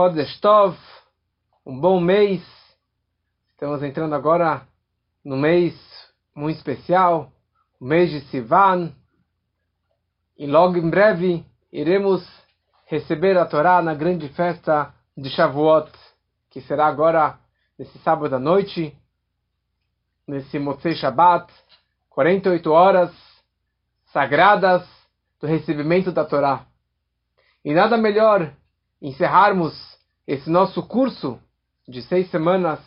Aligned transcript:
Chodesh 0.00 0.40
um 1.66 1.78
bom 1.78 2.00
mês. 2.00 2.42
Estamos 3.50 3.82
entrando 3.82 4.14
agora 4.14 4.66
no 5.22 5.36
mês 5.36 5.78
muito 6.34 6.56
especial, 6.56 7.30
o 7.78 7.84
mês 7.84 8.10
de 8.10 8.22
Sivan. 8.30 8.94
E 10.38 10.46
logo 10.46 10.78
em 10.78 10.88
breve 10.88 11.44
iremos 11.70 12.26
receber 12.86 13.36
a 13.36 13.44
Torá 13.44 13.82
na 13.82 13.92
grande 13.92 14.26
festa 14.30 14.94
de 15.14 15.28
Shavuot, 15.28 15.92
que 16.48 16.62
será 16.62 16.86
agora 16.86 17.38
nesse 17.78 17.98
sábado 17.98 18.34
à 18.34 18.38
noite, 18.38 18.96
nesse 20.26 20.58
Motzei 20.58 20.94
Shabbat, 20.94 21.52
48 22.08 22.72
horas 22.72 23.12
sagradas 24.06 24.82
do 25.38 25.46
recebimento 25.46 26.10
da 26.10 26.24
Torá. 26.24 26.64
E 27.62 27.74
nada 27.74 27.98
melhor 27.98 28.50
encerrarmos 29.02 29.89
esse 30.30 30.48
nosso 30.48 30.80
curso 30.84 31.40
de 31.88 32.02
seis 32.02 32.30
semanas 32.30 32.78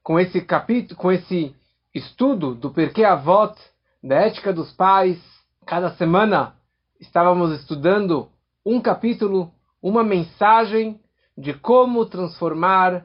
com 0.00 0.16
esse 0.20 0.40
capítulo, 0.40 0.94
com 0.96 1.10
esse 1.10 1.52
estudo 1.92 2.54
do 2.54 2.70
Porquê 2.70 3.02
Avot, 3.02 3.52
da 4.00 4.14
ética 4.14 4.52
dos 4.52 4.70
pais. 4.74 5.18
Cada 5.66 5.90
semana 5.96 6.54
estávamos 7.00 7.50
estudando 7.58 8.28
um 8.64 8.80
capítulo, 8.80 9.52
uma 9.82 10.04
mensagem 10.04 11.00
de 11.36 11.52
como 11.52 12.06
transformar 12.06 13.04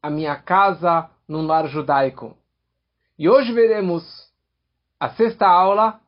a 0.00 0.08
minha 0.08 0.36
casa 0.36 1.10
num 1.26 1.44
lar 1.44 1.66
judaico. 1.66 2.36
E 3.18 3.28
hoje 3.28 3.52
veremos 3.52 4.04
a 5.00 5.10
sexta 5.10 5.48
aula, 5.48 5.98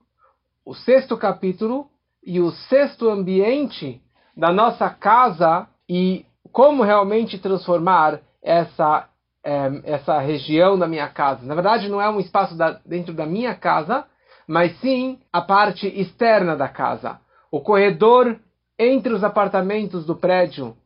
o 0.65 0.73
sexto 0.73 1.17
capítulo 1.17 1.91
e 2.23 2.41
o 2.41 2.53
sexto 2.53 3.09
ambiente 3.09 4.01
da 4.37 4.53
nossa 4.53 4.89
casa 4.89 5.67
e 5.89 6.25
como 6.53 6.83
realmente 6.83 7.39
transformar 7.39 8.21
essa 8.43 9.09
é, 9.45 9.81
essa 9.85 10.19
região 10.19 10.79
da 10.79 10.87
minha 10.87 11.09
casa. 11.09 11.45
Na 11.45 11.55
verdade, 11.55 11.89
não 11.89 12.01
é 12.01 12.09
um 12.09 12.21
espaço 12.21 12.57
da, 12.57 12.81
dentro 12.87 13.13
da 13.13 13.27
minha 13.27 13.55
casa, 13.55 14.05
mas 14.47 14.79
sim 14.81 15.19
a 15.33 15.41
parte 15.41 15.87
externa 15.89 16.57
da 16.57 16.69
casa, 16.69 17.21
o 17.51 17.61
corredor 17.61 18.39
entre 18.79 19.13
os 19.13 19.25
apartamentos 19.25 20.07
do 20.07 20.17
prédio 20.17 20.77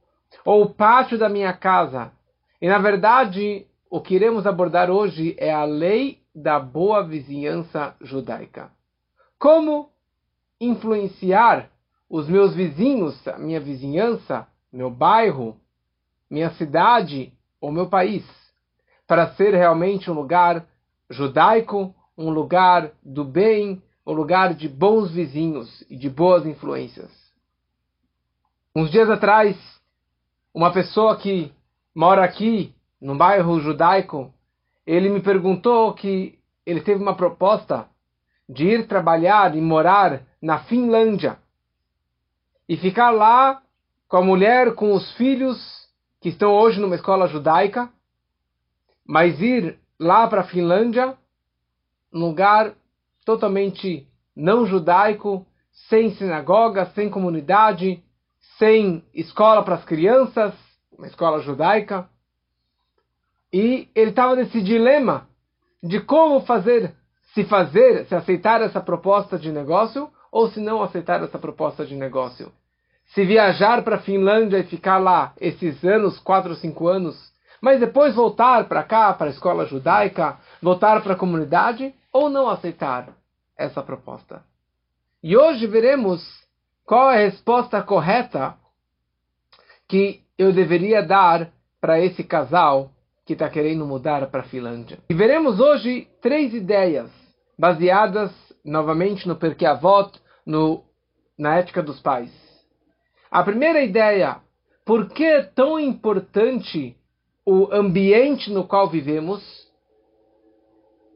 ou 0.45 0.63
o 0.63 0.71
pátio 0.71 1.19
da 1.19 1.29
minha 1.29 1.53
casa. 1.53 2.11
E 2.61 2.69
na 2.69 2.79
verdade, 2.79 3.67
o 3.91 4.01
que 4.01 4.15
iremos 4.15 4.47
abordar 4.47 4.91
hoje 4.91 5.37
é 5.39 5.53
a 5.53 5.65
lei 5.65 6.21
da 6.35 6.59
boa 6.59 7.03
vizinhança 7.03 7.95
judaica. 8.01 8.71
Como 9.39 9.91
influenciar 10.61 11.71
os 12.09 12.29
meus 12.29 12.55
vizinhos, 12.55 13.27
a 13.29 13.39
minha 13.39 13.61
vizinhança, 13.61 14.47
meu 14.73 14.91
bairro, 14.91 15.57
minha 16.31 16.51
cidade 16.55 17.33
ou 17.61 17.73
meu 17.73 17.89
país, 17.89 18.25
para 19.07 19.35
ser 19.35 19.55
realmente 19.55 20.11
um 20.11 20.15
lugar 20.15 20.67
judaico, 21.09 21.95
um 22.17 22.31
lugar 22.31 22.91
do 23.03 23.25
bem, 23.25 23.83
um 24.07 24.13
lugar 24.13 24.55
de 24.55 24.69
bons 24.69 25.11
vizinhos 25.11 25.85
e 25.89 25.97
de 25.97 26.09
boas 26.09 26.47
influências. 26.47 27.11
Uns 28.75 28.91
dias 28.91 29.09
atrás, 29.09 29.57
uma 30.53 30.73
pessoa 30.73 31.17
que 31.17 31.53
mora 31.95 32.25
aqui, 32.25 32.75
no 33.01 33.17
bairro 33.17 33.61
judaico, 33.61 34.33
ele 34.87 35.09
me 35.09 35.21
perguntou 35.21 35.93
que 35.95 36.39
ele 36.65 36.81
teve 36.81 37.03
uma 37.03 37.15
proposta 37.15 37.89
de 38.49 38.67
ir 38.67 38.87
trabalhar 38.87 39.57
e 39.57 39.61
morar 39.61 40.23
na 40.41 40.61
Finlândia 40.61 41.39
e 42.69 42.77
ficar 42.77 43.11
lá 43.11 43.63
com 44.09 44.17
a 44.19 44.23
mulher, 44.23 44.75
com 44.75 44.93
os 44.93 45.13
filhos 45.17 45.86
que 46.21 46.29
estão 46.29 46.53
hoje 46.53 46.81
numa 46.81 46.95
escola 46.95 47.29
judaica, 47.29 47.91
mas 49.07 49.41
ir 49.41 49.79
lá 49.99 50.27
para 50.27 50.41
a 50.43 50.47
Finlândia, 50.47 51.17
num 52.13 52.27
lugar 52.27 52.75
totalmente 53.25 54.07
não 54.35 54.67
judaico, 54.67 55.47
sem 55.89 56.11
sinagoga, 56.15 56.87
sem 56.95 57.11
comunidade, 57.11 58.03
sem 58.59 59.05
escola 59.15 59.63
para 59.63 59.75
as 59.75 59.85
crianças, 59.85 60.55
uma 60.91 61.07
escola 61.07 61.41
judaica. 61.41 62.09
E 63.53 63.89
ele 63.95 64.11
estava 64.11 64.35
nesse 64.35 64.63
dilema 64.63 65.29
de 65.83 66.01
como 66.01 66.41
fazer, 66.41 66.95
se 67.35 67.45
fazer, 67.45 68.07
se 68.07 68.15
aceitar 68.15 68.61
essa 68.63 68.81
proposta 68.81 69.39
de 69.39 69.53
negócio 69.53 70.11
ou 70.33 70.49
se 70.49 70.61
não 70.61 70.83
aceitar 70.83 71.23
essa 71.23 71.39
proposta 71.39 71.85
de 71.85 71.95
negócio. 71.95 72.53
Se 73.09 73.25
viajar 73.25 73.83
para 73.83 73.97
a 73.97 74.01
Finlândia 74.01 74.59
e 74.59 74.65
ficar 74.65 74.99
lá 74.99 75.33
esses 75.41 75.83
anos, 75.85 76.19
quatro 76.19 76.51
ou 76.51 76.57
cinco 76.57 76.89
anos, 76.89 77.17
mas 77.61 77.81
depois 77.81 78.15
voltar 78.15 78.69
para 78.69 78.83
cá, 78.83 79.13
para 79.13 79.27
a 79.27 79.31
escola 79.31 79.65
judaica, 79.65 80.39
voltar 80.61 81.03
para 81.03 81.15
a 81.15 81.19
comunidade, 81.19 81.95
ou 82.13 82.29
não 82.29 82.49
aceitar 82.49 83.09
essa 83.57 83.83
proposta. 83.83 84.43
E 85.23 85.37
hoje 85.37 85.67
veremos 85.67 86.23
qual 86.85 87.11
é 87.11 87.17
a 87.17 87.29
resposta 87.29 87.83
correta 87.83 88.55
que 89.89 90.23
eu 90.39 90.53
deveria 90.53 91.03
dar 91.03 91.51
para 91.81 92.01
esse 92.01 92.23
casal 92.23 92.91
que 93.25 93.33
está 93.33 93.49
querendo 93.49 93.87
mudar 93.87 94.27
para 94.29 94.41
a 94.41 94.45
Finlândia. 94.45 94.99
E 95.11 95.15
veremos 95.15 95.59
hoje 95.59 96.09
três 96.23 96.55
ideias 96.55 97.11
baseadas 97.59 98.31
novamente 98.65 99.27
no 99.27 99.37
Perkei 99.37 99.67
Avot, 99.67 100.13
no, 100.45 100.85
na 101.39 101.57
ética 101.57 101.83
dos 101.83 102.01
pais. 102.01 102.31
A 103.37 103.43
primeira 103.43 103.85
ideia, 103.85 104.39
por 104.83 105.11
que 105.11 105.23
é 105.23 105.43
tão 105.43 105.79
importante 105.79 106.97
o 107.45 107.69
ambiente 107.71 108.51
no 108.51 108.65
qual 108.67 108.89
vivemos? 108.89 109.43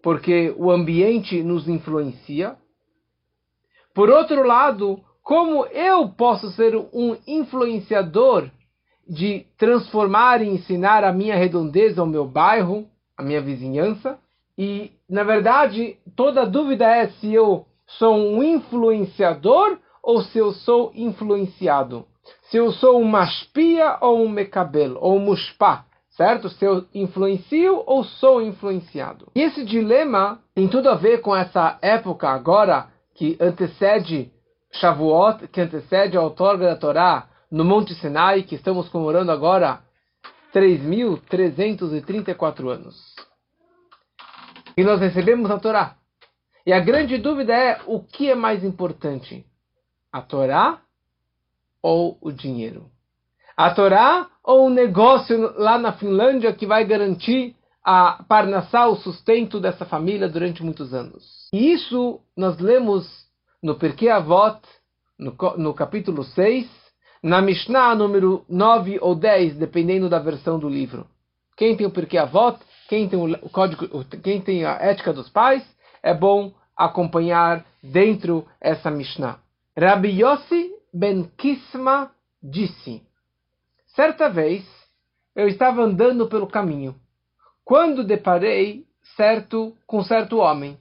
Porque 0.03 0.55
o 0.59 0.71
ambiente 0.71 1.43
nos 1.43 1.67
influencia. 1.67 2.57
Por 3.95 4.11
outro 4.11 4.47
lado, 4.47 5.01
como 5.23 5.65
eu 5.69 6.11
posso 6.11 6.51
ser 6.51 6.77
um 6.93 7.17
influenciador 7.27 8.51
de 9.09 9.47
transformar 9.57 10.43
e 10.43 10.49
ensinar 10.51 11.05
a 11.05 11.15
minha 11.15 11.37
redondeza 11.37 12.03
ao 12.03 12.07
meu 12.07 12.27
bairro, 12.27 12.87
a 13.17 13.23
minha 13.23 13.41
vizinhança? 13.41 14.19
E, 14.59 14.93
na 15.09 15.25
verdade, 15.25 15.97
toda 16.15 16.45
dúvida 16.45 16.85
é 16.85 17.09
se 17.13 17.33
eu 17.33 17.65
sou 17.87 18.15
um 18.15 18.43
influenciador 18.43 19.79
ou 20.03 20.21
se 20.21 20.37
eu 20.37 20.53
sou 20.53 20.93
influenciado. 20.95 22.10
Se 22.51 22.57
eu 22.57 22.73
sou 22.73 23.01
um 23.01 23.05
mashpia 23.05 23.99
ou 24.01 24.25
um 24.25 24.29
mekabel, 24.29 24.99
ou 25.01 25.17
um 25.17 25.21
mushpa, 25.21 25.85
certo? 26.11 26.49
Se 26.49 26.65
eu 26.65 26.85
influencio 26.93 27.85
ou 27.87 28.03
sou 28.03 28.43
influenciado. 28.43 29.31
E 29.37 29.41
esse 29.41 29.65
dilema 29.65 30.41
tem 30.53 30.67
tudo 30.67 30.91
a 30.91 30.97
ver 30.97 31.21
com 31.21 31.33
essa 31.35 31.79
época 31.81 32.29
agora 32.29 32.89
que 33.15 33.39
antecede 33.41 34.33
Shavuot, 34.73 35.47
que 35.49 35.61
antecede 35.61 36.17
a 36.17 36.23
outorga 36.23 36.67
da 36.67 36.77
Torá 36.77 37.29
no 37.51 37.65
Monte 37.65 37.95
Sinai, 37.95 38.43
que 38.43 38.57
estamos 38.57 38.89
comemorando 38.89 39.31
agora 39.31 39.81
3.334 40.53 42.69
anos. 42.69 42.97
E 44.77 44.83
nós 44.83 44.99
recebemos 45.01 45.49
a 45.53 45.59
Torá. 45.59 45.95
E 46.67 46.73
a 46.73 46.81
grande 46.81 47.17
dúvida 47.17 47.55
é 47.55 47.81
o 47.87 48.01
que 48.01 48.29
é 48.29 48.35
mais 48.35 48.65
importante? 48.65 49.47
A 50.13 50.21
Torá 50.21 50.81
ou 51.83 52.19
o 52.21 52.31
dinheiro? 52.31 52.87
A 53.57 53.75
Torá 53.75 54.29
ou 54.43 54.67
o 54.67 54.71
negócio 54.71 55.53
lá 55.59 55.79
na 55.79 55.93
Finlândia 55.93 56.53
que 56.53 56.67
vai 56.67 56.85
garantir 56.85 57.55
a 57.85 58.25
parnassá, 58.29 58.87
o 58.87 58.97
sustento 58.97 59.61
dessa 59.61 59.85
família 59.85 60.29
durante 60.29 60.63
muitos 60.63 60.93
anos? 60.95 61.49
E 61.53 61.73
isso 61.73 62.21
nós 62.37 62.59
lemos 62.59 63.07
no 63.63 63.75
Perkei 63.75 64.11
Avot, 64.11 64.61
no, 65.19 65.35
no 65.57 65.75
capítulo 65.75 66.25
6, 66.25 66.69
na 67.23 67.43
Mishnah 67.43 67.95
número 67.95 68.45
9 68.49 68.99
ou 69.01 69.15
10, 69.15 69.57
dependendo 69.57 70.09
da 70.09 70.19
versão 70.19 70.59
do 70.59 70.69
livro. 70.69 71.07
Quem 71.57 71.77
tem 71.77 71.87
o 71.87 71.91
Perkei 71.91 72.19
Avot, 72.19 72.59
quem 72.89 73.09
tem 73.09 73.19
o 73.19 73.49
código, 73.51 74.05
quem 74.23 74.41
tem 74.41 74.65
a 74.65 74.73
ética 74.73 75.13
dos 75.13 75.29
pais, 75.29 75.63
é 76.03 76.15
bom 76.15 76.53
acompanhar 76.77 77.65
dentro 77.83 78.47
essa 78.61 78.91
Mishnah. 78.91 79.39
Rabbi 79.79 80.23
Yossi 80.23 80.70
ben 80.93 81.25
Kisma 81.37 82.13
disse: 82.43 83.03
Certa 83.89 84.29
vez 84.29 84.65
eu 85.35 85.49
estava 85.49 85.83
andando 85.83 86.29
pelo 86.29 86.47
caminho, 86.47 86.95
quando 87.65 88.05
deparei 88.05 88.87
certo 89.17 89.77
com 89.87 90.03
certo 90.03 90.39
homem. 90.39 90.79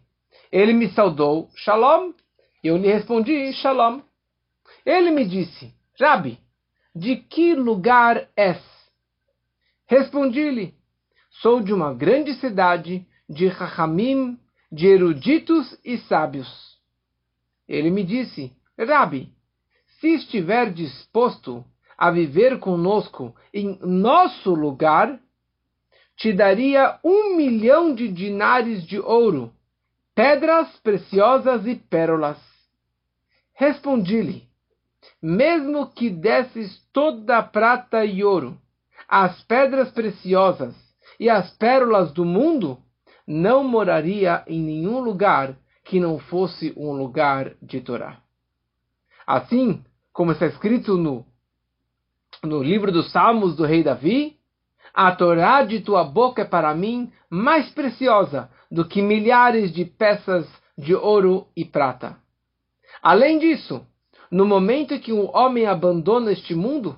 Ele 0.51 0.73
me 0.73 0.89
saudou, 0.89 1.49
Shalom, 1.55 2.13
e 2.63 2.67
eu 2.67 2.77
lhe 2.77 2.91
respondi, 2.91 3.53
Shalom. 3.53 4.01
Ele 4.85 5.11
me 5.11 5.25
disse, 5.25 5.73
Rabi, 5.99 6.39
de 6.95 7.17
que 7.17 7.53
lugar 7.53 8.27
és? 8.35 8.59
Respondi-lhe, 9.85 10.73
sou 11.41 11.61
de 11.61 11.73
uma 11.73 11.93
grande 11.93 12.33
cidade 12.35 13.05
de 13.27 13.47
Rahamim, 13.47 14.39
de 14.71 14.87
eruditos 14.87 15.77
e 15.83 15.97
sábios. 15.97 16.77
Ele 17.67 17.89
me 17.89 18.03
disse, 18.03 18.51
Rabi, 18.77 19.31
se 19.99 20.15
estiver 20.15 20.71
disposto 20.71 21.63
a 21.97 22.09
viver 22.09 22.59
conosco 22.59 23.35
em 23.53 23.77
nosso 23.81 24.53
lugar, 24.53 25.19
te 26.15 26.33
daria 26.33 26.99
um 27.03 27.35
milhão 27.35 27.93
de 27.93 28.07
dinares 28.07 28.85
de 28.85 28.99
ouro, 28.99 29.53
pedras 30.15 30.67
preciosas 30.79 31.65
e 31.65 31.75
pérolas. 31.75 32.37
Respondi-lhe: 33.53 34.43
Mesmo 35.21 35.87
que 35.87 36.09
desses 36.09 36.81
toda 36.93 37.37
a 37.37 37.43
prata 37.43 38.05
e 38.05 38.23
ouro, 38.23 38.57
as 39.07 39.41
pedras 39.43 39.91
preciosas 39.91 40.75
e 41.19 41.29
as 41.29 41.49
pérolas 41.57 42.13
do 42.13 42.23
mundo, 42.23 42.77
não 43.27 43.63
moraria 43.63 44.43
em 44.47 44.61
nenhum 44.61 44.99
lugar 44.99 45.57
que 45.83 45.99
não 45.99 46.19
fosse 46.19 46.73
um 46.77 46.93
lugar 46.93 47.53
de 47.61 47.81
Torá. 47.81 48.21
Assim, 49.25 49.83
como 50.19 50.33
está 50.33 50.47
escrito 50.47 50.97
no, 50.97 51.25
no 52.43 52.61
livro 52.61 52.91
dos 52.91 53.09
Salmos 53.09 53.55
do 53.55 53.63
rei 53.63 53.83
Davi, 53.83 54.35
a 54.93 55.15
Torá 55.15 55.63
de 55.63 55.79
tua 55.79 56.03
boca 56.03 56.41
é 56.41 56.45
para 56.45 56.75
mim 56.75 57.09
mais 57.29 57.69
preciosa 57.69 58.49
do 58.69 58.83
que 58.83 59.01
milhares 59.01 59.71
de 59.71 59.85
peças 59.85 60.45
de 60.77 60.93
ouro 60.93 61.47
e 61.55 61.63
prata. 61.63 62.17
Além 63.01 63.39
disso, 63.39 63.81
no 64.29 64.45
momento 64.45 64.99
que 64.99 65.13
um 65.13 65.33
homem 65.33 65.65
abandona 65.65 66.33
este 66.33 66.53
mundo, 66.53 66.97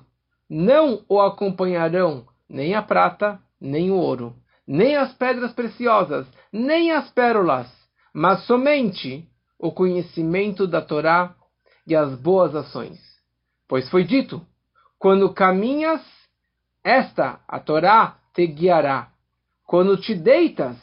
não 0.50 1.04
o 1.08 1.20
acompanharão 1.20 2.26
nem 2.48 2.74
a 2.74 2.82
prata, 2.82 3.38
nem 3.60 3.92
o 3.92 3.98
ouro, 3.98 4.34
nem 4.66 4.96
as 4.96 5.12
pedras 5.12 5.52
preciosas, 5.52 6.26
nem 6.52 6.90
as 6.90 7.08
pérolas, 7.12 7.68
mas 8.12 8.44
somente 8.46 9.28
o 9.60 9.70
conhecimento 9.70 10.66
da 10.66 10.82
Torá 10.82 11.36
e 11.86 11.94
as 11.94 12.16
boas 12.16 12.56
ações. 12.56 13.11
Pois 13.72 13.88
foi 13.88 14.04
dito: 14.04 14.46
quando 14.98 15.32
caminhas, 15.32 16.02
esta, 16.84 17.40
a 17.48 17.58
Torá, 17.58 18.18
te 18.34 18.46
guiará. 18.46 19.08
Quando 19.64 19.96
te 19.96 20.14
deitas, 20.14 20.76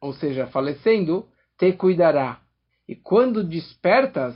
ou 0.00 0.12
seja, 0.12 0.48
falecendo, 0.48 1.24
te 1.56 1.72
cuidará. 1.72 2.40
E 2.88 2.96
quando 2.96 3.44
despertas, 3.44 4.34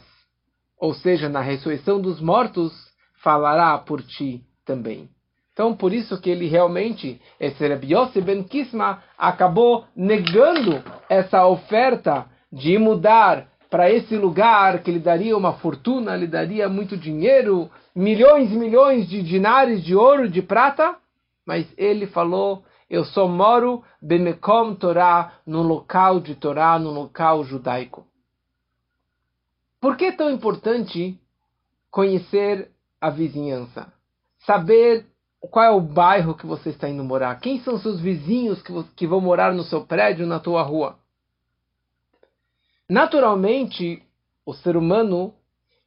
ou 0.78 0.94
seja, 0.94 1.28
na 1.28 1.40
ressurreição 1.40 2.00
dos 2.00 2.20
mortos, 2.20 2.72
falará 3.24 3.76
por 3.76 4.02
ti 4.02 4.44
também. 4.64 5.10
Então, 5.52 5.74
por 5.74 5.92
isso 5.92 6.20
que 6.20 6.30
ele 6.30 6.46
realmente, 6.46 7.20
esse 7.40 7.66
Rabbi 7.66 7.92
Yossi 7.92 8.20
Ben 8.20 8.44
Kisma, 8.44 9.02
acabou 9.18 9.84
negando 9.96 10.80
essa 11.08 11.44
oferta 11.44 12.30
de 12.52 12.78
mudar 12.78 13.48
para 13.76 13.90
esse 13.90 14.16
lugar 14.16 14.82
que 14.82 14.90
lhe 14.90 14.98
daria 14.98 15.36
uma 15.36 15.52
fortuna, 15.52 16.16
lhe 16.16 16.26
daria 16.26 16.66
muito 16.66 16.96
dinheiro, 16.96 17.70
milhões 17.94 18.50
e 18.50 18.56
milhões 18.56 19.06
de 19.06 19.22
dinares 19.22 19.84
de 19.84 19.94
ouro, 19.94 20.30
de 20.30 20.40
prata, 20.40 20.96
mas 21.44 21.66
ele 21.76 22.06
falou: 22.06 22.64
Eu 22.88 23.04
só 23.04 23.28
moro 23.28 23.84
Bemekom 24.00 24.74
Torá, 24.76 25.34
no 25.46 25.60
local 25.60 26.20
de 26.20 26.34
Torá, 26.34 26.78
no 26.78 26.90
local 26.90 27.44
judaico. 27.44 28.06
Por 29.78 29.94
que 29.94 30.06
é 30.06 30.12
tão 30.12 30.30
importante 30.30 31.20
conhecer 31.90 32.70
a 32.98 33.10
vizinhança? 33.10 33.92
Saber 34.46 35.04
qual 35.50 35.64
é 35.66 35.70
o 35.70 35.82
bairro 35.82 36.34
que 36.34 36.46
você 36.46 36.70
está 36.70 36.88
indo 36.88 37.04
morar? 37.04 37.38
Quem 37.40 37.60
são 37.60 37.78
seus 37.78 38.00
vizinhos 38.00 38.62
que, 38.62 38.72
que 38.96 39.06
vão 39.06 39.20
morar 39.20 39.52
no 39.52 39.64
seu 39.64 39.84
prédio, 39.84 40.26
na 40.26 40.40
tua 40.40 40.62
rua? 40.62 40.96
Naturalmente, 42.88 44.02
o 44.44 44.54
ser 44.54 44.76
humano 44.76 45.34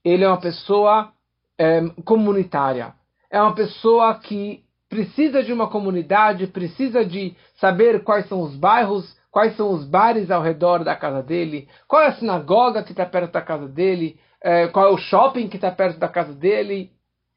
ele 0.04 0.24
é 0.24 0.28
uma 0.28 0.40
pessoa 0.40 1.12
é, 1.57 1.81
comunitária. 2.04 2.94
É 3.30 3.42
uma 3.42 3.54
pessoa 3.54 4.16
que 4.16 4.63
precisa 4.90 5.44
de 5.44 5.54
uma 5.54 5.69
comunidade, 5.69 6.48
precisa 6.48 7.06
de 7.06 7.36
saber 7.60 8.04
quais 8.04 8.28
são 8.28 8.42
os 8.42 8.56
bairros, 8.56 9.16
quais 9.31 9.56
são 9.56 9.72
os 9.72 9.86
bares 9.86 10.31
ao 10.31 10.42
redor 10.42 10.84
da 10.84 10.96
casa 10.96 11.22
dele, 11.22 11.69
qual 11.88 12.01
é 12.01 12.07
a 12.07 12.16
sinagoga 12.16 12.84
que 12.84 12.92
está 12.92 13.06
perto 13.06 13.31
da 13.31 13.42
casa 13.42 13.68
dele, 13.68 14.19
é, 14.42 14.68
qual 14.68 14.88
é 14.88 14.92
o 14.92 14.98
shopping 14.98 15.48
que 15.48 15.57
está 15.57 15.69
perto 15.69 16.00
da 16.00 16.07
casa 16.07 16.34
dele, 16.34 16.92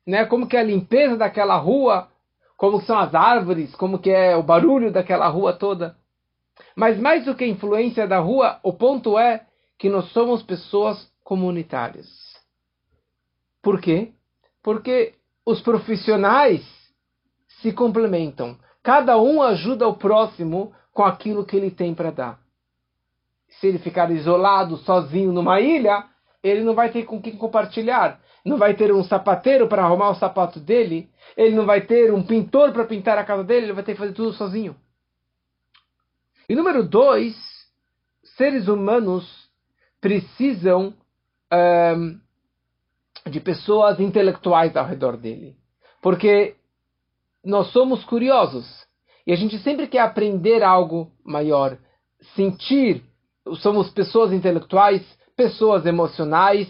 né? 0.06 0.24
Como 0.24 0.46
que 0.46 0.56
é 0.56 0.60
a 0.60 0.64
limpeza 0.64 1.16
daquela 1.16 1.56
rua, 1.56 2.08
como 2.56 2.80
são 2.80 2.98
as 2.98 3.14
árvores, 3.14 3.74
como 3.74 3.98
que 3.98 4.10
é 4.10 4.34
o 4.36 4.42
barulho 4.42 4.90
daquela 4.90 5.28
rua 5.28 5.52
toda. 5.52 5.96
Mas 6.74 6.98
mais 6.98 7.24
do 7.24 7.34
que 7.34 7.44
a 7.44 7.48
influência 7.48 8.06
da 8.06 8.18
rua, 8.18 8.58
o 8.62 8.72
ponto 8.72 9.18
é 9.18 9.46
que 9.82 9.88
nós 9.88 10.12
somos 10.12 10.44
pessoas 10.44 11.12
comunitárias. 11.24 12.06
Por 13.60 13.80
quê? 13.80 14.12
Porque 14.62 15.14
os 15.44 15.60
profissionais 15.60 16.64
se 17.60 17.72
complementam. 17.72 18.56
Cada 18.80 19.20
um 19.20 19.42
ajuda 19.42 19.88
o 19.88 19.96
próximo 19.96 20.72
com 20.92 21.02
aquilo 21.02 21.44
que 21.44 21.56
ele 21.56 21.68
tem 21.68 21.96
para 21.96 22.12
dar. 22.12 22.40
Se 23.58 23.66
ele 23.66 23.80
ficar 23.80 24.08
isolado, 24.12 24.76
sozinho 24.76 25.32
numa 25.32 25.60
ilha, 25.60 26.04
ele 26.44 26.62
não 26.62 26.76
vai 26.76 26.92
ter 26.92 27.02
com 27.02 27.20
quem 27.20 27.36
compartilhar. 27.36 28.20
Não 28.44 28.58
vai 28.58 28.74
ter 28.74 28.92
um 28.92 29.02
sapateiro 29.02 29.66
para 29.66 29.82
arrumar 29.82 30.10
o 30.10 30.14
sapato 30.14 30.60
dele. 30.60 31.10
Ele 31.36 31.56
não 31.56 31.66
vai 31.66 31.80
ter 31.80 32.14
um 32.14 32.22
pintor 32.22 32.70
para 32.70 32.84
pintar 32.84 33.18
a 33.18 33.24
casa 33.24 33.42
dele. 33.42 33.66
Ele 33.66 33.72
vai 33.72 33.82
ter 33.82 33.94
que 33.94 33.98
fazer 33.98 34.12
tudo 34.12 34.32
sozinho. 34.32 34.76
E 36.48 36.54
número 36.54 36.84
dois, 36.84 37.34
seres 38.36 38.68
humanos 38.68 39.41
precisam 40.02 40.92
um, 41.96 42.20
de 43.30 43.40
pessoas 43.40 44.00
intelectuais 44.00 44.76
ao 44.76 44.84
redor 44.84 45.16
dele. 45.16 45.56
Porque 46.02 46.56
nós 47.44 47.68
somos 47.68 48.04
curiosos 48.04 48.66
e 49.24 49.32
a 49.32 49.36
gente 49.36 49.56
sempre 49.60 49.86
quer 49.86 50.00
aprender 50.00 50.64
algo 50.64 51.12
maior, 51.24 51.78
sentir. 52.34 53.04
Somos 53.60 53.90
pessoas 53.90 54.32
intelectuais, 54.32 55.02
pessoas 55.36 55.86
emocionais 55.86 56.68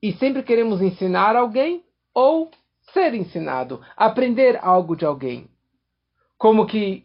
e 0.00 0.12
sempre 0.12 0.44
queremos 0.44 0.80
ensinar 0.80 1.34
alguém 1.34 1.84
ou 2.14 2.48
ser 2.92 3.12
ensinado, 3.14 3.80
aprender 3.96 4.58
algo 4.62 4.94
de 4.94 5.04
alguém. 5.04 5.48
Como 6.38 6.66
que 6.66 7.04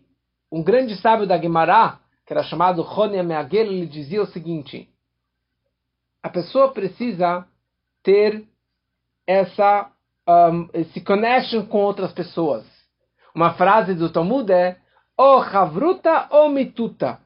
um 0.51 0.61
grande 0.61 0.95
sábio 0.97 1.25
da 1.25 1.37
Guimará, 1.37 1.99
que 2.25 2.33
era 2.33 2.43
chamado 2.43 2.83
Rony 2.83 3.21
Meagel, 3.23 3.71
ele 3.71 3.85
dizia 3.87 4.21
o 4.21 4.27
seguinte: 4.27 4.89
a 6.21 6.29
pessoa 6.29 6.71
precisa 6.71 7.45
ter 8.03 8.45
essa 9.25 9.91
um, 10.27 10.69
esse 10.73 11.01
connection 11.01 11.65
com 11.65 11.79
outras 11.79 12.11
pessoas. 12.11 12.65
Uma 13.33 13.53
frase 13.53 13.93
do 13.93 14.11
Talmud 14.11 14.51
é 14.51 14.77
ou 15.15 15.39
havruta 15.39 16.27
ou 16.31 16.49
mituta. 16.49 17.19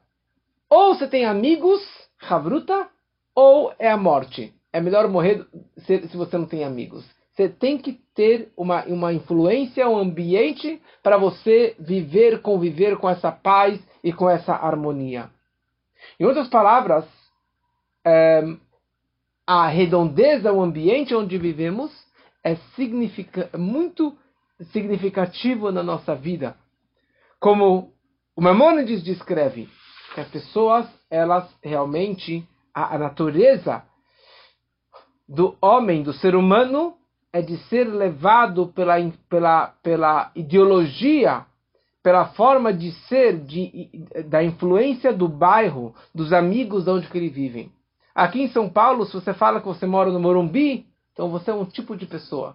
Ou 0.70 0.94
você 0.94 1.06
tem 1.06 1.26
amigos, 1.26 1.80
havruta, 2.28 2.88
ou 3.34 3.74
é 3.78 3.90
a 3.90 3.96
morte. 3.96 4.54
É 4.72 4.80
melhor 4.80 5.08
morrer 5.08 5.46
se, 5.78 6.08
se 6.08 6.16
você 6.16 6.38
não 6.38 6.46
tem 6.46 6.64
amigos. 6.64 7.04
Você 7.34 7.48
tem 7.48 7.78
que 7.78 7.94
ter 8.14 8.52
uma, 8.56 8.84
uma 8.84 9.12
influência, 9.12 9.88
um 9.88 9.96
ambiente 9.96 10.80
para 11.02 11.16
você 11.16 11.74
viver, 11.78 12.40
conviver 12.40 12.96
com 12.98 13.08
essa 13.08 13.32
paz 13.32 13.80
e 14.04 14.12
com 14.12 14.28
essa 14.28 14.52
harmonia. 14.52 15.30
Em 16.20 16.24
outras 16.24 16.48
palavras, 16.48 17.06
é, 18.04 18.42
a 19.46 19.66
redondeza, 19.66 20.52
o 20.52 20.62
ambiente 20.62 21.14
onde 21.14 21.36
vivemos, 21.38 21.90
é 22.44 22.56
significa, 22.76 23.50
muito 23.56 24.16
significativo 24.72 25.70
na 25.70 25.82
nossa 25.82 26.14
vida. 26.14 26.56
Como 27.40 27.92
o 28.36 28.40
Maimonides 28.40 29.02
descreve, 29.02 29.68
que 30.14 30.20
as 30.20 30.28
pessoas, 30.28 30.86
elas 31.10 31.48
realmente, 31.62 32.46
a, 32.74 32.94
a 32.94 32.98
natureza 32.98 33.82
do 35.28 35.56
homem, 35.60 36.02
do 36.02 36.12
ser 36.12 36.34
humano, 36.34 36.94
é 37.32 37.40
de 37.40 37.56
ser 37.68 37.84
levado 37.84 38.68
pela, 38.68 38.96
pela, 39.28 39.66
pela 39.82 40.30
ideologia, 40.36 41.46
pela 42.02 42.26
forma 42.26 42.72
de 42.72 42.92
ser, 43.06 43.38
de, 43.38 43.88
da 44.28 44.42
influência 44.42 45.12
do 45.12 45.28
bairro, 45.28 45.94
dos 46.14 46.32
amigos 46.32 46.84
de 46.84 46.90
onde 46.90 47.08
que 47.08 47.16
eles 47.16 47.32
vivem. 47.32 47.72
Aqui 48.14 48.42
em 48.42 48.48
São 48.48 48.68
Paulo, 48.68 49.06
se 49.06 49.14
você 49.14 49.32
fala 49.32 49.60
que 49.60 49.66
você 49.66 49.86
mora 49.86 50.10
no 50.10 50.20
Morumbi, 50.20 50.86
então 51.12 51.30
você 51.30 51.50
é 51.50 51.54
um 51.54 51.64
tipo 51.64 51.96
de 51.96 52.06
pessoa. 52.06 52.54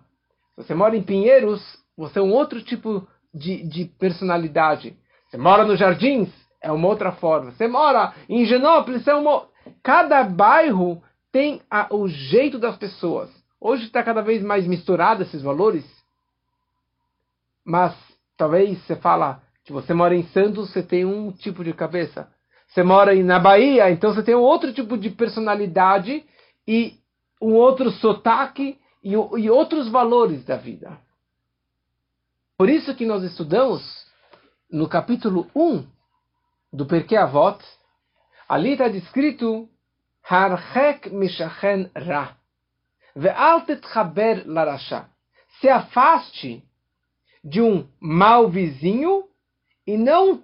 Se 0.55 0.63
você 0.63 0.73
mora 0.73 0.95
em 0.95 1.01
Pinheiros, 1.01 1.61
você 1.95 2.19
é 2.19 2.21
um 2.21 2.31
outro 2.31 2.61
tipo 2.61 3.07
de, 3.33 3.63
de 3.63 3.85
personalidade. 3.85 4.97
Você 5.27 5.37
mora 5.37 5.65
nos 5.65 5.79
Jardins, 5.79 6.29
é 6.61 6.71
uma 6.71 6.87
outra 6.87 7.11
forma. 7.11 7.51
Você 7.51 7.67
mora 7.67 8.13
em 8.29 8.45
Genópolis, 8.45 9.07
é 9.07 9.15
uma. 9.15 9.45
Cada 9.83 10.23
bairro 10.23 11.01
tem 11.31 11.61
a, 11.69 11.93
o 11.93 12.07
jeito 12.07 12.57
das 12.57 12.77
pessoas. 12.77 13.29
Hoje 13.59 13.85
está 13.85 14.03
cada 14.03 14.21
vez 14.21 14.43
mais 14.43 14.67
misturado 14.67 15.23
esses 15.23 15.41
valores. 15.41 15.85
Mas 17.65 17.95
talvez 18.37 18.81
você 18.83 18.95
fala 18.95 19.41
que 19.65 19.73
você 19.73 19.93
mora 19.93 20.15
em 20.15 20.23
Santos, 20.27 20.71
você 20.71 20.81
tem 20.81 21.03
um 21.03 21.31
tipo 21.31 21.63
de 21.63 21.73
cabeça. 21.73 22.31
Você 22.67 22.83
mora 22.83 23.15
na 23.23 23.39
Bahia, 23.39 23.89
então 23.89 24.13
você 24.13 24.21
tem 24.21 24.35
um 24.35 24.41
outro 24.41 24.73
tipo 24.73 24.97
de 24.97 25.09
personalidade 25.09 26.23
e 26.67 26.95
um 27.41 27.53
outro 27.53 27.91
sotaque 27.91 28.77
e, 29.03 29.11
e 29.11 29.49
outros 29.49 29.89
valores 29.89 30.43
da 30.43 30.57
vida. 30.57 30.97
Por 32.57 32.69
isso 32.69 32.95
que 32.95 33.05
nós 33.05 33.23
estudamos 33.23 33.81
no 34.69 34.89
capítulo 34.89 35.49
1 35.55 35.87
do 36.73 36.85
Perkei 36.85 37.17
Avot, 37.17 37.63
ali 38.49 38.71
está 38.71 38.87
descrito 38.87 39.69
Harchek 40.29 41.09
mishachen 41.09 41.89
ra. 41.95 42.35
Ve'al 43.15 43.61
tetchaber 43.61 44.43
larasha. 44.45 45.05
Se 45.59 45.69
afaste 45.69 46.63
de 47.43 47.61
um 47.61 47.87
mau 47.99 48.49
vizinho 48.49 49.23
e 49.85 49.97
não 49.97 50.43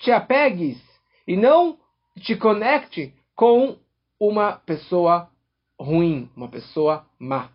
te 0.00 0.10
apegues 0.10 0.85
e 1.26 1.36
não 1.36 1.78
te 2.20 2.36
conecte 2.36 3.14
com 3.34 3.76
uma 4.18 4.52
pessoa 4.52 5.28
ruim, 5.78 6.30
uma 6.34 6.48
pessoa 6.48 7.04
má. 7.18 7.50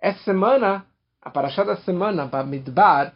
Essa 0.00 0.22
semana, 0.24 0.86
a 1.20 1.28
paraxá 1.28 1.62
da 1.62 1.76
semana, 1.76 2.24
Bamidbar, 2.24 3.12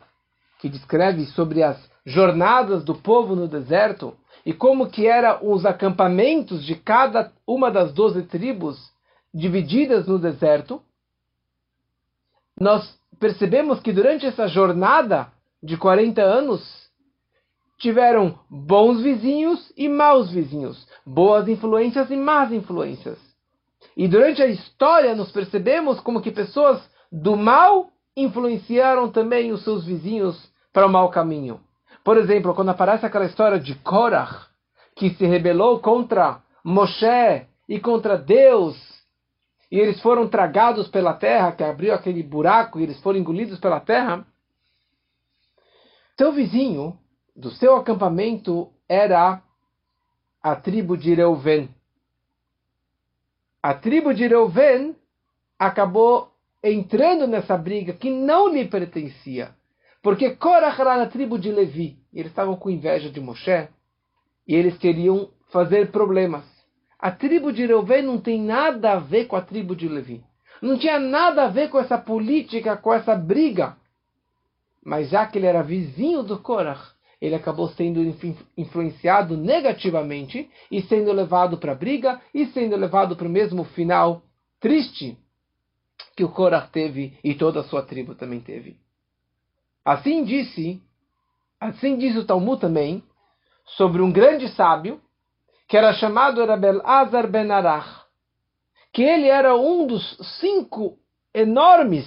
que 0.58 0.68
descreve 0.68 1.24
sobre 1.26 1.62
as 1.62 1.78
jornadas 2.04 2.84
do 2.84 2.94
povo 2.94 3.34
no 3.34 3.48
deserto 3.48 4.14
e 4.44 4.52
como 4.52 4.90
que 4.90 5.06
eram 5.06 5.38
os 5.42 5.64
acampamentos 5.64 6.64
de 6.64 6.74
cada 6.74 7.32
uma 7.46 7.70
das 7.70 7.92
doze 7.92 8.22
tribos 8.24 8.92
divididas 9.32 10.06
no 10.06 10.18
deserto, 10.18 10.82
nós 12.58 12.98
percebemos 13.18 13.80
que 13.80 13.92
durante 13.92 14.26
essa 14.26 14.46
jornada 14.46 15.32
de 15.62 15.76
40 15.76 16.22
anos, 16.22 16.83
tiveram 17.84 18.38
bons 18.48 19.02
vizinhos 19.02 19.70
e 19.76 19.90
maus 19.90 20.30
vizinhos, 20.30 20.88
boas 21.04 21.46
influências 21.46 22.10
e 22.10 22.16
más 22.16 22.50
influências. 22.50 23.18
E 23.94 24.08
durante 24.08 24.42
a 24.42 24.46
história 24.46 25.14
nós 25.14 25.30
percebemos 25.30 26.00
como 26.00 26.22
que 26.22 26.30
pessoas 26.30 26.82
do 27.12 27.36
mal 27.36 27.90
influenciaram 28.16 29.10
também 29.10 29.52
os 29.52 29.62
seus 29.64 29.84
vizinhos 29.84 30.50
para 30.72 30.86
o 30.86 30.88
mau 30.88 31.10
caminho. 31.10 31.60
Por 32.02 32.16
exemplo, 32.16 32.54
quando 32.54 32.70
aparece 32.70 33.04
aquela 33.04 33.26
história 33.26 33.60
de 33.60 33.74
Korach, 33.74 34.46
que 34.96 35.10
se 35.10 35.26
rebelou 35.26 35.78
contra 35.78 36.40
Moshe 36.64 37.46
e 37.68 37.78
contra 37.78 38.16
Deus, 38.16 38.78
e 39.70 39.78
eles 39.78 40.00
foram 40.00 40.26
tragados 40.26 40.88
pela 40.88 41.12
terra, 41.12 41.52
que 41.52 41.62
abriu 41.62 41.92
aquele 41.92 42.22
buraco 42.22 42.80
e 42.80 42.84
eles 42.84 42.98
foram 43.02 43.18
engolidos 43.18 43.60
pela 43.60 43.78
terra. 43.78 44.26
Seu 46.16 46.32
vizinho 46.32 46.98
do 47.34 47.50
seu 47.50 47.76
acampamento 47.76 48.70
era 48.88 49.42
a 50.42 50.56
tribo 50.56 50.96
de 50.96 51.14
Reuven. 51.14 51.68
A 53.62 53.74
tribo 53.74 54.14
de 54.14 54.26
Reuven 54.26 54.94
acabou 55.58 56.30
entrando 56.62 57.26
nessa 57.26 57.56
briga 57.56 57.92
que 57.92 58.10
não 58.10 58.48
lhe 58.48 58.66
pertencia. 58.66 59.54
Porque 60.02 60.36
Korach 60.36 60.78
era 60.80 60.98
na 60.98 61.06
tribo 61.06 61.38
de 61.38 61.50
Levi. 61.50 61.98
Eles 62.12 62.30
estavam 62.30 62.56
com 62.56 62.70
inveja 62.70 63.10
de 63.10 63.20
Moshe 63.20 63.68
e 64.46 64.54
eles 64.54 64.76
queriam 64.76 65.30
fazer 65.50 65.90
problemas. 65.90 66.44
A 66.98 67.10
tribo 67.10 67.52
de 67.52 67.66
Reuven 67.66 68.02
não 68.02 68.18
tem 68.18 68.40
nada 68.40 68.92
a 68.92 68.98
ver 68.98 69.26
com 69.26 69.36
a 69.36 69.40
tribo 69.40 69.74
de 69.74 69.88
Levi. 69.88 70.22
Não 70.60 70.78
tinha 70.78 70.98
nada 70.98 71.44
a 71.44 71.48
ver 71.48 71.68
com 71.68 71.78
essa 71.78 71.98
política, 71.98 72.76
com 72.76 72.92
essa 72.92 73.14
briga. 73.14 73.76
Mas 74.84 75.08
já 75.08 75.26
que 75.26 75.38
ele 75.38 75.46
era 75.46 75.62
vizinho 75.62 76.22
do 76.22 76.38
Korach, 76.38 76.93
ele 77.24 77.34
acabou 77.34 77.70
sendo 77.70 78.00
influenciado 78.54 79.34
negativamente 79.34 80.50
e 80.70 80.82
sendo 80.82 81.10
levado 81.10 81.56
para 81.56 81.72
a 81.72 81.74
briga 81.74 82.20
e 82.34 82.44
sendo 82.48 82.76
levado 82.76 83.16
para 83.16 83.26
o 83.26 83.30
mesmo 83.30 83.64
final 83.64 84.22
triste 84.60 85.16
que 86.14 86.22
o 86.22 86.28
Korah 86.28 86.68
teve 86.70 87.18
e 87.24 87.34
toda 87.34 87.60
a 87.60 87.64
sua 87.64 87.82
tribo 87.82 88.14
também 88.14 88.40
teve. 88.40 88.76
Assim 89.82 90.22
disse, 90.22 90.82
assim 91.58 91.96
diz 91.96 92.14
o 92.14 92.26
Talmud 92.26 92.60
também, 92.60 93.02
sobre 93.64 94.02
um 94.02 94.12
grande 94.12 94.48
sábio 94.48 95.00
que 95.66 95.78
era 95.78 95.94
chamado 95.94 96.44
Rabel 96.44 96.86
Azar 96.86 97.26
Ben 97.26 97.50
Arach, 97.50 98.04
que 98.92 99.02
ele 99.02 99.28
era 99.28 99.56
um 99.56 99.86
dos 99.86 100.18
cinco 100.40 100.98
enormes 101.32 102.06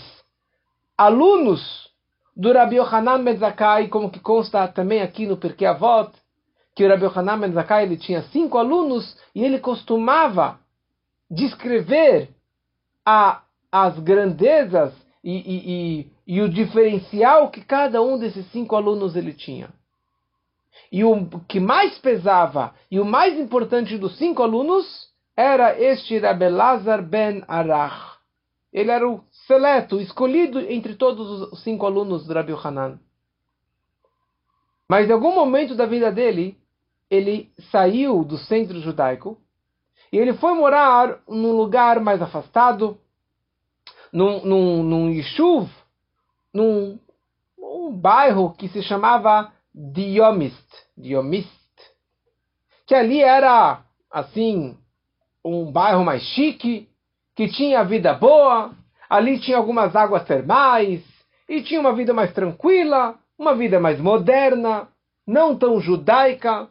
alunos 0.96 1.87
do 2.38 2.54
Rabbi 2.54 2.76
Yohanan 2.76 3.24
Ben 3.24 3.36
Zakkai, 3.38 3.88
como 3.88 4.12
que 4.12 4.20
consta 4.20 4.68
também 4.68 5.02
aqui 5.02 5.26
no 5.26 5.38
Perkei 5.38 5.66
Avot, 5.66 6.12
que 6.76 6.86
o 6.86 6.88
Rabbi 6.88 7.06
Yohanan 7.06 7.40
Ben 7.40 7.52
Zakkai 7.52 7.84
ele 7.84 7.98
tinha 7.98 8.22
cinco 8.32 8.60
alunos 8.60 9.18
e 9.34 9.44
ele 9.44 9.58
costumava 9.60 10.60
descrever 11.32 12.30
a, 13.04 13.42
as 13.72 13.98
grandezas 13.98 14.94
e, 15.24 15.32
e, 15.32 15.72
e, 15.72 16.12
e 16.28 16.42
o 16.42 16.48
diferencial 16.48 17.50
que 17.50 17.62
cada 17.62 18.04
um 18.04 18.20
desses 18.20 18.46
cinco 18.52 18.76
alunos 18.76 19.16
ele 19.16 19.34
tinha. 19.34 19.70
E 20.92 21.04
o 21.04 21.28
que 21.48 21.60
mais 21.60 21.98
pesava 21.98 22.76
e 22.92 23.00
o 23.00 23.06
mais 23.06 23.38
importante 23.38 23.98
dos 23.98 24.16
cinco 24.16 24.44
alunos 24.44 25.08
era 25.36 25.80
este 25.82 26.20
Rabelazar 26.20 27.02
ben 27.02 27.44
Arach. 27.48 28.20
Ele 28.72 28.92
era 28.92 29.10
o 29.10 29.24
seleto, 29.48 30.00
escolhido 30.00 30.60
entre 30.60 30.96
todos 30.96 31.52
os 31.52 31.64
cinco 31.64 31.86
alunos 31.86 32.28
do 32.28 32.34
Rabbi 32.34 32.54
Hanan. 32.54 33.00
Mas 34.88 35.10
em 35.10 35.14
algum 35.14 35.34
momento 35.34 35.74
da 35.74 35.86
vida 35.86 36.12
dele, 36.12 36.58
ele 37.10 37.52
saiu 37.72 38.24
do 38.24 38.38
centro 38.38 38.80
judaico 38.80 39.38
e 40.12 40.18
ele 40.18 40.34
foi 40.34 40.54
morar 40.54 41.22
num 41.28 41.54
lugar 41.54 42.00
mais 42.00 42.22
afastado, 42.22 43.00
num, 44.12 44.46
num, 44.46 44.84
num 44.84 45.10
yishuv, 45.10 45.70
num 46.54 47.00
um 47.58 47.92
bairro 47.92 48.54
que 48.54 48.68
se 48.70 48.82
chamava 48.82 49.52
Diomist, 49.74 50.68
Diomist, 50.98 51.50
que 52.86 52.96
ali 52.96 53.22
era 53.22 53.84
assim 54.12 54.78
um 55.44 55.72
bairro 55.72 56.04
mais 56.04 56.22
chique, 56.22 56.90
que 57.36 57.48
tinha 57.50 57.84
vida 57.84 58.14
boa, 58.14 58.74
Ali 59.10 59.40
tinha 59.40 59.58
algumas 59.58 59.96
águas 59.96 60.26
termais 60.26 61.04
e 61.48 61.62
tinha 61.62 61.80
uma 61.80 61.94
vida 61.94 62.14
mais 62.14 62.34
tranquila, 62.34 63.18
uma 63.38 63.56
vida 63.56 63.80
mais 63.80 64.00
moderna, 64.00 64.88
não 65.26 65.58
tão 65.58 65.80
judaica, 65.80 66.70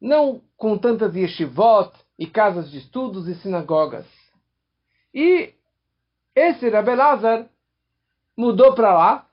não 0.00 0.40
com 0.56 0.76
tantas 0.76 1.14
yeshivot 1.14 1.92
e 2.18 2.26
casas 2.26 2.70
de 2.70 2.78
estudos 2.78 3.28
e 3.28 3.34
sinagogas. 3.36 4.06
E 5.14 5.54
esse 6.34 6.68
Rabelazar 6.68 7.46
mudou 8.36 8.74
para 8.74 8.94
lá 8.94 9.26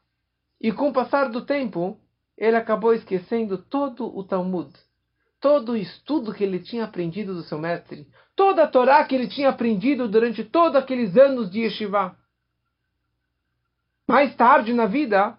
e 0.59 0.71
com 0.71 0.89
o 0.89 0.93
passar 0.93 1.29
do 1.29 1.45
tempo 1.45 1.97
ele 2.37 2.55
acabou 2.55 2.93
esquecendo 2.93 3.57
todo 3.57 4.17
o 4.17 4.23
Talmud, 4.23 4.71
todo 5.39 5.73
o 5.73 5.77
estudo 5.77 6.33
que 6.33 6.43
ele 6.43 6.59
tinha 6.59 6.85
aprendido 6.85 7.33
do 7.33 7.43
seu 7.43 7.57
mestre, 7.57 8.07
toda 8.35 8.63
a 8.63 8.67
Torá 8.67 9.03
que 9.03 9.15
ele 9.15 9.27
tinha 9.27 9.49
aprendido 9.49 10.07
durante 10.07 10.43
todos 10.43 10.75
aqueles 10.75 11.17
anos 11.17 11.49
de 11.49 11.61
yeshiva. 11.61 12.17
Mais 14.09 14.35
tarde 14.35 14.73
na 14.73 14.87
vida, 14.87 15.37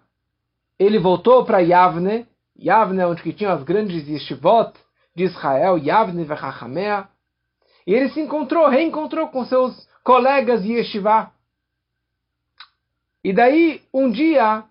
ele 0.79 0.97
voltou 0.97 1.43
para 1.43 1.59
Yavne, 1.59 2.25
Yavne 2.57 3.03
onde 3.03 3.21
que 3.21 3.33
tinha 3.33 3.51
as 3.51 3.63
grandes 3.63 4.07
yeshivot 4.07 4.71
de 5.13 5.25
Israel, 5.25 5.77
Yavne 5.77 6.23
Vechachamea, 6.23 7.09
e 7.85 7.93
ele 7.93 8.07
se 8.11 8.21
encontrou, 8.21 8.69
reencontrou 8.69 9.27
com 9.27 9.43
seus 9.43 9.75
colegas 10.05 10.63
de 10.63 10.71
yeshiva. 10.71 11.33
E 13.21 13.33
daí, 13.33 13.83
um 13.93 14.09
dia, 14.09 14.63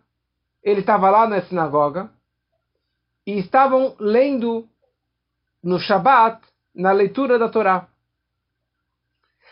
ele 0.63 0.81
estava 0.81 1.11
lá 1.11 1.29
na 1.29 1.43
sinagoga, 1.43 2.11
e 3.27 3.39
estavam 3.39 3.95
lendo 4.01 4.67
no 5.63 5.79
Shabat, 5.79 6.41
na 6.75 6.91
leitura 6.93 7.39
da 7.39 7.51
Torá. 7.51 7.87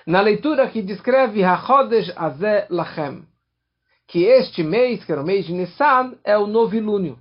Na 0.07 0.23
leitura 0.23 0.71
que 0.71 0.81
descreve 0.81 1.45
HaChodesh 1.45 2.14
Azeh 2.17 2.67
Lachem 2.71 3.28
que 4.09 4.25
este 4.25 4.62
mês, 4.62 5.05
que 5.05 5.12
era 5.12 5.21
o 5.21 5.25
mês 5.25 5.45
de 5.45 5.53
Nissan, 5.53 6.17
é 6.25 6.37
o 6.37 6.47
novilúnio. 6.47 7.19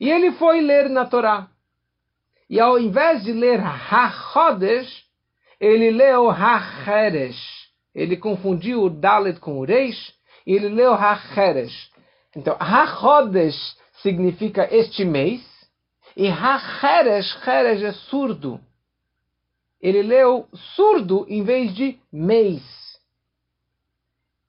E 0.00 0.10
ele 0.10 0.32
foi 0.32 0.60
ler 0.60 0.90
na 0.90 1.06
Torá. 1.06 1.48
E 2.50 2.60
ao 2.60 2.78
invés 2.78 3.22
de 3.22 3.32
ler 3.32 3.60
Ha-Chodesh, 3.60 5.04
ele 5.60 5.92
leu 5.92 6.28
Ha-Cheresh. 6.28 7.70
Ele 7.94 8.16
confundiu 8.16 8.82
o 8.82 8.90
Dalet 8.90 9.38
com 9.38 9.58
o 9.58 9.64
Reish, 9.64 10.12
e 10.44 10.52
ele 10.52 10.68
leu 10.68 10.92
Ha-Cheresh. 10.92 11.90
Então, 12.34 12.56
Ha-Chodesh 12.58 13.76
significa 14.02 14.68
este 14.74 15.04
mês, 15.04 15.40
e 16.16 16.28
Ha-Cheresh, 16.28 17.44
Cheresh 17.44 17.82
é 17.82 17.92
surdo. 17.92 18.60
Ele 19.80 20.02
leu 20.02 20.48
surdo 20.74 21.24
em 21.28 21.44
vez 21.44 21.74
de 21.74 21.98
mês. 22.12 22.62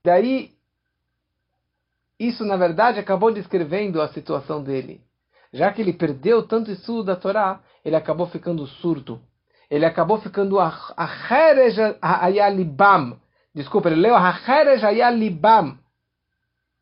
Daí 0.03 0.56
isso, 2.19 2.43
na 2.43 2.57
verdade, 2.57 3.00
acabou 3.00 3.31
descrevendo 3.31 4.01
a 4.01 4.07
situação 4.09 4.63
dele. 4.63 5.01
Já 5.53 5.71
que 5.71 5.81
ele 5.81 5.93
perdeu 5.93 6.43
tanto 6.43 6.71
estudo 6.71 7.03
da 7.03 7.15
Torá, 7.15 7.62
ele 7.86 7.95
acabou 7.95 8.27
ficando 8.27 8.65
surdo. 8.67 9.21
Ele 9.69 9.86
acabou 9.86 10.19
ficando 10.19 10.59
a 10.59 10.95
ayalibam, 12.01 13.19
desculpa, 13.53 13.89
ele 13.89 14.01
leu 14.01 14.15
libam. 15.13 15.77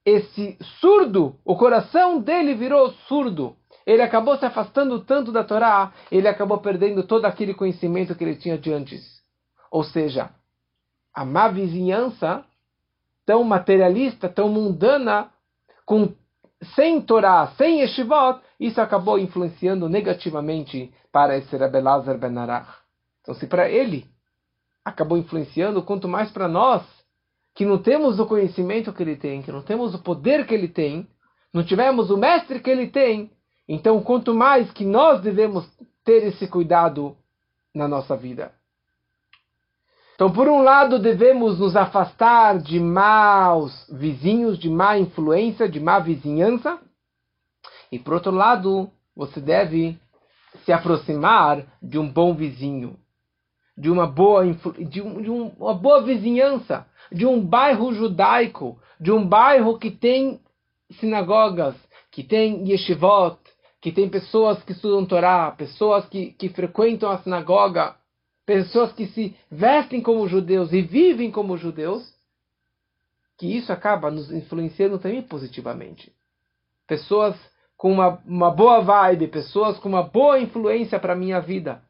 Esse 0.06 0.56
surdo, 0.80 1.36
o 1.44 1.56
coração 1.56 2.20
dele 2.20 2.54
virou 2.54 2.92
surdo. 3.08 3.56
Ele 3.86 4.02
acabou 4.02 4.38
se 4.38 4.46
afastando 4.46 5.00
tanto 5.00 5.32
da 5.32 5.44
Torá, 5.44 5.94
ele 6.12 6.28
acabou 6.28 6.60
perdendo 6.60 7.04
todo 7.04 7.26
aquele 7.26 7.54
conhecimento 7.54 8.16
que 8.16 8.24
ele 8.24 8.36
tinha 8.36 8.58
de 8.58 8.72
antes. 8.72 9.04
Ou 9.72 9.84
seja, 9.84 10.32
a 11.14 11.24
má 11.24 11.48
vizinhança, 11.48 12.44
tão 13.26 13.44
materialista, 13.44 14.30
tão 14.30 14.50
mundana, 14.50 15.32
com, 15.86 16.14
sem 16.76 17.02
Torá, 17.02 17.48
sem 17.58 17.82
Yeshivot, 17.82 18.40
isso 18.60 18.80
acabou 18.80 19.20
influenciando 19.20 19.90
negativamente 19.90 20.94
para 21.12 21.38
esse 21.38 21.56
Rebbe 21.56 21.80
Lazar 21.80 22.18
Ben 22.18 22.38
Arach. 22.38 22.70
Então, 23.22 23.34
se 23.34 23.48
para 23.48 23.70
ele 23.70 24.06
acabou 24.84 25.18
influenciando, 25.18 25.82
quanto 25.82 26.08
mais 26.08 26.30
para 26.32 26.48
nós, 26.48 26.84
que 27.56 27.66
não 27.66 27.78
temos 27.78 28.20
o 28.20 28.26
conhecimento 28.26 28.94
que 28.94 29.02
ele 29.02 29.16
tem, 29.16 29.42
que 29.42 29.52
não 29.52 29.62
temos 29.62 29.96
o 29.96 30.04
poder 30.04 30.46
que 30.46 30.54
ele 30.54 30.68
tem, 30.68 31.08
não 31.54 31.64
tivemos 31.64 32.12
o 32.12 32.18
mestre 32.18 32.60
que 32.60 32.70
ele 32.70 32.88
tem, 32.88 33.32
então 33.68 34.02
quanto 34.04 34.34
mais 34.34 34.70
que 34.72 34.86
nós 34.86 35.22
devemos 35.22 35.66
ter 36.04 36.24
esse 36.28 36.48
cuidado 36.48 37.18
na 37.74 37.88
nossa 37.88 38.16
vida. 38.16 38.52
Então, 40.16 40.32
por 40.32 40.48
um 40.48 40.62
lado, 40.62 40.98
devemos 40.98 41.60
nos 41.60 41.76
afastar 41.76 42.58
de 42.60 42.80
maus 42.80 43.86
vizinhos, 43.92 44.58
de 44.58 44.70
má 44.70 44.98
influência, 44.98 45.68
de 45.68 45.78
má 45.78 46.00
vizinhança. 46.00 46.80
E 47.92 48.00
por 48.00 48.14
outro 48.14 48.32
lado, 48.32 48.90
você 49.14 49.42
deve 49.42 50.00
se 50.64 50.72
aproximar 50.72 51.66
de 51.82 52.00
um 52.00 52.10
bom 52.10 52.34
vizinho, 52.34 52.98
de 53.78 53.92
uma 53.92 54.08
boa, 54.08 54.46
de, 54.90 55.02
um, 55.02 55.22
de 55.22 55.30
uma 55.30 55.74
boa 55.74 56.02
vizinhança, 56.02 56.88
de 57.12 57.26
um 57.26 57.46
bairro 57.46 57.94
judaico, 57.94 58.80
de 58.98 59.12
um 59.12 59.28
bairro 59.28 59.78
que 59.78 59.92
tem 59.92 60.40
sinagogas, 60.98 61.76
que 62.10 62.24
tem 62.24 62.66
yeshivot, 62.70 63.38
que 63.82 63.92
tem 63.92 64.08
pessoas 64.08 64.64
que 64.64 64.72
estudam 64.72 65.06
Torá, 65.06 65.52
pessoas 65.52 66.06
que, 66.08 66.32
que 66.32 66.48
frequentam 66.48 67.10
a 67.12 67.18
sinagoga, 67.18 67.96
pessoas 68.46 68.92
que 68.94 69.08
se 69.08 69.36
vestem 69.50 70.02
como 70.02 70.28
judeus 70.28 70.72
e 70.72 70.82
vivem 70.82 71.32
como 71.32 71.58
judeus, 71.58 72.14
que 73.38 73.48
isso 73.48 73.74
acaba 73.74 74.12
nos 74.12 74.32
influenciando 74.32 75.00
também 75.00 75.22
positivamente. 75.22 76.14
Pessoas 76.88 77.36
com 77.76 77.92
uma, 77.92 78.22
uma 78.26 78.52
boa 78.52 78.82
vibe, 78.82 79.28
pessoas 79.28 79.78
com 79.80 79.90
uma 79.90 80.04
boa 80.04 80.40
influência 80.40 81.00
para 81.00 81.14
a 81.14 81.18
minha 81.18 81.42
vida. 81.42 81.82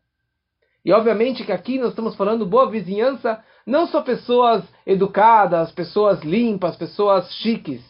E 0.83 0.91
obviamente 0.91 1.43
que 1.43 1.51
aqui 1.51 1.77
nós 1.77 1.89
estamos 1.89 2.15
falando 2.15 2.45
boa 2.45 2.69
vizinhança, 2.69 3.43
não 3.65 3.87
só 3.87 4.01
pessoas 4.01 4.63
educadas, 4.85 5.71
pessoas 5.71 6.21
limpas, 6.21 6.75
pessoas 6.75 7.31
chiques, 7.35 7.83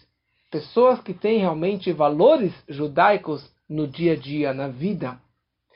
pessoas 0.49 1.01
que 1.01 1.13
têm 1.13 1.39
realmente 1.39 1.91
valores 1.91 2.53
judaicos 2.67 3.45
no 3.69 3.87
dia 3.87 4.13
a 4.13 4.15
dia, 4.15 4.53
na 4.53 4.67
vida. 4.67 5.19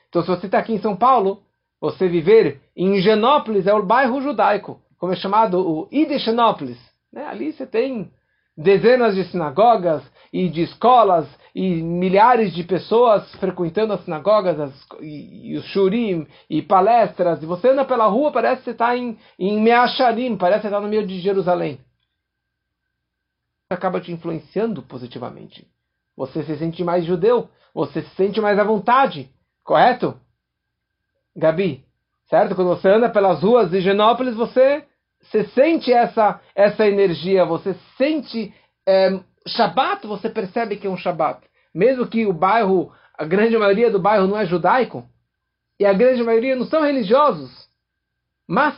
Então, 0.07 0.21
se 0.21 0.27
você 0.29 0.45
está 0.45 0.59
aqui 0.59 0.73
em 0.73 0.81
São 0.81 0.95
Paulo, 0.95 1.43
você 1.79 2.07
viver 2.07 2.61
em 2.75 2.99
Genópolis 3.01 3.67
é 3.67 3.73
o 3.73 3.85
bairro 3.85 4.21
judaico, 4.21 4.81
como 4.97 5.13
é 5.13 5.15
chamado 5.15 5.59
o 5.59 5.87
Idechenópolis. 5.91 6.77
Né? 7.11 7.25
Ali 7.25 7.53
você 7.53 7.65
tem 7.65 8.11
dezenas 8.55 9.15
de 9.15 9.23
sinagogas 9.25 10.03
e 10.33 10.49
de 10.49 10.63
escolas 10.63 11.27
e 11.55 11.81
milhares 11.81 12.53
de 12.53 12.63
pessoas 12.63 13.33
frequentando 13.35 13.93
as 13.93 14.03
sinagogas 14.03 14.59
as, 14.59 14.87
e, 14.99 15.51
e, 15.51 15.57
os 15.57 15.65
shurim 15.67 16.27
e 16.49 16.61
palestras. 16.61 17.41
E 17.41 17.45
você 17.45 17.69
anda 17.69 17.85
pela 17.85 18.07
rua, 18.07 18.31
parece 18.31 18.57
que 18.57 18.65
você 18.65 18.71
está 18.71 18.95
em, 18.95 19.17
em 19.37 19.61
Meacharim, 19.61 20.37
parece 20.37 20.61
que 20.61 20.67
está 20.67 20.81
no 20.81 20.89
meio 20.89 21.07
de 21.07 21.19
Jerusalém. 21.19 21.79
Acaba 23.69 24.01
te 24.01 24.11
influenciando 24.11 24.81
positivamente. 24.81 25.65
Você 26.17 26.43
se 26.43 26.57
sente 26.57 26.83
mais 26.83 27.05
judeu, 27.05 27.49
você 27.73 28.01
se 28.01 28.15
sente 28.15 28.41
mais 28.41 28.59
à 28.59 28.63
vontade, 28.63 29.29
correto? 29.63 30.19
Gabi, 31.39 31.83
certo? 32.29 32.55
Quando 32.55 32.69
você 32.69 32.89
anda 32.89 33.09
pelas 33.09 33.41
ruas 33.41 33.71
de 33.71 33.81
Genópolis, 33.81 34.35
você 34.35 34.85
você 35.21 35.45
sente 35.49 35.91
essa, 35.91 36.39
essa 36.55 36.87
energia, 36.87 37.43
você 37.45 37.75
sente 37.97 38.53
é, 38.87 39.19
Shabat, 39.45 40.07
você 40.07 40.29
percebe 40.29 40.77
que 40.77 40.87
é 40.87 40.89
um 40.89 40.97
Shabat. 40.97 41.45
Mesmo 41.73 42.07
que 42.07 42.25
o 42.25 42.33
bairro, 42.33 42.91
a 43.17 43.25
grande 43.25 43.57
maioria 43.57 43.91
do 43.91 43.99
bairro 43.99 44.27
não 44.27 44.37
é 44.37 44.45
judaico, 44.45 45.07
e 45.79 45.85
a 45.85 45.93
grande 45.93 46.23
maioria 46.23 46.55
não 46.55 46.65
são 46.65 46.81
religiosos, 46.81 47.51
mas 48.47 48.75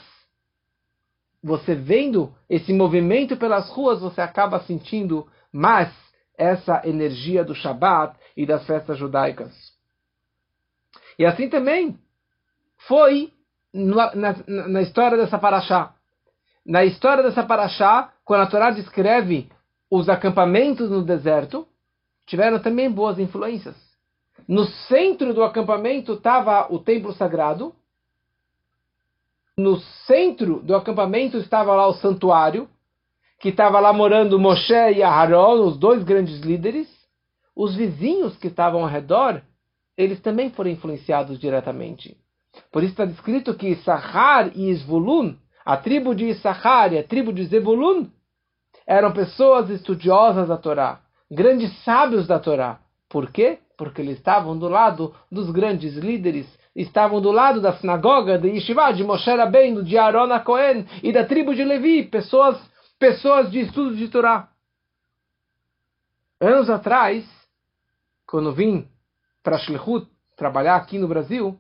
você 1.44 1.74
vendo 1.74 2.34
esse 2.50 2.72
movimento 2.74 3.36
pelas 3.38 3.70
ruas, 3.70 4.02
você 4.02 4.22
acaba 4.22 4.60
sentindo 4.62 5.28
mais 5.52 5.92
essa 6.38 6.82
energia 6.86 7.44
do 7.44 7.56
Shabat 7.56 8.16
e 8.38 8.46
das 8.46 8.66
festas 8.66 8.98
judaicas. 8.98 9.52
E 11.18 11.26
assim 11.26 11.50
também 11.50 12.00
foi 12.88 13.32
na, 13.74 14.16
na, 14.16 14.36
na 14.68 14.82
história 14.82 15.18
dessa 15.18 15.38
paraxá 15.38 15.94
na 16.66 16.86
história 16.86 17.24
dessa 17.24 17.44
paraxá, 17.44 18.14
quando 18.24 18.42
a 18.42 18.48
Torá 18.48 18.72
descreve 18.72 19.50
os 19.90 20.08
acampamentos 20.08 20.90
no 20.90 21.04
deserto, 21.04 21.68
tiveram 22.26 22.60
também 22.60 22.90
boas 22.90 23.20
influências. 23.20 23.76
No 24.48 24.66
centro 24.66 25.34
do 25.34 25.44
acampamento 25.44 26.14
estava 26.14 26.72
o 26.74 26.80
templo 26.80 27.14
sagrado. 27.14 27.74
No 29.58 29.80
centro 30.08 30.62
do 30.62 30.76
acampamento 30.76 31.38
estava 31.38 31.76
lá 31.76 31.88
o 31.88 31.94
santuário, 31.94 32.70
que 33.40 33.50
estava 33.50 33.80
lá 33.80 33.92
morando 33.92 34.40
Moshe 34.40 34.74
e 34.74 35.04
Aharon, 35.04 35.66
os 35.66 35.78
dois 35.78 36.04
grandes 36.04 36.40
líderes. 36.42 36.88
Os 37.56 37.76
vizinhos 37.76 38.38
que 38.38 38.48
estavam 38.48 38.82
ao 38.82 38.88
redor, 38.88 39.42
eles 39.98 40.22
também 40.22 40.52
foram 40.52 40.70
influenciados 40.70 41.38
diretamente. 41.40 42.18
Por 42.72 42.84
isso 42.84 42.94
está 42.94 43.06
descrito 43.06 43.54
que 43.56 43.76
Sahar 43.78 44.52
e 44.56 44.70
Isvulun 44.70 45.36
a 45.66 45.78
tribo 45.78 46.16
de 46.16 46.26
Issachar 46.26 46.94
e 46.94 46.98
a 46.98 47.04
tribo 47.04 47.32
de 47.32 47.46
Zebulun 47.46 48.10
eram 48.86 49.12
pessoas 49.12 49.70
estudiosas 49.70 50.48
da 50.48 50.58
Torá, 50.58 51.02
grandes 51.30 51.72
sábios 51.84 52.28
da 52.28 52.40
Torá. 52.40 52.80
Por 53.08 53.32
quê? 53.32 53.60
Porque 53.78 54.02
eles 54.02 54.18
estavam 54.18 54.58
do 54.58 54.68
lado 54.68 55.16
dos 55.32 55.52
grandes 55.52 55.96
líderes, 55.96 56.48
estavam 56.76 57.22
do 57.22 57.32
lado 57.32 57.62
da 57.62 57.74
sinagoga 57.74 58.38
de 58.38 58.50
Yeshiva, 58.50 58.92
de 58.92 59.04
Moshe 59.04 59.30
Rabbeinu, 59.30 59.84
de 59.84 59.98
Aaron 59.98 60.40
Cohen 60.40 60.86
e 61.04 61.12
da 61.12 61.26
tribo 61.26 61.54
de 61.54 61.64
Levi, 61.64 62.04
pessoas, 62.04 62.60
pessoas 62.98 63.52
de 63.52 63.62
estudo 63.62 63.96
de 63.96 64.08
Torá. 64.08 64.50
Anos 66.40 66.70
atrás, 66.70 67.24
quando 68.26 68.52
vim 68.52 68.88
para 69.44 69.60
Shlichut 69.60 70.08
trabalhar 70.36 70.76
aqui 70.76 70.98
no 70.98 71.08
Brasil, 71.08 71.60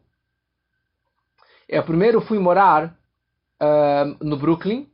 eu 1.71 1.83
primeiro 1.83 2.19
fui 2.19 2.37
morar 2.37 2.93
uh, 3.61 4.25
no 4.25 4.35
Brooklyn. 4.35 4.87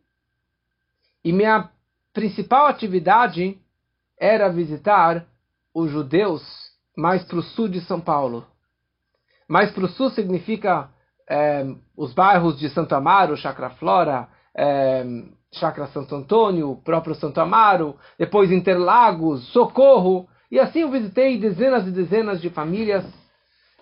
E 1.23 1.33
minha 1.33 1.71
principal 2.13 2.67
atividade 2.67 3.57
era 4.19 4.47
visitar 4.47 5.25
os 5.73 5.89
judeus 5.89 6.43
mais 6.95 7.23
para 7.23 7.39
o 7.39 7.41
sul 7.41 7.67
de 7.67 7.81
São 7.81 7.99
Paulo. 7.99 8.45
Mais 9.47 9.71
para 9.71 9.85
o 9.85 9.89
sul 9.89 10.11
significa 10.11 10.89
é, 11.29 11.65
os 11.95 12.13
bairros 12.13 12.59
de 12.59 12.69
Santo 12.69 12.93
Amaro, 12.93 13.35
Chacra 13.35 13.71
Flora, 13.71 14.27
é, 14.55 15.03
Chacra 15.53 15.87
Santo 15.87 16.15
Antônio, 16.15 16.79
próprio 16.83 17.15
Santo 17.15 17.39
Amaro, 17.41 17.95
depois 18.17 18.51
Interlagos, 18.51 19.47
Socorro. 19.51 20.27
E 20.51 20.59
assim 20.59 20.81
eu 20.81 20.91
visitei 20.91 21.37
dezenas 21.37 21.87
e 21.87 21.91
dezenas 21.91 22.39
de 22.39 22.49
famílias. 22.49 23.05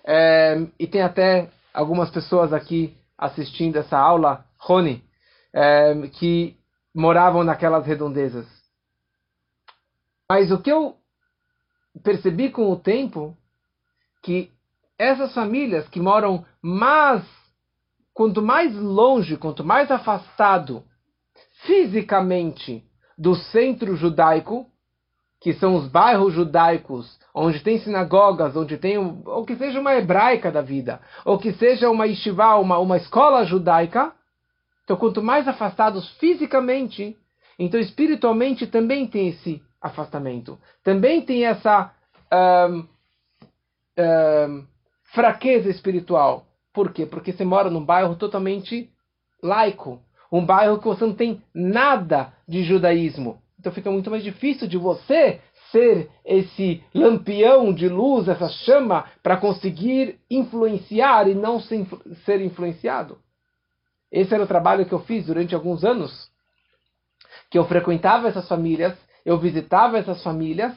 É, 0.04 0.66
e 0.78 0.86
tem 0.86 1.02
até 1.02 1.50
algumas 1.76 2.10
pessoas 2.10 2.52
aqui 2.52 2.96
assistindo 3.18 3.76
essa 3.76 3.98
aula 3.98 4.46
Rony, 4.58 5.04
é, 5.52 6.08
que 6.08 6.56
moravam 6.94 7.44
naquelas 7.44 7.86
redondezas. 7.86 8.46
Mas 10.28 10.50
o 10.50 10.58
que 10.58 10.72
eu 10.72 10.96
percebi 12.02 12.50
com 12.50 12.70
o 12.70 12.76
tempo, 12.76 13.36
que 14.22 14.50
essas 14.98 15.34
famílias 15.34 15.86
que 15.88 16.00
moram 16.00 16.44
mais, 16.62 17.22
quanto 18.12 18.40
mais 18.42 18.74
longe, 18.74 19.36
quanto 19.36 19.62
mais 19.62 19.90
afastado 19.90 20.82
fisicamente 21.66 22.82
do 23.16 23.34
centro 23.34 23.94
judaico, 23.96 24.66
que 25.46 25.54
são 25.54 25.76
os 25.76 25.86
bairros 25.86 26.34
judaicos, 26.34 27.20
onde 27.32 27.60
tem 27.60 27.78
sinagogas, 27.78 28.56
onde 28.56 28.76
tem, 28.76 28.98
ou 28.98 29.46
que 29.46 29.54
seja 29.54 29.78
uma 29.78 29.94
hebraica 29.94 30.50
da 30.50 30.60
vida, 30.60 31.00
ou 31.24 31.38
que 31.38 31.52
seja 31.52 31.88
uma 31.88 32.04
yeshiva, 32.04 32.56
uma, 32.56 32.80
uma 32.80 32.96
escola 32.96 33.44
judaica, 33.44 34.12
então, 34.82 34.96
quanto 34.96 35.22
mais 35.22 35.46
afastados 35.46 36.10
fisicamente, 36.18 37.16
então 37.56 37.78
espiritualmente 37.78 38.66
também 38.66 39.06
tem 39.06 39.28
esse 39.28 39.62
afastamento. 39.80 40.58
Também 40.82 41.22
tem 41.22 41.46
essa 41.46 41.94
um, 42.68 42.84
um, 44.00 44.66
fraqueza 45.14 45.70
espiritual. 45.70 46.44
Por 46.74 46.92
quê? 46.92 47.06
Porque 47.06 47.32
você 47.32 47.44
mora 47.44 47.70
num 47.70 47.84
bairro 47.84 48.16
totalmente 48.16 48.90
laico, 49.40 50.02
um 50.32 50.44
bairro 50.44 50.80
que 50.80 50.88
você 50.88 51.06
não 51.06 51.14
tem 51.14 51.40
nada 51.54 52.32
de 52.48 52.64
judaísmo. 52.64 53.40
Então 53.58 53.72
fica 53.72 53.90
muito 53.90 54.10
mais 54.10 54.22
difícil 54.22 54.68
de 54.68 54.76
você 54.76 55.40
ser 55.72 56.10
esse 56.24 56.82
lampião 56.94 57.72
de 57.72 57.88
luz, 57.88 58.28
essa 58.28 58.48
chama, 58.48 59.06
para 59.22 59.36
conseguir 59.36 60.20
influenciar 60.30 61.28
e 61.28 61.34
não 61.34 61.60
ser 61.60 62.40
influenciado. 62.40 63.18
Esse 64.10 64.34
era 64.34 64.44
o 64.44 64.46
trabalho 64.46 64.86
que 64.86 64.92
eu 64.92 65.00
fiz 65.00 65.26
durante 65.26 65.54
alguns 65.54 65.84
anos, 65.84 66.30
que 67.50 67.58
eu 67.58 67.64
frequentava 67.64 68.28
essas 68.28 68.48
famílias, 68.48 68.96
eu 69.24 69.38
visitava 69.38 69.98
essas 69.98 70.22
famílias, 70.22 70.72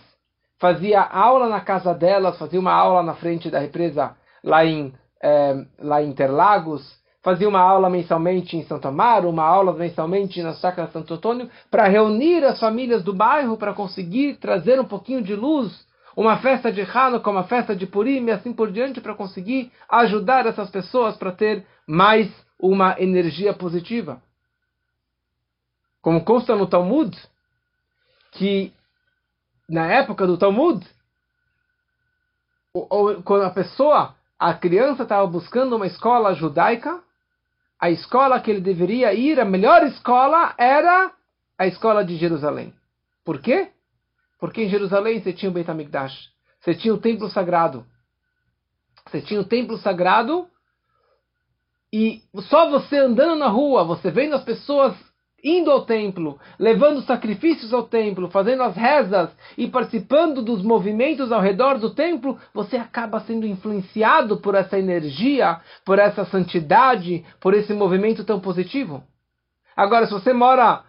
fazia 0.59 1.01
aula 1.01 1.47
na 1.47 1.61
casa 1.61 1.93
delas, 1.93 2.37
fazia 2.37 2.59
uma 2.59 2.73
aula 2.73 3.03
na 3.03 3.15
frente 3.15 3.49
da 3.49 3.59
represa 3.59 4.15
lá 4.43 4.65
em, 4.65 4.93
é, 5.21 5.65
lá 5.79 6.01
em 6.01 6.09
Interlagos, 6.09 6.98
fazia 7.21 7.49
uma 7.49 7.60
aula 7.60 7.89
mensalmente 7.89 8.55
em 8.55 8.63
Santo 8.63 8.88
Amaro, 8.88 9.29
uma 9.29 9.43
aula 9.43 9.73
mensalmente 9.73 10.41
na 10.41 10.53
Chácara 10.53 10.89
Santo 10.91 11.13
Antônio, 11.13 11.49
para 11.69 11.88
reunir 11.88 12.43
as 12.45 12.60
famílias 12.60 13.03
do 13.03 13.13
bairro, 13.13 13.58
para 13.58 13.73
conseguir 13.73 14.38
trazer 14.38 14.79
um 14.79 14.86
pouquinho 14.86 15.21
de 15.21 15.36
luz, 15.36 15.86
uma 16.15 16.38
festa 16.38 16.71
de 16.71 16.82
Hanukkah, 16.82 17.29
uma 17.32 17.43
festa 17.43 17.75
de 17.75 17.86
Purim 17.86 18.25
e 18.25 18.32
assim 18.32 18.53
por 18.53 18.71
diante, 18.71 19.01
para 19.01 19.13
conseguir 19.13 19.71
ajudar 19.89 20.45
essas 20.45 20.69
pessoas 20.69 21.17
para 21.17 21.32
ter 21.32 21.65
mais 21.88 22.29
uma 22.60 22.95
energia 22.99 23.53
positiva. 23.53 24.21
Como 26.01 26.23
consta 26.23 26.55
no 26.55 26.67
Talmud, 26.67 27.15
que 28.32 28.73
na 29.69 29.88
época 29.88 30.25
do 30.25 30.38
Talmud, 30.38 30.86
quando 33.23 33.43
a 33.43 33.49
pessoa, 33.49 34.15
a 34.38 34.53
criança 34.53 35.03
estava 35.03 35.27
buscando 35.27 35.75
uma 35.75 35.88
escola 35.88 36.34
judaica, 36.34 37.01
a 37.79 37.89
escola 37.89 38.39
que 38.41 38.51
ele 38.51 38.61
deveria 38.61 39.13
ir, 39.13 39.39
a 39.39 39.45
melhor 39.45 39.83
escola, 39.83 40.53
era 40.57 41.13
a 41.57 41.65
escola 41.65 42.03
de 42.03 42.17
Jerusalém. 42.17 42.73
Por 43.23 43.41
quê? 43.41 43.71
Porque 44.39 44.63
em 44.63 44.69
Jerusalém 44.69 45.21
você 45.21 45.31
tinha 45.31 45.49
o 45.49 45.53
Beit 45.53 45.69
HaMikdash, 45.69 46.29
você 46.59 46.75
tinha 46.75 46.93
o 46.93 46.97
templo 46.97 47.29
sagrado. 47.29 47.85
Você 49.07 49.21
tinha 49.21 49.39
o 49.39 49.45
templo 49.45 49.77
sagrado 49.77 50.47
e 51.91 52.21
só 52.43 52.69
você 52.69 52.97
andando 52.97 53.35
na 53.35 53.47
rua, 53.47 53.83
você 53.83 54.11
vendo 54.11 54.35
as 54.35 54.43
pessoas 54.43 54.95
indo 55.43 55.71
ao 55.71 55.86
templo, 55.86 56.39
levando 56.58 57.02
sacrifícios 57.02 57.73
ao 57.73 57.84
templo, 57.84 58.30
fazendo 58.30 58.63
as 58.63 58.75
rezas 58.75 59.30
e 59.58 59.67
participando 59.67 60.41
dos 60.41 60.62
movimentos 60.62 61.32
ao 61.32 61.41
redor 61.41 61.78
do 61.78 61.93
templo, 61.93 62.38
você 62.54 62.78
acaba 62.78 63.19
sendo 63.21 63.45
influenciado 63.45 64.38
por 64.38 64.56
essa 64.56 64.78
energia, 64.78 65.60
por 65.86 65.99
essa 65.99 66.25
santidade, 66.25 67.25
por 67.39 67.54
esse 67.54 67.73
movimento 67.73 68.23
tão 68.23 68.39
positivo. 68.39 69.04
Agora, 69.75 70.06
se 70.06 70.12
você 70.12 70.34
mora 70.34 70.84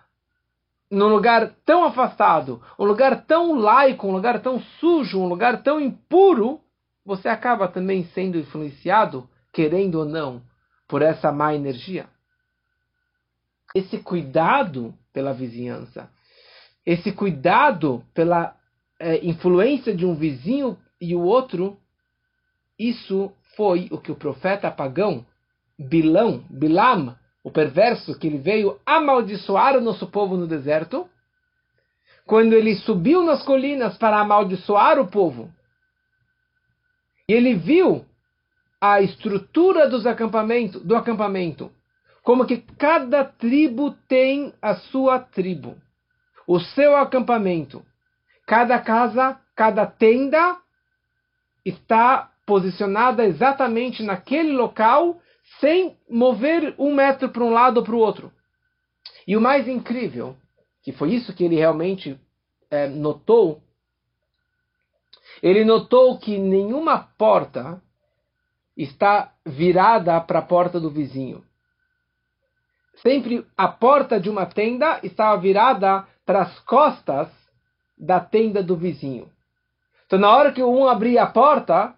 num 0.90 1.08
lugar 1.08 1.52
tão 1.64 1.84
afastado, 1.84 2.60
um 2.78 2.84
lugar 2.84 3.24
tão 3.26 3.54
laico, 3.54 4.08
um 4.08 4.12
lugar 4.12 4.40
tão 4.40 4.60
sujo, 4.80 5.20
um 5.20 5.28
lugar 5.28 5.62
tão 5.62 5.80
impuro, 5.80 6.60
você 7.04 7.28
acaba 7.28 7.68
também 7.68 8.04
sendo 8.14 8.38
influenciado, 8.38 9.28
querendo 9.52 10.00
ou 10.00 10.04
não, 10.04 10.42
por 10.88 11.02
essa 11.02 11.30
má 11.30 11.54
energia 11.54 12.06
esse 13.74 13.98
cuidado 13.98 14.94
pela 15.12 15.32
vizinhança, 15.32 16.10
esse 16.84 17.12
cuidado 17.12 18.04
pela 18.14 18.56
é, 18.98 19.24
influência 19.24 19.94
de 19.94 20.04
um 20.04 20.14
vizinho 20.14 20.78
e 21.00 21.14
o 21.14 21.22
outro, 21.22 21.78
isso 22.78 23.32
foi 23.56 23.88
o 23.90 23.98
que 23.98 24.10
o 24.10 24.16
profeta 24.16 24.70
pagão, 24.70 25.24
Bilão, 25.78 26.44
Bilam, 26.50 27.16
o 27.42 27.50
perverso, 27.50 28.18
que 28.18 28.26
ele 28.26 28.38
veio 28.38 28.78
amaldiçoar 28.84 29.76
o 29.76 29.80
nosso 29.80 30.06
povo 30.06 30.36
no 30.36 30.46
deserto, 30.46 31.08
quando 32.26 32.52
ele 32.52 32.76
subiu 32.76 33.22
nas 33.24 33.42
colinas 33.42 33.96
para 33.96 34.20
amaldiçoar 34.20 34.98
o 34.98 35.08
povo, 35.08 35.50
e 37.28 37.32
ele 37.32 37.54
viu 37.54 38.04
a 38.80 39.00
estrutura 39.00 39.88
dos 39.88 40.02
do 40.02 40.96
acampamento, 40.96 41.72
como 42.30 42.46
que 42.46 42.58
cada 42.58 43.24
tribo 43.24 43.90
tem 44.06 44.54
a 44.62 44.76
sua 44.76 45.18
tribo, 45.18 45.76
o 46.46 46.60
seu 46.60 46.94
acampamento. 46.94 47.84
Cada 48.46 48.78
casa, 48.78 49.36
cada 49.56 49.84
tenda 49.84 50.56
está 51.64 52.30
posicionada 52.46 53.24
exatamente 53.24 54.04
naquele 54.04 54.52
local, 54.52 55.20
sem 55.58 55.98
mover 56.08 56.72
um 56.78 56.94
metro 56.94 57.30
para 57.30 57.42
um 57.42 57.50
lado 57.50 57.78
ou 57.78 57.82
para 57.82 57.96
o 57.96 57.98
outro. 57.98 58.32
E 59.26 59.36
o 59.36 59.40
mais 59.40 59.66
incrível, 59.66 60.36
que 60.84 60.92
foi 60.92 61.12
isso 61.12 61.34
que 61.34 61.42
ele 61.42 61.56
realmente 61.56 62.16
é, 62.70 62.86
notou, 62.86 63.60
ele 65.42 65.64
notou 65.64 66.16
que 66.16 66.38
nenhuma 66.38 66.96
porta 67.18 67.82
está 68.76 69.34
virada 69.44 70.20
para 70.20 70.38
a 70.38 70.42
porta 70.42 70.78
do 70.78 70.90
vizinho 70.90 71.44
sempre 73.02 73.46
a 73.56 73.68
porta 73.68 74.20
de 74.20 74.28
uma 74.28 74.46
tenda 74.46 75.00
estava 75.02 75.40
virada 75.40 76.06
para 76.24 76.42
as 76.42 76.58
costas 76.60 77.28
da 77.98 78.20
tenda 78.20 78.62
do 78.62 78.76
vizinho. 78.76 79.28
Então, 80.06 80.18
na 80.18 80.34
hora 80.34 80.52
que 80.52 80.62
um 80.62 80.88
abria 80.88 81.22
a 81.22 81.26
porta, 81.26 81.94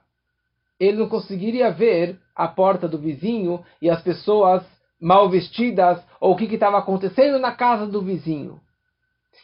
ele 0.79 0.99
não 0.99 1.09
conseguiria 1.09 1.71
ver 1.71 2.19
a 2.35 2.49
porta 2.49 2.89
do 2.89 2.99
vizinho 2.99 3.65
e 3.81 3.89
as 3.89 4.03
pessoas 4.03 4.63
mal 5.01 5.29
vestidas 5.29 6.03
ou 6.21 6.33
o 6.33 6.37
que 6.37 6.45
estava 6.45 6.79
acontecendo 6.79 7.39
na 7.39 7.53
casa 7.53 7.87
do 7.87 8.03
vizinho. 8.03 8.61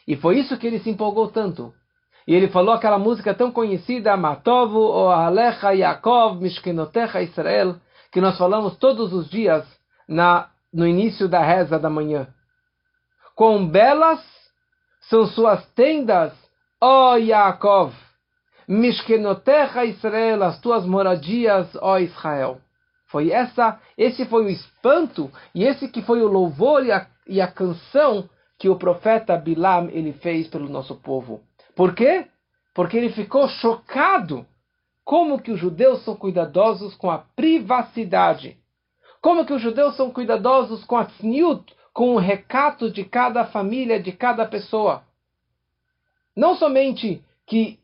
E 0.07 0.15
foi 0.15 0.39
isso 0.39 0.57
que 0.57 0.67
ele 0.67 0.79
se 0.79 0.89
empolgou 0.89 1.29
tanto. 1.29 1.73
E 2.27 2.33
ele 2.33 2.47
falou 2.49 2.73
aquela 2.73 2.99
música 2.99 3.33
tão 3.33 3.51
conhecida, 3.51 4.15
Matovu, 4.15 4.79
O 4.79 5.09
Alecha 5.09 5.73
Yaakov, 5.73 6.39
Mishkenotecha 6.41 7.21
Israel, 7.21 7.75
que 8.11 8.21
nós 8.21 8.37
falamos 8.37 8.77
todos 8.77 9.13
os 9.13 9.29
dias 9.29 9.65
na 10.07 10.49
no 10.73 10.87
início 10.87 11.27
da 11.27 11.41
reza 11.41 11.79
da 11.79 11.89
manhã. 11.89 12.27
Quão 13.35 13.67
belas 13.67 14.19
são 15.09 15.25
suas 15.25 15.65
tendas, 15.73 16.33
ó 16.81 17.15
Yaakov! 17.15 17.93
Mishkenotecha 18.67 19.83
Israel, 19.85 20.43
as 20.43 20.59
tuas 20.59 20.85
moradias, 20.85 21.75
ó 21.81 21.97
Israel. 21.97 22.61
Foi 23.07 23.31
essa, 23.31 23.79
esse 23.97 24.25
foi 24.25 24.45
o 24.45 24.49
espanto 24.49 25.31
e 25.55 25.63
esse 25.63 25.87
que 25.87 26.03
foi 26.03 26.21
o 26.21 26.27
louvor 26.27 26.85
e 26.85 26.91
a, 26.91 27.07
e 27.25 27.41
a 27.41 27.47
canção 27.47 28.29
que 28.59 28.69
o 28.69 28.75
profeta 28.75 29.35
Bilam 29.35 29.89
ele 29.89 30.13
fez 30.13 30.47
pelo 30.47 30.69
nosso 30.69 30.95
povo. 30.95 31.41
Por 31.75 31.95
quê? 31.95 32.27
Porque 32.75 32.97
ele 32.97 33.09
ficou 33.09 33.47
chocado 33.47 34.45
como 35.03 35.41
que 35.41 35.51
os 35.51 35.59
judeus 35.59 36.03
são 36.03 36.15
cuidadosos 36.15 36.93
com 36.93 37.09
a 37.09 37.17
privacidade 37.17 38.59
como 39.21 39.45
que 39.45 39.53
os 39.53 39.61
judeus 39.61 39.95
são 39.95 40.11
cuidadosos 40.11 40.83
com 40.85 40.97
a 40.97 41.05
tzniut, 41.05 41.73
com 41.93 42.15
o 42.15 42.19
recato 42.19 42.89
de 42.89 43.03
cada 43.03 43.45
família, 43.45 43.99
de 43.99 44.11
cada 44.11 44.45
pessoa. 44.45 45.03
Não 46.35 46.55
somente 46.55 47.21
que 47.45 47.79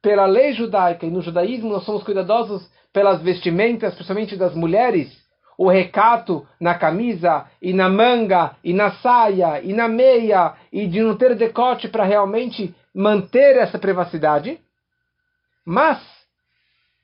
pela 0.00 0.26
lei 0.26 0.52
judaica 0.52 1.06
e 1.06 1.10
no 1.10 1.20
judaísmo 1.20 1.70
nós 1.70 1.84
somos 1.84 2.04
cuidadosos 2.04 2.70
pelas 2.92 3.20
vestimentas, 3.20 3.94
principalmente 3.94 4.36
das 4.36 4.54
mulheres, 4.54 5.08
o 5.56 5.68
recato 5.68 6.46
na 6.60 6.76
camisa 6.76 7.46
e 7.60 7.72
na 7.72 7.88
manga 7.88 8.56
e 8.62 8.72
na 8.72 8.92
saia 8.92 9.60
e 9.60 9.72
na 9.72 9.88
meia 9.88 10.54
e 10.72 10.86
de 10.86 11.02
não 11.02 11.16
ter 11.16 11.34
decote 11.34 11.88
para 11.88 12.04
realmente 12.04 12.72
manter 12.94 13.56
essa 13.56 13.78
privacidade. 13.78 14.60
Mas 15.66 16.00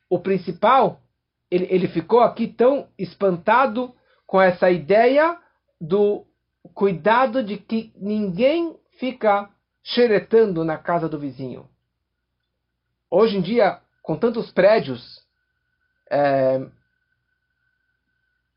o 0.08 0.20
principal 0.20 1.00
ele, 1.50 1.66
ele 1.70 1.88
ficou 1.88 2.20
aqui 2.20 2.48
tão 2.48 2.88
espantado 2.98 3.94
com 4.26 4.40
essa 4.40 4.70
ideia 4.70 5.38
do 5.80 6.24
cuidado 6.74 7.42
de 7.42 7.56
que 7.56 7.92
ninguém 7.96 8.76
fica 8.98 9.48
xeretando 9.82 10.64
na 10.64 10.78
casa 10.78 11.08
do 11.08 11.18
vizinho. 11.18 11.68
Hoje 13.10 13.36
em 13.36 13.42
dia, 13.42 13.80
com 14.02 14.16
tantos 14.16 14.50
prédios, 14.50 15.22
é, 16.10 16.58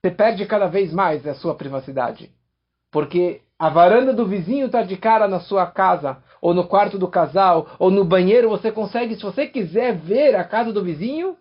você 0.02 0.12
perde 0.12 0.46
cada 0.46 0.68
vez 0.68 0.94
mais 0.94 1.28
a 1.28 1.36
sua 1.36 1.56
privacidade. 1.56 2.32
Porque 2.92 3.42
a 3.60 3.70
varanda 3.70 4.14
do 4.14 4.26
vizinho 4.26 4.68
está 4.68 4.82
de 4.84 4.96
cara 4.96 5.28
na 5.28 5.40
sua 5.40 5.66
casa, 5.66 6.18
ou 6.42 6.54
no 6.54 6.68
quarto 6.68 6.98
do 6.98 7.08
casal, 7.08 7.68
ou 7.78 7.92
no 7.92 8.06
banheiro, 8.06 8.50
você 8.50 8.72
consegue, 8.72 9.16
se 9.16 9.24
você 9.24 9.48
quiser 9.48 9.96
ver 9.96 10.36
a 10.36 10.44
casa 10.44 10.72
do 10.72 10.84
vizinho, 10.84 11.36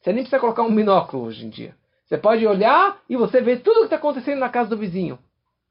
você 0.00 0.12
nem 0.12 0.22
precisa 0.22 0.40
colocar 0.40 0.62
um 0.62 0.74
binóculo 0.74 1.24
hoje 1.24 1.44
em 1.44 1.48
dia. 1.48 1.74
Você 2.06 2.16
pode 2.16 2.46
olhar 2.46 2.98
e 3.08 3.16
você 3.16 3.40
vê 3.40 3.56
tudo 3.56 3.76
o 3.76 3.80
que 3.80 3.86
está 3.86 3.96
acontecendo 3.96 4.38
na 4.38 4.48
casa 4.48 4.70
do 4.70 4.76
vizinho. 4.76 5.18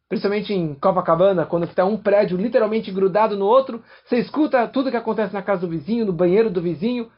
Principalmente 0.07 0.53
em 0.53 0.73
Copacabana, 0.75 1.45
quando 1.45 1.65
está 1.65 1.83
um 1.83 1.97
prédio 1.97 2.37
literalmente 2.37 2.91
grudado 2.91 3.35
no 3.35 3.45
outro, 3.45 3.83
você 4.05 4.17
escuta 4.17 4.67
tudo 4.67 4.87
o 4.87 4.91
que 4.91 4.97
acontece 4.97 5.33
na 5.33 5.41
casa 5.41 5.61
do 5.61 5.69
vizinho, 5.69 6.05
no 6.05 6.13
banheiro 6.13 6.49
do 6.49 6.61
vizinho. 6.61 7.11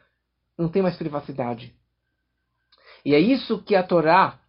Não 0.58 0.70
tem 0.70 0.82
mais 0.82 0.96
privacidade. 0.96 1.74
E 3.06 3.14
é 3.14 3.20
isso 3.20 3.62
que 3.62 3.76
a 3.76 3.84
Torá 3.84 4.40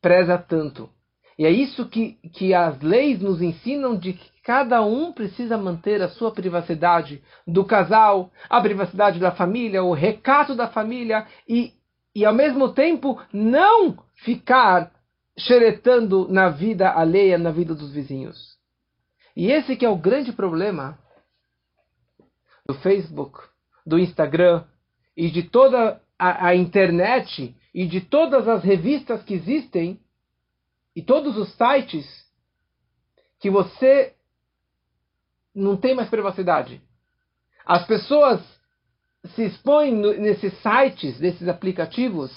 preza 0.00 0.36
tanto. 0.36 0.90
E 1.38 1.46
é 1.46 1.50
isso 1.50 1.88
que, 1.88 2.18
que 2.34 2.52
as 2.52 2.80
leis 2.80 3.20
nos 3.20 3.40
ensinam 3.40 3.96
de 3.96 4.12
que 4.12 4.28
cada 4.42 4.82
um 4.82 5.12
precisa 5.12 5.56
manter 5.56 6.02
a 6.02 6.08
sua 6.08 6.32
privacidade 6.32 7.22
do 7.46 7.64
casal, 7.64 8.30
a 8.50 8.60
privacidade 8.60 9.20
da 9.20 9.30
família, 9.30 9.84
o 9.84 9.92
recato 9.92 10.54
da 10.54 10.66
família 10.66 11.26
e, 11.48 11.72
e 12.18 12.24
ao 12.24 12.34
mesmo 12.34 12.72
tempo 12.72 13.22
não 13.32 13.96
ficar 14.24 14.90
xeretando 15.38 16.26
na 16.28 16.48
vida 16.48 16.90
alheia, 16.90 17.38
na 17.38 17.52
vida 17.52 17.76
dos 17.76 17.92
vizinhos. 17.92 18.58
E 19.36 19.52
esse 19.52 19.76
que 19.76 19.86
é 19.86 19.88
o 19.88 19.96
grande 19.96 20.32
problema 20.32 20.98
do 22.66 22.74
Facebook, 22.74 23.38
do 23.86 24.00
Instagram 24.00 24.64
e 25.16 25.30
de 25.30 25.44
toda 25.44 26.02
a, 26.18 26.48
a 26.48 26.56
internet 26.56 27.54
e 27.72 27.86
de 27.86 28.00
todas 28.00 28.48
as 28.48 28.64
revistas 28.64 29.22
que 29.22 29.34
existem 29.34 30.00
e 30.96 31.00
todos 31.00 31.36
os 31.36 31.54
sites 31.54 32.04
que 33.38 33.48
você 33.48 34.16
não 35.54 35.76
tem 35.76 35.94
mais 35.94 36.10
privacidade. 36.10 36.82
As 37.64 37.86
pessoas 37.86 38.40
se 39.34 39.44
expõem 39.44 39.94
nesses 39.94 40.52
sites, 40.60 41.18
nesses 41.20 41.48
aplicativos, 41.48 42.30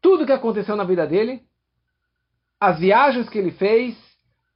tudo 0.00 0.26
que 0.26 0.32
aconteceu 0.32 0.76
na 0.76 0.84
vida 0.84 1.06
dele, 1.06 1.42
as 2.60 2.78
viagens 2.78 3.28
que 3.28 3.38
ele 3.38 3.50
fez, 3.50 3.96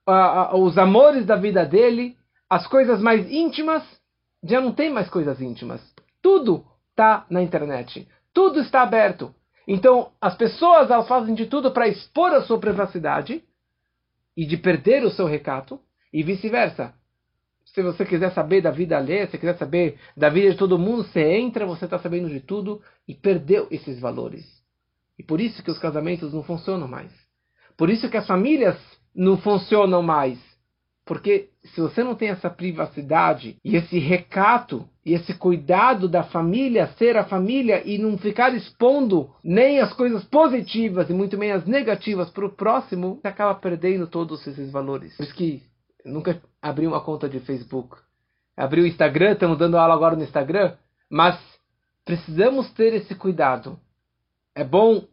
uh, 0.08 0.54
uh, 0.54 0.62
os 0.62 0.78
amores 0.78 1.26
da 1.26 1.36
vida 1.36 1.64
dele, 1.64 2.16
as 2.48 2.66
coisas 2.66 3.00
mais 3.00 3.30
íntimas, 3.30 3.82
já 4.42 4.60
não 4.60 4.72
tem 4.72 4.90
mais 4.90 5.08
coisas 5.08 5.40
íntimas. 5.40 5.80
Tudo 6.22 6.64
está 6.90 7.26
na 7.28 7.42
internet. 7.42 8.08
Tudo 8.32 8.60
está 8.60 8.82
aberto. 8.82 9.34
Então, 9.66 10.12
as 10.20 10.34
pessoas 10.34 10.90
elas 10.90 11.08
fazem 11.08 11.34
de 11.34 11.46
tudo 11.46 11.70
para 11.70 11.88
expor 11.88 12.32
a 12.32 12.42
sua 12.42 12.58
privacidade 12.58 13.44
e 14.36 14.46
de 14.46 14.56
perder 14.56 15.04
o 15.04 15.10
seu 15.10 15.26
recato, 15.26 15.80
e 16.12 16.22
vice-versa. 16.22 16.94
Se 17.74 17.82
você 17.82 18.04
quiser 18.04 18.32
saber 18.32 18.60
da 18.60 18.70
vida 18.70 18.96
alheia, 18.96 19.28
se 19.28 19.38
quiser 19.38 19.56
saber 19.56 19.98
da 20.16 20.28
vida 20.28 20.50
de 20.50 20.56
todo 20.56 20.78
mundo, 20.78 21.04
você 21.04 21.20
entra, 21.20 21.66
você 21.66 21.84
está 21.84 21.98
sabendo 21.98 22.28
de 22.28 22.40
tudo 22.40 22.80
e 23.06 23.14
perdeu 23.14 23.68
esses 23.70 24.00
valores. 24.00 24.44
E 25.18 25.22
por 25.22 25.40
isso 25.40 25.62
que 25.62 25.70
os 25.70 25.78
casamentos 25.78 26.32
não 26.32 26.42
funcionam 26.42 26.88
mais. 26.88 27.12
Por 27.76 27.90
isso 27.90 28.08
que 28.08 28.16
as 28.16 28.26
famílias 28.26 28.76
não 29.14 29.36
funcionam 29.36 30.02
mais. 30.02 30.38
Porque 31.04 31.48
se 31.74 31.80
você 31.80 32.04
não 32.04 32.14
tem 32.14 32.28
essa 32.28 32.50
privacidade 32.50 33.56
e 33.64 33.76
esse 33.76 33.98
recato 33.98 34.86
e 35.04 35.14
esse 35.14 35.32
cuidado 35.32 36.06
da 36.06 36.22
família 36.22 36.88
ser 36.98 37.16
a 37.16 37.24
família 37.24 37.82
e 37.86 37.96
não 37.96 38.18
ficar 38.18 38.54
expondo 38.54 39.30
nem 39.42 39.80
as 39.80 39.90
coisas 39.94 40.22
positivas 40.24 41.08
e 41.08 41.14
muito 41.14 41.38
menos 41.38 41.62
as 41.62 41.68
negativas 41.68 42.28
para 42.28 42.44
o 42.44 42.52
próximo, 42.52 43.18
você 43.22 43.28
acaba 43.28 43.54
perdendo 43.54 44.06
todos 44.06 44.46
esses 44.46 44.70
valores. 44.70 45.16
Por 45.16 45.22
isso 45.22 45.34
que 45.34 45.62
nunca 46.04 46.40
abri 46.60 46.86
uma 46.86 47.00
conta 47.00 47.28
de 47.28 47.40
Facebook. 47.40 47.96
Abri 48.56 48.80
o 48.80 48.86
Instagram, 48.86 49.32
estamos 49.32 49.58
dando 49.58 49.78
aula 49.78 49.94
agora 49.94 50.16
no 50.16 50.22
Instagram, 50.22 50.74
mas 51.08 51.38
precisamos 52.04 52.70
ter 52.72 52.94
esse 52.94 53.14
cuidado. 53.14 53.78
É 54.54 54.64
bom 54.64 55.06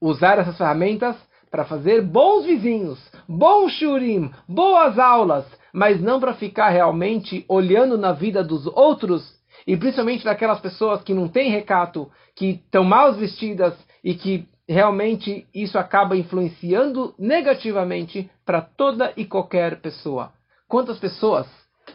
usar 0.00 0.38
essas 0.38 0.56
ferramentas 0.56 1.16
para 1.50 1.64
fazer 1.64 2.02
bons 2.02 2.44
vizinhos, 2.44 2.98
bons 3.28 3.72
shurim, 3.72 4.30
boas 4.46 4.98
aulas, 4.98 5.46
mas 5.72 6.00
não 6.00 6.20
para 6.20 6.34
ficar 6.34 6.68
realmente 6.68 7.44
olhando 7.48 7.96
na 7.98 8.12
vida 8.12 8.42
dos 8.44 8.66
outros 8.66 9.38
e 9.66 9.76
principalmente 9.76 10.24
daquelas 10.24 10.60
pessoas 10.60 11.02
que 11.02 11.12
não 11.12 11.28
têm 11.28 11.50
recato, 11.50 12.10
que 12.34 12.62
estão 12.64 12.84
mal 12.84 13.12
vestidas 13.14 13.74
e 14.02 14.14
que 14.14 14.48
realmente 14.68 15.46
isso 15.54 15.78
acaba 15.78 16.16
influenciando 16.16 17.14
negativamente 17.18 18.30
para 18.44 18.60
toda 18.60 19.12
e 19.16 19.24
qualquer 19.24 19.80
pessoa. 19.80 20.32
Quantas 20.66 20.98
pessoas 20.98 21.46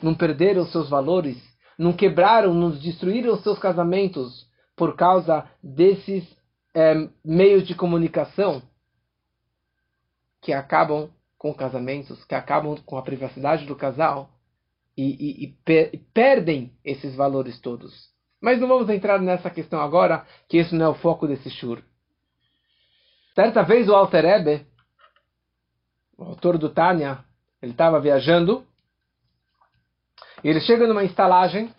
não 0.01 0.15
perderam 0.15 0.65
seus 0.65 0.89
valores, 0.89 1.37
não 1.77 1.93
quebraram, 1.93 2.53
não 2.53 2.71
destruíram 2.71 3.37
seus 3.37 3.59
casamentos 3.59 4.47
por 4.75 4.95
causa 4.95 5.45
desses 5.61 6.23
é, 6.73 7.07
meios 7.23 7.67
de 7.67 7.75
comunicação? 7.75 8.61
que 10.43 10.53
acabam 10.53 11.09
com 11.37 11.53
casamentos, 11.53 12.23
que 12.25 12.35
acabam 12.35 12.77
com 12.85 12.97
a 12.97 13.01
privacidade 13.01 13.65
do 13.65 13.75
casal 13.75 14.29
e, 14.95 15.03
e, 15.03 15.43
e 15.45 15.47
per 15.65 15.91
perdem 16.13 16.71
esses 16.83 17.15
valores 17.15 17.59
todos. 17.59 18.11
Mas 18.41 18.59
não 18.59 18.67
vamos 18.67 18.89
entrar 18.89 19.19
nessa 19.19 19.49
questão 19.49 19.79
agora, 19.79 20.25
que 20.49 20.59
isso 20.59 20.75
não 20.75 20.85
é 20.85 20.89
o 20.89 20.95
foco 20.95 21.25
desse 21.25 21.49
shur. 21.49 21.81
Certa 23.35 23.63
vez 23.63 23.89
o 23.89 23.95
Alter 23.95 24.25
Ebe, 24.25 24.67
o 26.17 26.23
autor 26.23 26.57
do 26.57 26.69
Tânia, 26.69 27.19
ele 27.61 27.71
estava 27.71 27.99
viajando 27.99 28.65
e 30.43 30.49
ele 30.49 30.61
chega 30.61 30.87
numa 30.87 31.03
estalagem 31.03 31.73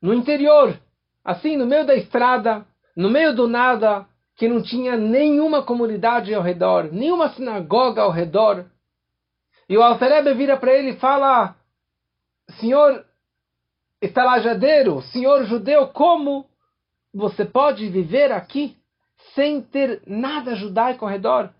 no 0.00 0.14
interior, 0.14 0.78
assim 1.22 1.56
no 1.56 1.66
meio 1.66 1.86
da 1.86 1.94
estrada, 1.94 2.64
no 2.96 3.10
meio 3.10 3.34
do 3.34 3.46
nada, 3.46 4.06
que 4.36 4.48
não 4.48 4.62
tinha 4.62 4.96
nenhuma 4.96 5.62
comunidade 5.62 6.34
ao 6.34 6.42
redor, 6.42 6.90
nenhuma 6.90 7.28
sinagoga 7.34 8.02
ao 8.02 8.10
redor. 8.10 8.64
E 9.68 9.76
o 9.76 9.82
Altarebe 9.82 10.32
vira 10.34 10.56
para 10.56 10.72
ele 10.72 10.90
e 10.90 10.96
fala: 10.98 11.54
Senhor 12.58 13.04
estalajadeiro, 14.00 15.02
senhor 15.02 15.44
judeu, 15.44 15.88
como 15.88 16.46
você 17.12 17.44
pode 17.44 17.88
viver 17.88 18.32
aqui 18.32 18.76
sem 19.34 19.60
ter 19.60 20.02
nada 20.06 20.54
judaico 20.54 21.04
ao 21.04 21.10
redor? 21.10 21.50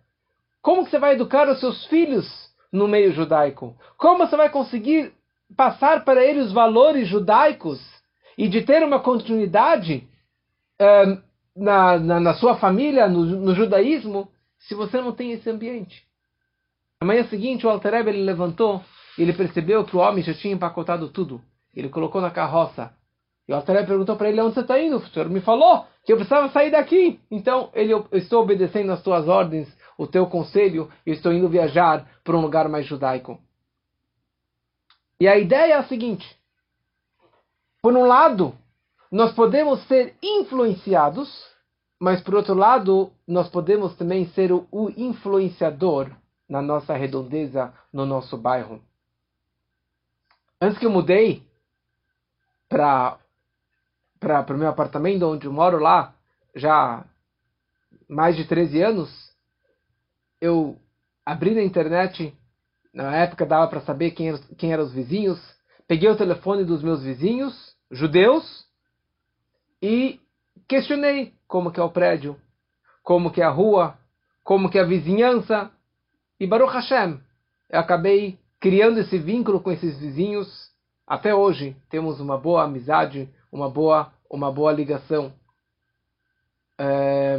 Como 0.61 0.85
você 0.85 0.99
vai 0.99 1.15
educar 1.15 1.49
os 1.49 1.61
seus 1.61 1.87
filhos 1.87 2.27
no 2.73 2.87
meio 2.87 3.13
judaico? 3.13 3.77
Como 3.97 4.27
você 4.27 4.37
vai 4.37 4.51
conseguir 4.51 5.13
passar 5.57 6.05
para 6.05 6.25
eles 6.25 6.47
os 6.47 6.53
valores 6.53 7.09
judaicos 7.09 7.81
e 8.39 8.49
de 8.49 8.63
ter 8.63 8.83
uma 8.83 9.01
continuidade 9.01 10.09
um, 10.81 11.63
na, 11.65 11.99
na, 11.99 12.21
na 12.21 12.35
sua 12.35 12.57
família, 12.57 13.09
no, 13.09 13.25
no, 13.25 13.55
judaísmo, 13.55 14.29
se 14.59 14.75
você 14.75 15.01
não 15.01 15.13
tem 15.13 15.33
esse 15.33 15.51
ambiente. 15.51 16.03
Na 17.01 17.07
manhã 17.07 17.25
seguinte, 17.25 17.67
o 17.67 17.71
Alter 17.71 17.95
ele 17.95 18.23
levantou 18.23 18.83
ele 19.19 19.33
percebeu 19.33 19.85
que 19.85 19.97
o 19.97 20.01
homem 20.01 20.23
já 20.23 20.35
tinha 20.35 20.55
empacotado 20.55 21.09
tudo. 21.09 21.43
Ele 21.75 21.89
colocou 21.89 22.21
na 22.21 22.31
carroça. 22.31 22.93
E 23.49 23.53
o 23.53 23.57
Alter 23.57 23.87
perguntou 23.87 24.17
para 24.17 24.29
ele, 24.29 24.41
onde 24.41 24.55
você 24.55 24.61
está 24.61 24.81
indo? 24.81 24.97
O 24.97 25.07
senhor 25.09 25.29
me 25.29 25.41
falou 25.41 25.87
que 26.05 26.13
eu 26.13 26.17
precisava 26.17 26.49
sair 26.51 26.71
daqui. 26.71 27.21
Então, 27.31 27.71
ele, 27.75 27.93
eu 27.93 28.07
estou 28.13 28.43
obedecendo 28.43 28.93
as 28.93 29.03
tuas 29.03 29.29
ordens, 29.29 29.69
o 29.99 30.07
teu 30.07 30.27
conselho, 30.27 30.91
e 31.07 31.11
estou 31.11 31.33
indo 31.33 31.49
viajar 31.49 32.09
para 32.23 32.37
um 32.37 32.41
lugar 32.41 32.69
mais 32.69 32.87
judaico. 32.87 33.41
E 35.21 35.29
a 35.29 35.37
ideia 35.39 35.75
é 35.75 35.77
a 35.77 35.85
seguinte. 35.85 36.27
Por 37.81 37.95
um 37.95 38.07
lado, 38.07 38.55
nós 39.11 39.33
podemos 39.35 39.83
ser 39.87 40.15
influenciados, 40.23 41.29
mas 42.01 42.21
por 42.21 42.35
outro 42.35 42.55
lado, 42.55 43.13
nós 43.27 43.49
podemos 43.49 43.97
também 43.97 44.27
ser 44.29 44.53
o, 44.53 44.67
o 44.71 44.91
influenciador 44.97 46.11
na 46.49 46.63
nossa 46.63 46.95
redondeza, 46.95 47.73
no 47.93 48.07
nosso 48.07 48.37
bairro. 48.37 48.81
Antes 50.61 50.79
que 50.79 50.87
eu 50.87 50.91
mudei 50.91 51.43
para 52.69 53.19
para 54.23 54.55
o 54.55 54.59
meu 54.59 54.69
apartamento 54.69 55.27
onde 55.27 55.47
eu 55.47 55.53
moro 55.53 55.79
lá, 55.79 56.15
já 56.55 57.05
mais 58.09 58.37
de 58.37 58.45
13 58.45 58.81
anos, 58.81 59.33
eu 60.41 60.79
abri 61.27 61.55
na 61.55 61.63
internet, 61.63 62.33
na 62.95 63.17
época 63.17 63.45
dava 63.45 63.67
para 63.67 63.81
saber 63.81 64.13
quem, 64.13 64.33
quem 64.57 64.73
eram 64.73 64.85
os 64.85 64.93
vizinhos, 64.93 65.41
peguei 65.89 66.09
o 66.09 66.17
telefone 66.17 66.65
dos 66.65 66.83
meus 66.83 67.03
vizinhos, 67.03 67.75
judeus, 67.91 68.65
e 69.81 70.21
questionei 70.69 71.35
como 71.49 71.73
que 71.73 71.81
é 71.81 71.83
o 71.83 71.91
prédio, 71.91 72.37
como 73.03 73.33
que 73.33 73.43
é 73.43 73.45
a 73.45 73.51
rua, 73.51 73.99
como 74.45 74.71
que 74.71 74.79
é 74.79 74.83
a 74.83 74.87
vizinhança. 74.87 75.69
E 76.39 76.47
Baruch 76.47 76.73
Hashem, 76.73 77.21
eu 77.69 77.81
acabei 77.81 78.39
criando 78.61 79.01
esse 79.01 79.19
vínculo 79.19 79.61
com 79.61 79.73
esses 79.73 79.99
vizinhos. 79.99 80.71
Até 81.05 81.35
hoje 81.35 81.77
temos 81.91 82.21
uma 82.21 82.39
boa 82.39 82.63
amizade, 82.63 83.29
uma 83.53 83.69
boa, 83.69 84.11
uma 84.29 84.51
boa 84.51 84.73
ligação. 84.73 85.33
É... 86.79 87.39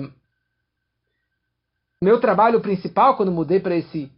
Meu 1.99 2.21
trabalho 2.21 2.61
principal 2.61 3.17
quando 3.17 3.31
mudei 3.31 3.59
para 3.59 3.75
esse 3.75 4.11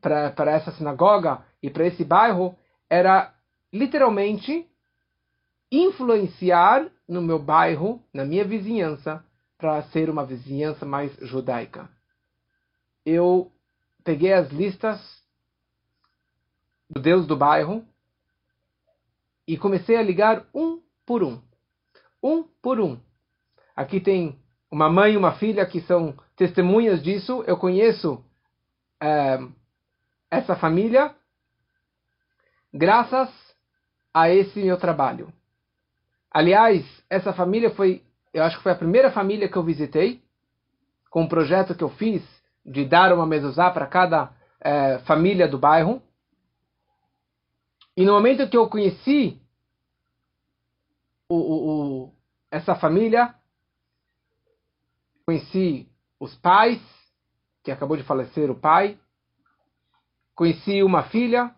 para 0.00 0.52
essa 0.52 0.70
sinagoga 0.72 1.44
e 1.62 1.70
para 1.70 1.86
esse 1.86 2.04
bairro 2.04 2.56
era 2.88 3.34
literalmente 3.72 4.68
influenciar 5.70 6.88
no 7.08 7.20
meu 7.20 7.38
bairro, 7.38 8.00
na 8.12 8.24
minha 8.24 8.44
vizinhança, 8.44 9.24
para 9.58 9.82
ser 9.84 10.08
uma 10.08 10.24
vizinhança 10.24 10.86
mais 10.86 11.12
judaica. 11.16 11.88
Eu 13.04 13.50
peguei 14.04 14.32
as 14.32 14.50
listas 14.50 15.00
do 16.88 17.00
Deus 17.00 17.26
do 17.26 17.36
bairro 17.36 17.84
e 19.46 19.56
comecei 19.56 19.96
a 19.96 20.02
ligar 20.02 20.46
um 20.54 20.75
por 21.06 21.22
um. 21.22 21.40
Um 22.22 22.42
por 22.60 22.80
um. 22.80 23.00
Aqui 23.74 24.00
tem 24.00 24.38
uma 24.70 24.90
mãe 24.90 25.12
e 25.12 25.16
uma 25.16 25.36
filha 25.36 25.64
que 25.64 25.80
são 25.82 26.14
testemunhas 26.34 27.02
disso. 27.02 27.44
Eu 27.46 27.56
conheço 27.56 28.22
é, 29.00 29.38
essa 30.30 30.56
família 30.56 31.14
graças 32.74 33.30
a 34.12 34.28
esse 34.28 34.60
meu 34.60 34.76
trabalho. 34.76 35.32
Aliás, 36.30 36.84
essa 37.08 37.32
família 37.32 37.70
foi, 37.70 38.02
eu 38.34 38.42
acho 38.42 38.56
que 38.56 38.62
foi 38.62 38.72
a 38.72 38.76
primeira 38.76 39.10
família 39.10 39.48
que 39.48 39.56
eu 39.56 39.62
visitei, 39.62 40.22
com 41.10 41.22
um 41.22 41.28
projeto 41.28 41.74
que 41.74 41.84
eu 41.84 41.88
fiz 41.90 42.22
de 42.64 42.84
dar 42.84 43.12
uma 43.12 43.26
mezuzá 43.26 43.70
para 43.70 43.86
cada 43.86 44.32
é, 44.60 44.98
família 45.00 45.48
do 45.48 45.56
bairro. 45.56 46.02
E 47.96 48.04
no 48.04 48.12
momento 48.12 48.48
que 48.48 48.56
eu 48.56 48.68
conheci 48.68 49.40
o, 51.28 51.34
o, 51.34 52.04
o, 52.04 52.14
essa 52.50 52.74
família, 52.74 53.34
conheci 55.24 55.88
os 56.20 56.34
pais, 56.36 56.80
que 57.64 57.70
acabou 57.70 57.96
de 57.96 58.04
falecer 58.04 58.50
o 58.50 58.54
pai, 58.54 58.98
conheci 60.34 60.82
uma 60.82 61.04
filha, 61.04 61.54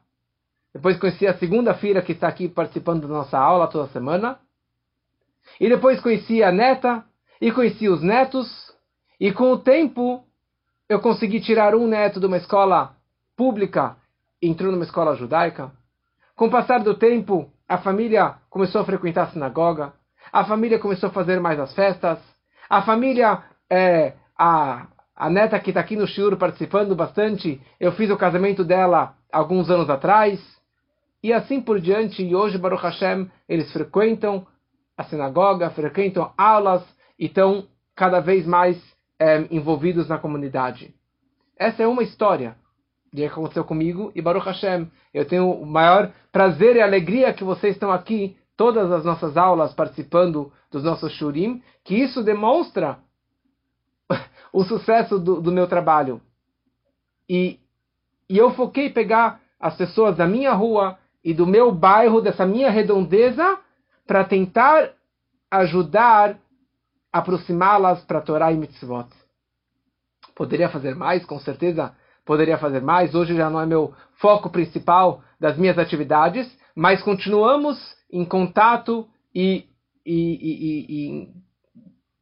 depois 0.73 0.99
conheci 0.99 1.27
a 1.27 1.39
segunda 1.39 1.75
filha 1.75 2.03
que 2.03 2.13
está 2.13 2.29
aqui 2.29 2.49
participando 2.49 3.03
da 3.03 3.15
nossa 3.15 3.39
aula 3.39 3.69
toda 3.69 3.93
semana, 3.93 4.39
e 5.61 5.69
depois 5.69 6.01
conheci 6.01 6.43
a 6.43 6.53
neta, 6.53 7.05
e 7.41 7.53
conheci 7.53 7.89
os 7.89 8.03
netos, 8.03 8.49
e 9.21 9.33
com 9.33 9.53
o 9.53 9.59
tempo 9.59 10.25
eu 10.89 11.01
consegui 11.01 11.41
tirar 11.41 11.75
um 11.75 11.87
neto 11.87 12.19
de 12.19 12.27
uma 12.27 12.37
escola 12.39 12.97
pública 13.37 13.97
entrou 14.41 14.73
numa 14.73 14.85
escola 14.85 15.17
judaica. 15.17 15.73
Com 16.35 16.47
o 16.47 16.51
passar 16.51 16.83
do 16.83 16.95
tempo, 16.95 17.53
a 17.69 17.79
família 17.79 18.37
começou 18.49 18.81
a 18.81 18.85
frequentar 18.85 19.25
a 19.25 19.31
sinagoga, 19.31 19.93
a 20.33 20.45
família 20.45 20.79
começou 20.79 21.11
a 21.11 21.13
fazer 21.13 21.39
mais 21.39 21.61
as 21.61 21.75
festas, 21.75 22.19
a 22.69 22.83
família, 22.83 23.43
é, 23.71 24.15
a, 24.39 24.87
a 25.15 25.31
neta 25.31 25.61
que 25.61 25.71
está 25.71 25.81
aqui 25.81 25.95
no 25.95 26.07
Shiur 26.07 26.37
participando 26.37 26.97
bastante, 26.97 27.61
eu 27.79 27.93
fiz 27.93 28.11
o 28.11 28.17
casamento 28.17 28.65
dela 28.65 29.15
alguns 29.31 29.71
anos 29.71 29.91
atrás, 29.91 30.41
e 31.23 31.33
assim 31.33 31.61
por 31.61 31.81
diante, 31.81 32.23
e 32.23 32.35
hoje, 32.35 32.57
Baruch 32.57 32.83
Hashem, 32.83 33.31
eles 33.49 33.71
frequentam 33.73 34.47
a 34.97 35.05
sinagoga, 35.05 35.71
frequentam 35.71 36.33
aulas 36.37 36.83
e 37.19 37.27
estão 37.27 37.67
cada 37.95 38.21
vez 38.21 38.47
mais 38.47 38.81
é, 39.19 39.47
envolvidos 39.51 40.09
na 40.09 40.19
comunidade. 40.19 40.95
Essa 41.57 41.83
é 41.83 41.87
uma 41.87 42.03
história 42.03 42.57
que 43.11 43.25
aconteceu 43.25 43.65
comigo 43.65 44.13
e 44.15 44.23
Baruch 44.23 44.47
Hashem, 44.47 44.91
eu 45.13 45.27
tenho 45.27 45.51
o 45.51 45.67
maior 45.67 46.13
prazer 46.31 46.77
e 46.77 46.81
alegria 46.81 47.33
que 47.33 47.45
vocês 47.45 47.75
estão 47.75 47.91
aqui, 47.91 48.37
todas 48.57 48.91
as 48.91 49.05
nossas 49.05 49.37
aulas, 49.37 49.73
participando 49.73 50.53
dos 50.71 50.83
nossos 50.83 51.13
shurim, 51.13 51.63
que 51.85 51.95
isso 51.95 52.23
demonstra 52.23 52.99
o 54.53 54.65
sucesso 54.65 55.19
do, 55.19 55.41
do 55.41 55.53
meu 55.53 55.67
trabalho. 55.67 56.21
E, 57.29 57.59
e 58.29 58.37
eu 58.37 58.53
foquei 58.53 58.91
pegar 58.91 59.41
as 59.59 59.77
pessoas 59.77 60.17
da 60.17 60.27
minha 60.27 60.53
rua 60.53 60.99
e 61.25 61.35
do 61.35 61.47
meu 61.47 61.73
bairro, 61.73 62.21
dessa 62.21 62.47
minha 62.47 62.71
redondeza, 62.71 63.59
para 64.07 64.25
tentar 64.25 64.93
ajudar, 65.51 66.39
aproximá-las 67.13 68.03
para 68.05 68.21
Torá 68.21 68.53
e 68.53 68.57
Mitzvot. 68.57 69.09
Poderia 70.35 70.69
fazer 70.69 70.95
mais, 70.95 71.25
com 71.25 71.39
certeza 71.41 71.95
poderia 72.29 72.59
fazer 72.59 72.83
mais. 72.83 73.15
Hoje 73.15 73.35
já 73.35 73.49
não 73.49 73.59
é 73.59 73.65
meu 73.65 73.95
foco 74.21 74.51
principal 74.51 75.23
das 75.41 75.57
minhas 75.57 75.79
atividades, 75.79 76.47
mas 76.77 77.03
continuamos 77.03 77.79
em 78.13 78.23
contato 78.23 79.09
e, 79.35 79.65
e, 80.05 80.13
e, 80.15 80.87
e 80.91 81.29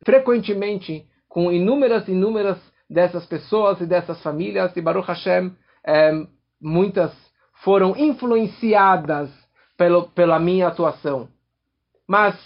frequentemente 0.04 1.04
com 1.28 1.50
inúmeras, 1.50 2.06
inúmeras 2.06 2.56
dessas 2.88 3.26
pessoas 3.26 3.80
e 3.80 3.86
dessas 3.86 4.22
famílias. 4.22 4.76
E 4.76 4.80
Baruch 4.80 5.08
Hashem, 5.08 5.52
é, 5.84 6.12
muitas 6.60 7.12
foram 7.64 7.96
influenciadas 7.96 9.28
pelo, 9.76 10.08
pela 10.10 10.38
minha 10.38 10.68
atuação. 10.68 11.28
Mas 12.06 12.38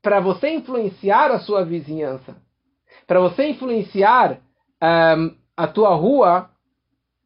para 0.00 0.18
você 0.18 0.48
influenciar 0.48 1.30
a 1.30 1.40
sua 1.40 1.62
vizinhança, 1.62 2.34
para 3.06 3.20
você 3.20 3.50
influenciar 3.50 4.40
um, 4.82 5.39
a 5.56 5.66
tua 5.66 5.94
rua, 5.94 6.50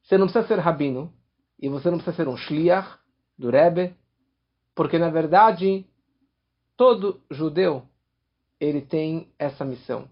você 0.03 0.19
não 0.19 0.27
precisa 0.27 0.47
ser 0.47 0.59
rabino 0.59 1.13
e 1.61 1.69
você 1.69 1.91
não 1.91 1.99
precisa 1.99 2.17
ser 2.17 2.29
um 2.29 2.37
shliach 2.37 2.99
do 3.39 3.51
Rebbe, 3.51 3.95
porque 4.75 4.99
na 4.99 5.11
verdade 5.11 5.87
todo 6.77 7.21
judeu 7.31 7.83
ele 8.61 8.81
tem 8.81 9.29
essa 9.39 9.65
missão. 9.65 10.09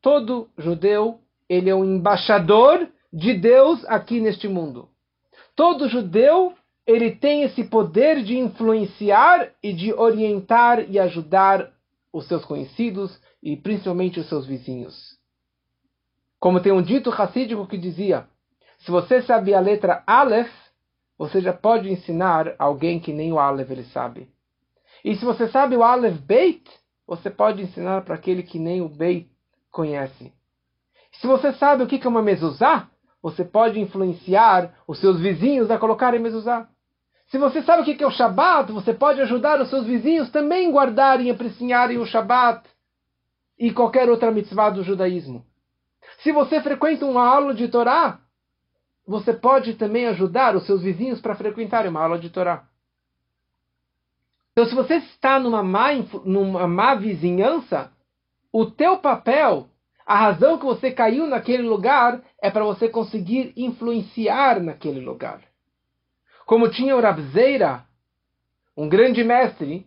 Todo 0.00 0.48
judeu 0.58 1.20
ele 1.48 1.70
é 1.70 1.74
um 1.74 1.84
embaixador 1.84 2.88
de 3.12 3.34
Deus 3.34 3.84
aqui 3.86 4.20
neste 4.20 4.48
mundo. 4.48 4.88
Todo 5.54 5.88
judeu 5.88 6.54
ele 6.86 7.12
tem 7.12 7.42
esse 7.42 7.64
poder 7.64 8.22
de 8.22 8.36
influenciar 8.38 9.50
e 9.62 9.72
de 9.72 9.92
orientar 9.92 10.90
e 10.90 10.98
ajudar 10.98 11.72
os 12.12 12.26
seus 12.28 12.44
conhecidos 12.44 13.18
e 13.42 13.56
principalmente 13.56 14.20
os 14.20 14.28
seus 14.28 14.46
vizinhos. 14.46 15.13
Como 16.44 16.60
tem 16.60 16.72
um 16.72 16.82
dito 16.82 17.08
racídico 17.08 17.66
que 17.66 17.78
dizia: 17.78 18.26
se 18.80 18.90
você 18.90 19.22
sabe 19.22 19.54
a 19.54 19.60
letra 19.60 20.02
Aleph, 20.06 20.52
você 21.16 21.40
já 21.40 21.54
pode 21.54 21.90
ensinar 21.90 22.54
alguém 22.58 23.00
que 23.00 23.14
nem 23.14 23.32
o 23.32 23.38
Aleph 23.38 23.70
ele 23.70 23.84
sabe. 23.84 24.28
E 25.02 25.16
se 25.16 25.24
você 25.24 25.48
sabe 25.48 25.74
o 25.74 25.82
Aleph 25.82 26.18
Beit, 26.18 26.70
você 27.06 27.30
pode 27.30 27.62
ensinar 27.62 28.02
para 28.02 28.14
aquele 28.14 28.42
que 28.42 28.58
nem 28.58 28.82
o 28.82 28.90
Beit 28.90 29.26
conhece. 29.70 30.34
Se 31.12 31.26
você 31.26 31.50
sabe 31.54 31.82
o 31.82 31.86
que 31.86 32.06
é 32.06 32.10
uma 32.10 32.20
mezuzá, 32.20 32.90
você 33.22 33.42
pode 33.42 33.80
influenciar 33.80 34.74
os 34.86 35.00
seus 35.00 35.18
vizinhos 35.18 35.70
a 35.70 35.78
colocarem 35.78 36.20
mezuzá. 36.20 36.68
Se 37.28 37.38
você 37.38 37.62
sabe 37.62 37.80
o 37.80 37.84
que 37.86 38.04
é 38.04 38.06
o 38.06 38.10
Shabat, 38.10 38.70
você 38.70 38.92
pode 38.92 39.18
ajudar 39.22 39.62
os 39.62 39.70
seus 39.70 39.86
vizinhos 39.86 40.28
também 40.28 40.70
guardarem 40.70 41.28
e 41.28 41.30
apreciarem 41.30 41.96
o 41.96 42.04
Shabat 42.04 42.68
e 43.58 43.72
qualquer 43.72 44.10
outra 44.10 44.30
mitzvah 44.30 44.68
do 44.68 44.84
judaísmo. 44.84 45.42
Se 46.24 46.32
você 46.32 46.62
frequenta 46.62 47.04
uma 47.04 47.22
aula 47.22 47.52
de 47.52 47.68
Torá, 47.68 48.18
você 49.06 49.34
pode 49.34 49.74
também 49.74 50.06
ajudar 50.06 50.56
os 50.56 50.64
seus 50.64 50.80
vizinhos 50.80 51.20
para 51.20 51.34
frequentar 51.34 51.86
uma 51.86 52.02
aula 52.02 52.18
de 52.18 52.30
Torá. 52.30 52.64
Então, 54.52 54.64
se 54.64 54.74
você 54.74 54.94
está 54.94 55.38
numa 55.38 55.62
má, 55.62 55.88
numa 56.24 56.66
má 56.66 56.94
vizinhança, 56.94 57.92
o 58.50 58.64
teu 58.64 58.96
papel, 58.96 59.68
a 60.06 60.16
razão 60.16 60.56
que 60.56 60.64
você 60.64 60.90
caiu 60.90 61.26
naquele 61.26 61.64
lugar, 61.64 62.22
é 62.40 62.50
para 62.50 62.64
você 62.64 62.88
conseguir 62.88 63.52
influenciar 63.54 64.62
naquele 64.62 65.00
lugar. 65.00 65.42
Como 66.46 66.70
tinha 66.70 66.96
o 66.96 67.02
Rabzeira, 67.02 67.84
um 68.74 68.88
grande 68.88 69.22
mestre, 69.22 69.86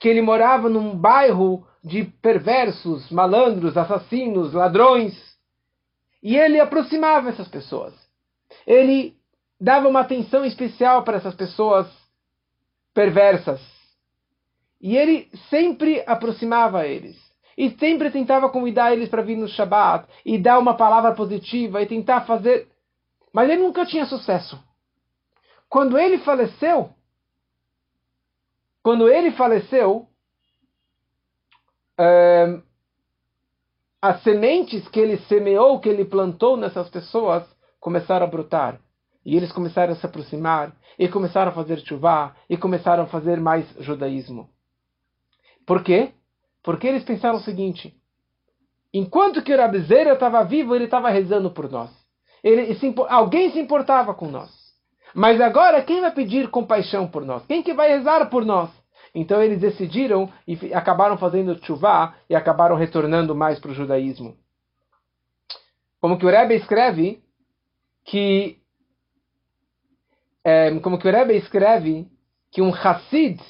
que 0.00 0.08
ele 0.08 0.20
morava 0.20 0.68
num 0.68 0.96
bairro 0.96 1.64
de 1.84 2.02
perversos, 2.02 3.08
malandros, 3.08 3.76
assassinos, 3.76 4.52
ladrões. 4.52 5.35
E 6.26 6.36
ele 6.36 6.58
aproximava 6.58 7.28
essas 7.28 7.46
pessoas. 7.46 7.94
Ele 8.66 9.16
dava 9.60 9.86
uma 9.86 10.00
atenção 10.00 10.44
especial 10.44 11.04
para 11.04 11.18
essas 11.18 11.36
pessoas 11.36 11.86
perversas. 12.92 13.60
E 14.80 14.96
ele 14.96 15.30
sempre 15.48 16.02
aproximava 16.04 16.84
eles. 16.84 17.16
E 17.56 17.70
sempre 17.78 18.10
tentava 18.10 18.50
convidar 18.50 18.92
eles 18.92 19.08
para 19.08 19.22
vir 19.22 19.36
no 19.36 19.46
Shabat. 19.46 20.08
E 20.24 20.36
dar 20.36 20.58
uma 20.58 20.76
palavra 20.76 21.14
positiva. 21.14 21.80
E 21.80 21.86
tentar 21.86 22.22
fazer. 22.22 22.66
Mas 23.32 23.48
ele 23.48 23.62
nunca 23.62 23.86
tinha 23.86 24.04
sucesso. 24.04 24.60
Quando 25.68 25.96
ele 25.96 26.18
faleceu. 26.18 26.90
Quando 28.82 29.08
ele 29.08 29.30
faleceu. 29.30 30.08
Uh, 31.96 32.65
as 34.00 34.22
sementes 34.22 34.86
que 34.88 35.00
ele 35.00 35.18
semeou, 35.28 35.80
que 35.80 35.88
ele 35.88 36.04
plantou 36.04 36.56
nessas 36.56 36.88
pessoas, 36.88 37.44
começaram 37.80 38.26
a 38.26 38.28
brotar. 38.28 38.80
E 39.24 39.36
eles 39.36 39.50
começaram 39.50 39.92
a 39.92 39.96
se 39.96 40.06
aproximar, 40.06 40.72
e 40.98 41.08
começaram 41.08 41.50
a 41.50 41.54
fazer 41.54 41.80
chuvá, 41.80 42.34
e 42.48 42.56
começaram 42.56 43.04
a 43.04 43.06
fazer 43.06 43.40
mais 43.40 43.66
judaísmo. 43.80 44.48
Por 45.66 45.82
quê? 45.82 46.12
Porque 46.62 46.86
eles 46.86 47.02
pensaram 47.02 47.36
o 47.36 47.42
seguinte: 47.42 47.94
enquanto 48.94 49.42
que 49.42 49.52
o 49.52 49.56
Rabizeira 49.56 50.12
estava 50.12 50.44
vivo, 50.44 50.74
ele 50.74 50.84
estava 50.84 51.10
rezando 51.10 51.50
por 51.50 51.70
nós. 51.70 51.90
Ele, 52.42 52.74
se, 52.76 52.94
alguém 53.08 53.50
se 53.50 53.58
importava 53.58 54.14
com 54.14 54.28
nós. 54.28 54.50
Mas 55.14 55.40
agora, 55.40 55.82
quem 55.82 56.00
vai 56.00 56.12
pedir 56.12 56.50
compaixão 56.50 57.08
por 57.08 57.24
nós? 57.24 57.44
Quem 57.46 57.62
que 57.62 57.74
vai 57.74 57.88
rezar 57.88 58.28
por 58.28 58.44
nós? 58.44 58.70
Então 59.18 59.42
eles 59.42 59.58
decidiram 59.58 60.30
e 60.46 60.74
acabaram 60.74 61.16
fazendo 61.16 61.58
chuvá 61.64 62.14
e 62.28 62.34
acabaram 62.34 62.76
retornando 62.76 63.34
mais 63.34 63.58
para 63.58 63.70
o 63.70 63.74
judaísmo. 63.74 64.36
Como 65.98 66.18
que 66.18 66.26
o 66.26 66.28
Rebbe 66.28 66.54
escreve 66.54 67.22
que 68.04 68.58
é, 70.44 70.78
como 70.80 70.98
que 70.98 71.08
o 71.08 71.10
Rebbe 71.10 71.34
escreve 71.34 72.06
que 72.52 72.60
um 72.60 72.74
Hassid 72.74 73.40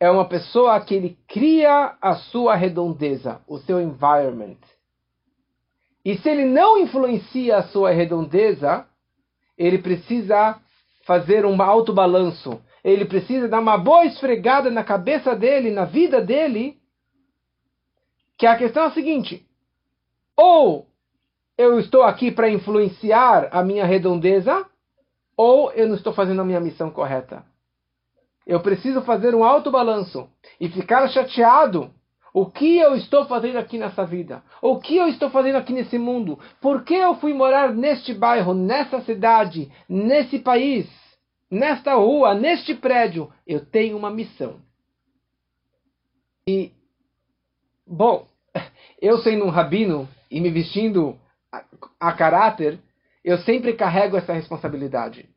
é 0.00 0.10
uma 0.10 0.26
pessoa 0.26 0.80
que 0.80 0.94
ele 0.94 1.18
cria 1.28 1.98
a 2.00 2.14
sua 2.14 2.54
redondeza, 2.54 3.42
o 3.46 3.58
seu 3.58 3.78
environment. 3.82 4.56
E 6.02 6.16
se 6.16 6.26
ele 6.26 6.46
não 6.46 6.78
influencia 6.78 7.58
a 7.58 7.64
sua 7.64 7.90
redondeza, 7.90 8.86
ele 9.58 9.76
precisa 9.76 10.58
fazer 11.04 11.44
um 11.44 11.60
alto 11.60 11.92
balanço. 11.92 12.62
Ele 12.84 13.04
precisa 13.04 13.48
dar 13.48 13.60
uma 13.60 13.76
boa 13.76 14.04
esfregada 14.04 14.70
na 14.70 14.84
cabeça 14.84 15.34
dele, 15.34 15.70
na 15.70 15.84
vida 15.84 16.20
dele, 16.20 16.78
que 18.36 18.46
a 18.46 18.56
questão 18.56 18.84
é 18.84 18.86
a 18.86 18.92
seguinte: 18.92 19.46
ou 20.36 20.86
eu 21.56 21.78
estou 21.80 22.02
aqui 22.02 22.30
para 22.30 22.48
influenciar 22.48 23.48
a 23.50 23.64
minha 23.64 23.84
redondeza, 23.84 24.64
ou 25.36 25.72
eu 25.72 25.88
não 25.88 25.96
estou 25.96 26.12
fazendo 26.12 26.40
a 26.40 26.44
minha 26.44 26.60
missão 26.60 26.90
correta. 26.90 27.44
Eu 28.46 28.60
preciso 28.60 29.02
fazer 29.02 29.34
um 29.34 29.44
alto 29.44 29.70
balanço 29.70 30.28
e 30.60 30.68
ficar 30.68 31.06
chateado 31.08 31.92
o 32.32 32.46
que 32.46 32.78
eu 32.78 32.94
estou 32.94 33.24
fazendo 33.24 33.56
aqui 33.56 33.78
nessa 33.78 34.04
vida? 34.04 34.42
O 34.62 34.78
que 34.78 34.96
eu 34.96 35.08
estou 35.08 35.30
fazendo 35.30 35.56
aqui 35.56 35.72
nesse 35.72 35.98
mundo? 35.98 36.38
Por 36.60 36.84
que 36.84 36.94
eu 36.94 37.16
fui 37.16 37.32
morar 37.32 37.72
neste 37.74 38.14
bairro, 38.14 38.54
nessa 38.54 39.00
cidade, 39.00 39.70
nesse 39.88 40.38
país, 40.38 40.86
nesta 41.50 41.94
rua, 41.94 42.34
neste 42.34 42.74
prédio? 42.74 43.32
Eu 43.46 43.64
tenho 43.64 43.96
uma 43.96 44.10
missão. 44.10 44.60
E, 46.46 46.72
bom, 47.86 48.26
eu 49.00 49.18
sendo 49.18 49.44
um 49.44 49.50
rabino 49.50 50.08
e 50.30 50.40
me 50.40 50.50
vestindo 50.50 51.18
a, 51.52 51.64
a 52.00 52.12
caráter, 52.12 52.78
eu 53.24 53.38
sempre 53.38 53.74
carrego 53.74 54.16
essa 54.16 54.32
responsabilidade. 54.32 55.28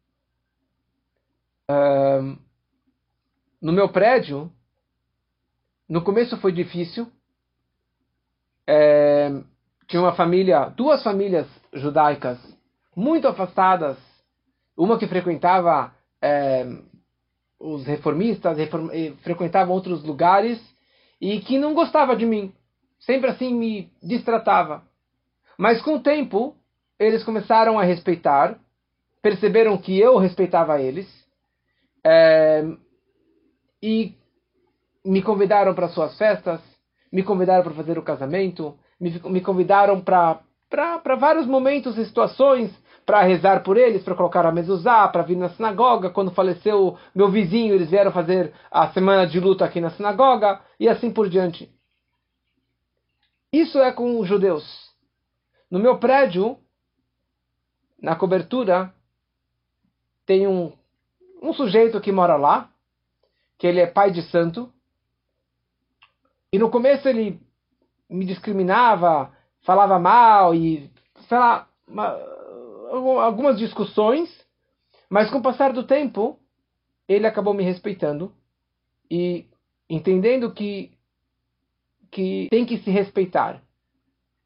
Um, 1.70 2.38
no 3.62 3.72
meu 3.72 3.90
prédio, 3.90 4.52
no 5.88 6.02
começo 6.02 6.38
foi 6.38 6.52
difícil. 6.52 7.12
É, 8.66 9.30
tinha 9.88 10.02
uma 10.02 10.16
família, 10.16 10.70
duas 10.70 11.04
famílias 11.04 11.48
judaicas 11.74 12.40
muito 12.96 13.28
afastadas. 13.28 13.98
Uma 14.76 14.98
que 14.98 15.08
frequentava 15.08 15.94
é, 16.22 16.66
os 17.60 17.86
reformistas, 17.86 18.58
reform, 18.58 18.90
frequentava 19.24 19.72
outros 19.72 20.04
lugares 20.04 20.60
e 21.20 21.40
que 21.42 21.58
não 21.58 21.74
gostava 21.74 22.16
de 22.16 22.26
mim. 22.26 22.54
Sempre 23.00 23.30
assim 23.30 23.54
me 23.54 23.92
distratava. 24.02 24.84
Mas 25.58 25.82
com 25.82 25.96
o 25.96 26.00
tempo, 26.02 26.56
eles 27.00 27.24
começaram 27.24 27.80
a 27.80 27.84
respeitar, 27.84 28.60
perceberam 29.22 29.78
que 29.78 30.00
eu 30.00 30.18
respeitava 30.18 30.82
eles. 30.82 31.08
É, 32.04 32.64
e 33.82 34.16
me 35.04 35.22
convidaram 35.22 35.74
para 35.74 35.90
suas 35.90 36.18
festas, 36.18 36.62
me 37.12 37.24
convidaram 37.24 37.64
para 37.64 37.74
fazer 37.74 37.98
o 37.98 38.04
casamento, 38.04 38.78
me, 39.00 39.20
me 39.26 39.42
convidaram 39.42 40.00
para 40.02 41.16
vários 41.20 41.48
momentos 41.48 41.98
e 41.98 42.06
situações, 42.06 42.72
para 43.06 43.22
rezar 43.24 43.64
por 43.64 43.78
eles, 43.78 44.04
para 44.04 44.16
colocar 44.16 44.46
a 44.46 44.52
mezuzá, 44.52 45.08
para 45.08 45.24
vir 45.24 45.36
na 45.36 45.50
sinagoga. 45.50 46.10
Quando 46.10 46.32
faleceu 46.32 46.98
meu 47.14 47.30
vizinho, 47.30 47.74
eles 47.74 47.90
vieram 47.90 48.12
fazer 48.12 48.54
a 48.70 48.90
semana 48.92 49.26
de 49.26 49.40
luta 49.40 49.66
aqui 49.66 49.82
na 49.82 49.90
sinagoga, 49.92 50.62
e 50.80 50.88
assim 50.88 51.12
por 51.12 51.30
diante. 51.30 51.70
Isso 53.52 53.80
é 53.80 53.92
com 53.92 54.20
os 54.20 54.28
judeus. 54.28 54.64
No 55.70 55.80
meu 55.80 55.98
prédio, 55.98 56.58
na 58.02 58.16
cobertura, 58.16 58.94
tem 60.26 60.48
um, 60.48 60.72
um 61.42 61.54
sujeito 61.54 62.00
que 62.00 62.12
mora 62.12 62.36
lá, 62.36 62.70
que 63.58 63.68
ele 63.68 63.80
é 63.80 63.88
pai 63.88 64.12
de 64.12 64.22
santo, 64.24 64.72
e 66.54 66.60
no 66.60 66.70
começo 66.70 67.08
ele 67.08 67.40
me 68.10 68.26
discriminava, 68.26 69.32
falava 69.62 69.98
mal 69.98 70.54
e, 70.54 70.92
sei 71.28 71.38
lá, 71.38 71.68
algumas 72.92 73.58
discussões, 73.58 74.30
mas 75.10 75.30
com 75.30 75.40
o 75.40 75.42
passar 75.42 75.74
do 75.74 75.84
tempo, 75.84 76.40
ele 77.08 77.28
acabou 77.28 77.54
me 77.54 77.64
respeitando 77.64 78.32
e 79.10 79.46
entendendo 79.90 80.52
que, 80.54 80.92
que 82.10 82.48
tem 82.50 82.66
que 82.66 82.78
se 82.80 82.90
respeitar. 82.90 83.62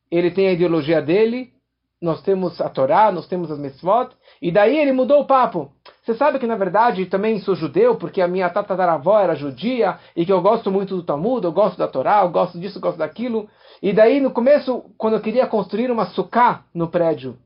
Ele 0.09 0.31
tem 0.31 0.47
a 0.47 0.53
ideologia 0.53 1.01
dele, 1.01 1.53
nós 2.01 2.21
temos 2.21 2.59
a 2.61 2.69
Torá, 2.69 3.11
nós 3.11 3.27
temos 3.27 3.49
as 3.51 3.59
Mitzvot, 3.59 4.09
e 4.41 4.51
daí 4.51 4.77
ele 4.77 4.91
mudou 4.91 5.21
o 5.21 5.25
papo. 5.25 5.71
Você 6.03 6.13
sabe 6.13 6.39
que 6.39 6.47
na 6.47 6.55
verdade 6.55 7.05
também 7.05 7.39
sou 7.39 7.55
judeu, 7.55 7.95
porque 7.95 8.21
a 8.21 8.27
minha 8.27 8.49
tataravó 8.49 9.19
era 9.19 9.35
judia, 9.35 9.99
e 10.15 10.25
que 10.25 10.31
eu 10.31 10.41
gosto 10.41 10.71
muito 10.71 10.95
do 10.95 11.03
Talmud, 11.03 11.43
eu 11.43 11.51
gosto 11.51 11.77
da 11.77 11.87
Torá, 11.87 12.21
eu 12.21 12.29
gosto 12.29 12.59
disso, 12.59 12.77
eu 12.77 12.81
gosto 12.81 12.97
daquilo. 12.97 13.49
E 13.81 13.93
daí 13.93 14.19
no 14.19 14.31
começo, 14.31 14.85
quando 14.97 15.15
eu 15.15 15.21
queria 15.21 15.47
construir 15.47 15.91
uma 15.91 16.05
suká 16.07 16.63
no 16.73 16.87
prédio, 16.87 17.37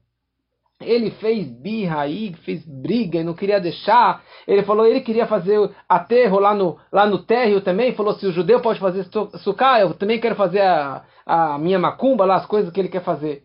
ele 0.81 1.11
fez 1.11 1.47
birra 1.47 2.01
aí, 2.01 2.33
fez 2.45 2.65
briga 2.65 3.19
e 3.19 3.23
não 3.23 3.33
queria 3.33 3.59
deixar. 3.59 4.23
Ele 4.47 4.63
falou, 4.63 4.85
ele 4.85 5.01
queria 5.01 5.27
fazer 5.27 5.69
aterro 5.87 6.39
lá 6.39 6.53
no, 6.53 6.77
lá 6.91 7.05
no 7.05 7.19
térreo 7.19 7.59
também. 7.59 7.93
Falou, 7.93 8.13
se 8.13 8.25
o 8.25 8.31
judeu 8.31 8.61
pode 8.61 8.79
fazer 8.79 9.05
suká, 9.43 9.81
eu 9.81 9.93
também 9.93 10.19
quero 10.19 10.35
fazer 10.35 10.61
a, 10.61 11.03
a 11.25 11.57
minha 11.57 11.77
macumba 11.77 12.25
lá, 12.25 12.35
as 12.35 12.45
coisas 12.45 12.71
que 12.71 12.79
ele 12.79 12.87
quer 12.87 13.03
fazer. 13.03 13.43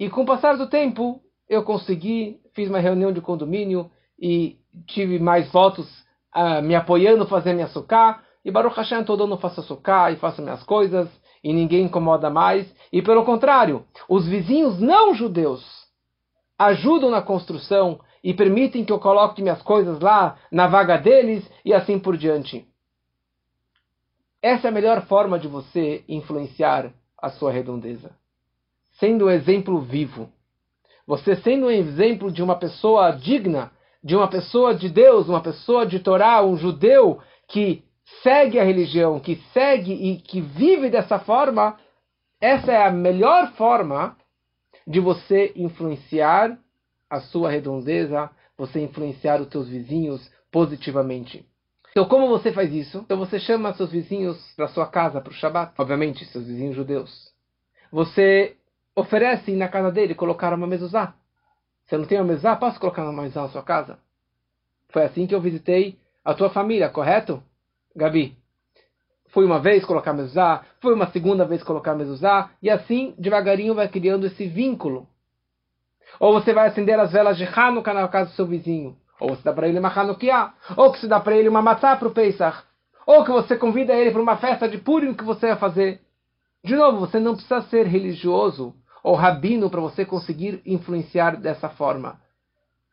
E 0.00 0.08
com 0.08 0.22
o 0.22 0.26
passar 0.26 0.56
do 0.56 0.66
tempo, 0.66 1.20
eu 1.48 1.62
consegui, 1.62 2.40
fiz 2.54 2.70
uma 2.70 2.78
reunião 2.78 3.12
de 3.12 3.20
condomínio 3.20 3.90
e 4.18 4.56
tive 4.86 5.18
mais 5.18 5.52
votos 5.52 5.86
uh, 6.34 6.62
me 6.62 6.74
apoiando 6.74 7.26
fazer 7.26 7.52
minha 7.52 7.68
suká. 7.68 8.22
E 8.42 8.50
Baruch 8.50 8.76
Hashem, 8.76 9.04
todo 9.04 9.24
ano 9.24 9.36
faço 9.36 9.62
suká 9.62 10.10
e 10.10 10.16
faço 10.16 10.40
minhas 10.40 10.62
coisas 10.62 11.08
e 11.42 11.52
ninguém 11.52 11.84
incomoda 11.84 12.30
mais. 12.30 12.66
E 12.90 13.02
pelo 13.02 13.24
contrário, 13.24 13.84
os 14.08 14.26
vizinhos 14.26 14.80
não 14.80 15.14
judeus 15.14 15.83
ajudam 16.58 17.10
na 17.10 17.22
construção 17.22 18.00
e 18.22 18.32
permitem 18.32 18.84
que 18.84 18.92
eu 18.92 18.98
coloque 18.98 19.42
minhas 19.42 19.62
coisas 19.62 20.00
lá 20.00 20.38
na 20.50 20.66
vaga 20.66 20.96
deles 20.96 21.48
e 21.64 21.72
assim 21.72 21.98
por 21.98 22.16
diante. 22.16 22.66
Essa 24.42 24.68
é 24.68 24.70
a 24.70 24.74
melhor 24.74 25.06
forma 25.06 25.38
de 25.38 25.48
você 25.48 26.04
influenciar 26.08 26.92
a 27.20 27.30
sua 27.30 27.50
redondeza 27.50 28.10
sendo 28.98 29.26
um 29.26 29.30
exemplo 29.30 29.80
vivo. 29.80 30.28
Você 31.06 31.36
sendo 31.36 31.66
um 31.66 31.70
exemplo 31.70 32.30
de 32.30 32.42
uma 32.42 32.56
pessoa 32.56 33.10
digna, 33.10 33.70
de 34.02 34.16
uma 34.16 34.28
pessoa 34.28 34.74
de 34.74 34.88
Deus, 34.88 35.28
uma 35.28 35.40
pessoa 35.40 35.86
de 35.86 35.98
Torá, 35.98 36.42
um 36.44 36.56
judeu 36.56 37.20
que 37.48 37.84
segue 38.22 38.58
a 38.58 38.64
religião, 38.64 39.20
que 39.20 39.36
segue 39.52 39.92
e 39.92 40.16
que 40.16 40.40
vive 40.40 40.88
dessa 40.88 41.18
forma, 41.18 41.78
essa 42.40 42.72
é 42.72 42.86
a 42.86 42.90
melhor 42.90 43.52
forma 43.52 44.16
de 44.86 45.00
você 45.00 45.52
influenciar 45.56 46.58
a 47.08 47.20
sua 47.20 47.50
redondeza, 47.50 48.30
você 48.56 48.80
influenciar 48.80 49.40
os 49.40 49.48
seus 49.48 49.68
vizinhos 49.68 50.30
positivamente. 50.50 51.46
Então, 51.90 52.06
como 52.06 52.28
você 52.28 52.52
faz 52.52 52.72
isso? 52.72 52.98
Então, 52.98 53.16
você 53.16 53.38
chama 53.38 53.72
seus 53.74 53.90
vizinhos 53.90 54.36
para 54.56 54.68
sua 54.68 54.86
casa, 54.86 55.20
para 55.20 55.30
o 55.30 55.34
Shabat, 55.34 55.74
obviamente, 55.78 56.24
seus 56.26 56.46
vizinhos 56.46 56.74
judeus. 56.74 57.32
Você 57.92 58.56
oferecem 58.96 59.56
na 59.56 59.68
casa 59.68 59.92
dele 59.92 60.14
colocar 60.14 60.52
uma 60.52 60.66
mezuzá. 60.66 61.14
Você 61.86 61.96
não 61.96 62.04
tem 62.04 62.18
uma 62.18 62.24
mezuzá? 62.24 62.56
Posso 62.56 62.80
colocar 62.80 63.04
uma 63.04 63.22
mezuzá 63.22 63.42
na 63.42 63.48
sua 63.48 63.62
casa? 63.62 63.98
Foi 64.90 65.04
assim 65.04 65.26
que 65.26 65.34
eu 65.34 65.40
visitei 65.40 65.98
a 66.24 66.34
tua 66.34 66.50
família, 66.50 66.88
correto, 66.88 67.42
Gabi? 67.94 68.36
Fui 69.34 69.44
uma 69.44 69.58
vez 69.58 69.84
colocar 69.84 70.12
mezuzá, 70.12 70.62
fui 70.80 70.94
uma 70.94 71.10
segunda 71.10 71.44
vez 71.44 71.60
colocar 71.62 71.94
mezuzá, 71.94 72.50
e 72.62 72.70
assim, 72.70 73.14
devagarinho, 73.18 73.74
vai 73.74 73.88
criando 73.88 74.26
esse 74.26 74.46
vínculo. 74.46 75.08
Ou 76.20 76.32
você 76.32 76.54
vai 76.54 76.68
acender 76.68 76.98
as 77.00 77.10
velas 77.10 77.36
de 77.36 77.44
Hanukkah 77.44 77.92
na 77.92 78.06
casa 78.06 78.30
do 78.30 78.36
seu 78.36 78.46
vizinho. 78.46 78.96
Ou 79.20 79.30
você 79.30 79.42
dá 79.42 79.52
para 79.52 79.68
ele 79.68 79.80
uma 79.80 79.88
Hanukkah. 79.88 80.54
Ou 80.76 80.92
que 80.92 81.00
você 81.00 81.08
dá 81.08 81.18
para 81.18 81.36
ele 81.36 81.48
uma 81.48 81.60
matzá 81.60 81.96
para 81.96 82.06
o 82.06 82.12
Pesach. 82.12 82.62
Ou 83.04 83.24
que 83.24 83.32
você 83.32 83.56
convida 83.56 83.92
ele 83.92 84.12
para 84.12 84.22
uma 84.22 84.36
festa 84.36 84.68
de 84.68 84.78
Purim 84.78 85.12
que 85.12 85.24
você 85.24 85.48
vai 85.48 85.56
fazer. 85.56 86.00
De 86.62 86.76
novo, 86.76 87.00
você 87.00 87.18
não 87.18 87.32
precisa 87.34 87.60
ser 87.62 87.86
religioso 87.86 88.72
ou 89.02 89.16
rabino 89.16 89.68
para 89.68 89.80
você 89.80 90.04
conseguir 90.04 90.62
influenciar 90.64 91.36
dessa 91.36 91.68
forma. 91.68 92.20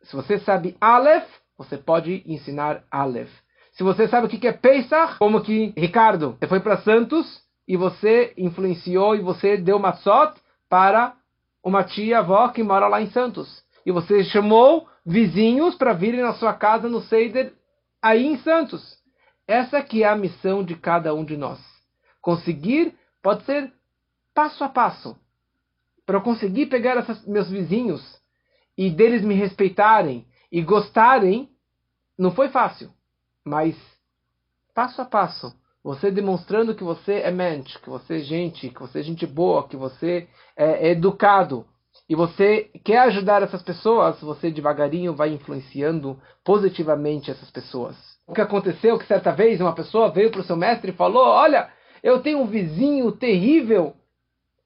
Se 0.01 0.15
você 0.15 0.39
sabe 0.39 0.75
Aleph, 0.81 1.29
você 1.55 1.77
pode 1.77 2.23
ensinar 2.25 2.83
Aleph. 2.89 3.31
Se 3.81 3.83
você 3.83 4.07
sabe 4.07 4.27
o 4.27 4.29
que 4.29 4.47
é 4.47 4.51
Pesach, 4.51 5.17
como 5.17 5.41
que, 5.41 5.73
Ricardo, 5.75 6.37
você 6.39 6.47
foi 6.47 6.59
para 6.59 6.83
Santos 6.83 7.41
e 7.67 7.75
você 7.75 8.31
influenciou 8.37 9.15
e 9.15 9.21
você 9.21 9.57
deu 9.57 9.75
uma 9.75 9.93
sot 9.93 10.39
para 10.69 11.15
uma 11.63 11.83
tia-avó 11.83 12.49
que 12.49 12.61
mora 12.61 12.87
lá 12.87 13.01
em 13.01 13.09
Santos. 13.09 13.63
E 13.83 13.91
você 13.91 14.23
chamou 14.23 14.87
vizinhos 15.03 15.73
para 15.73 15.93
virem 15.93 16.21
na 16.21 16.33
sua 16.33 16.53
casa 16.53 16.87
no 16.87 17.01
Seider 17.01 17.55
aí 17.99 18.23
em 18.23 18.37
Santos. 18.37 18.99
Essa 19.47 19.81
que 19.81 20.03
é 20.03 20.07
a 20.07 20.15
missão 20.15 20.63
de 20.63 20.75
cada 20.75 21.15
um 21.15 21.25
de 21.25 21.35
nós. 21.35 21.59
Conseguir, 22.21 22.93
pode 23.19 23.43
ser 23.45 23.73
passo 24.31 24.63
a 24.63 24.69
passo 24.69 25.17
para 26.05 26.17
eu 26.17 26.21
conseguir 26.21 26.67
pegar 26.67 26.97
essas, 26.97 27.25
meus 27.25 27.49
vizinhos 27.49 28.21
e 28.77 28.91
deles 28.91 29.23
me 29.23 29.33
respeitarem 29.33 30.27
e 30.51 30.61
gostarem, 30.61 31.49
não 32.15 32.29
foi 32.29 32.49
fácil. 32.49 32.91
Mas 33.45 33.75
passo 34.73 35.01
a 35.01 35.05
passo, 35.05 35.53
você 35.83 36.11
demonstrando 36.11 36.75
que 36.75 36.83
você 36.83 37.15
é 37.15 37.31
mente, 37.31 37.79
que 37.79 37.89
você 37.89 38.17
é 38.17 38.19
gente, 38.19 38.69
que 38.69 38.79
você 38.79 38.99
é 38.99 39.03
gente 39.03 39.25
boa, 39.25 39.67
que 39.67 39.75
você 39.75 40.27
é, 40.55 40.87
é 40.87 40.91
educado, 40.91 41.65
e 42.07 42.15
você 42.15 42.69
quer 42.83 42.99
ajudar 42.99 43.41
essas 43.41 43.61
pessoas, 43.61 44.19
você 44.21 44.51
devagarinho 44.51 45.13
vai 45.13 45.29
influenciando 45.29 46.19
positivamente 46.43 47.31
essas 47.31 47.49
pessoas. 47.49 47.95
O 48.27 48.33
que 48.33 48.41
aconteceu 48.41 48.97
que 48.97 49.05
certa 49.05 49.31
vez 49.31 49.59
uma 49.59 49.73
pessoa 49.73 50.11
veio 50.11 50.31
para 50.31 50.41
o 50.41 50.43
seu 50.43 50.55
mestre 50.55 50.91
e 50.91 50.95
falou: 50.95 51.25
Olha, 51.25 51.69
eu 52.03 52.21
tenho 52.21 52.39
um 52.39 52.47
vizinho 52.47 53.11
terrível 53.11 53.93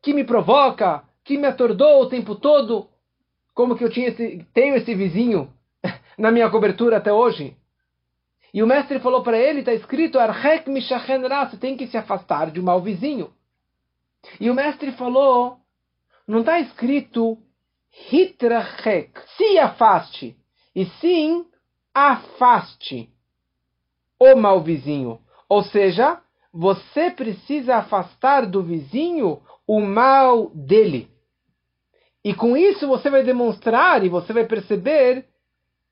que 0.01 0.13
me 0.13 0.23
provoca, 0.23 1.03
que 1.23 1.37
me 1.37 1.47
atordoa 1.47 2.03
o 2.03 2.09
tempo 2.09 2.35
todo. 2.35 2.87
Como 3.53 3.75
que 3.75 3.83
eu 3.83 3.89
tinha 3.89 4.09
esse, 4.09 4.45
tenho 4.53 4.75
esse 4.75 4.93
vizinho 4.93 5.51
na 6.17 6.31
minha 6.31 6.49
cobertura 6.49 6.97
até 6.97 7.11
hoje? 7.11 7.55
E 8.55 8.63
o 8.63 8.67
mestre 8.67 9.01
falou 9.01 9.21
para 9.21 9.37
ele, 9.37 9.59
está 9.59 9.73
escrito, 9.73 10.17
Arhek 10.17 10.71
você 10.71 11.57
tem 11.57 11.75
que 11.75 11.87
se 11.87 11.97
afastar 11.97 12.49
de 12.49 12.61
um 12.61 12.63
mau 12.63 12.81
vizinho. 12.81 13.33
E 14.39 14.49
o 14.49 14.53
mestre 14.53 14.93
falou, 14.93 15.57
não 16.25 16.39
está 16.39 16.57
escrito 16.61 17.37
hitrachek, 18.09 19.11
se 19.35 19.59
afaste, 19.59 20.37
e 20.73 20.85
sim 21.01 21.45
afaste 21.93 23.09
o 24.17 24.37
mau 24.37 24.61
vizinho. 24.63 25.19
Ou 25.49 25.61
seja, 25.61 26.21
você 26.53 27.11
precisa 27.11 27.75
afastar 27.75 28.45
do 28.45 28.63
vizinho 28.63 29.41
o 29.67 29.81
mal 29.81 30.49
dele. 30.51 31.11
E 32.23 32.33
com 32.33 32.55
isso 32.55 32.87
você 32.87 33.09
vai 33.09 33.21
demonstrar 33.21 34.05
e 34.05 34.07
você 34.07 34.31
vai 34.31 34.45
perceber 34.45 35.27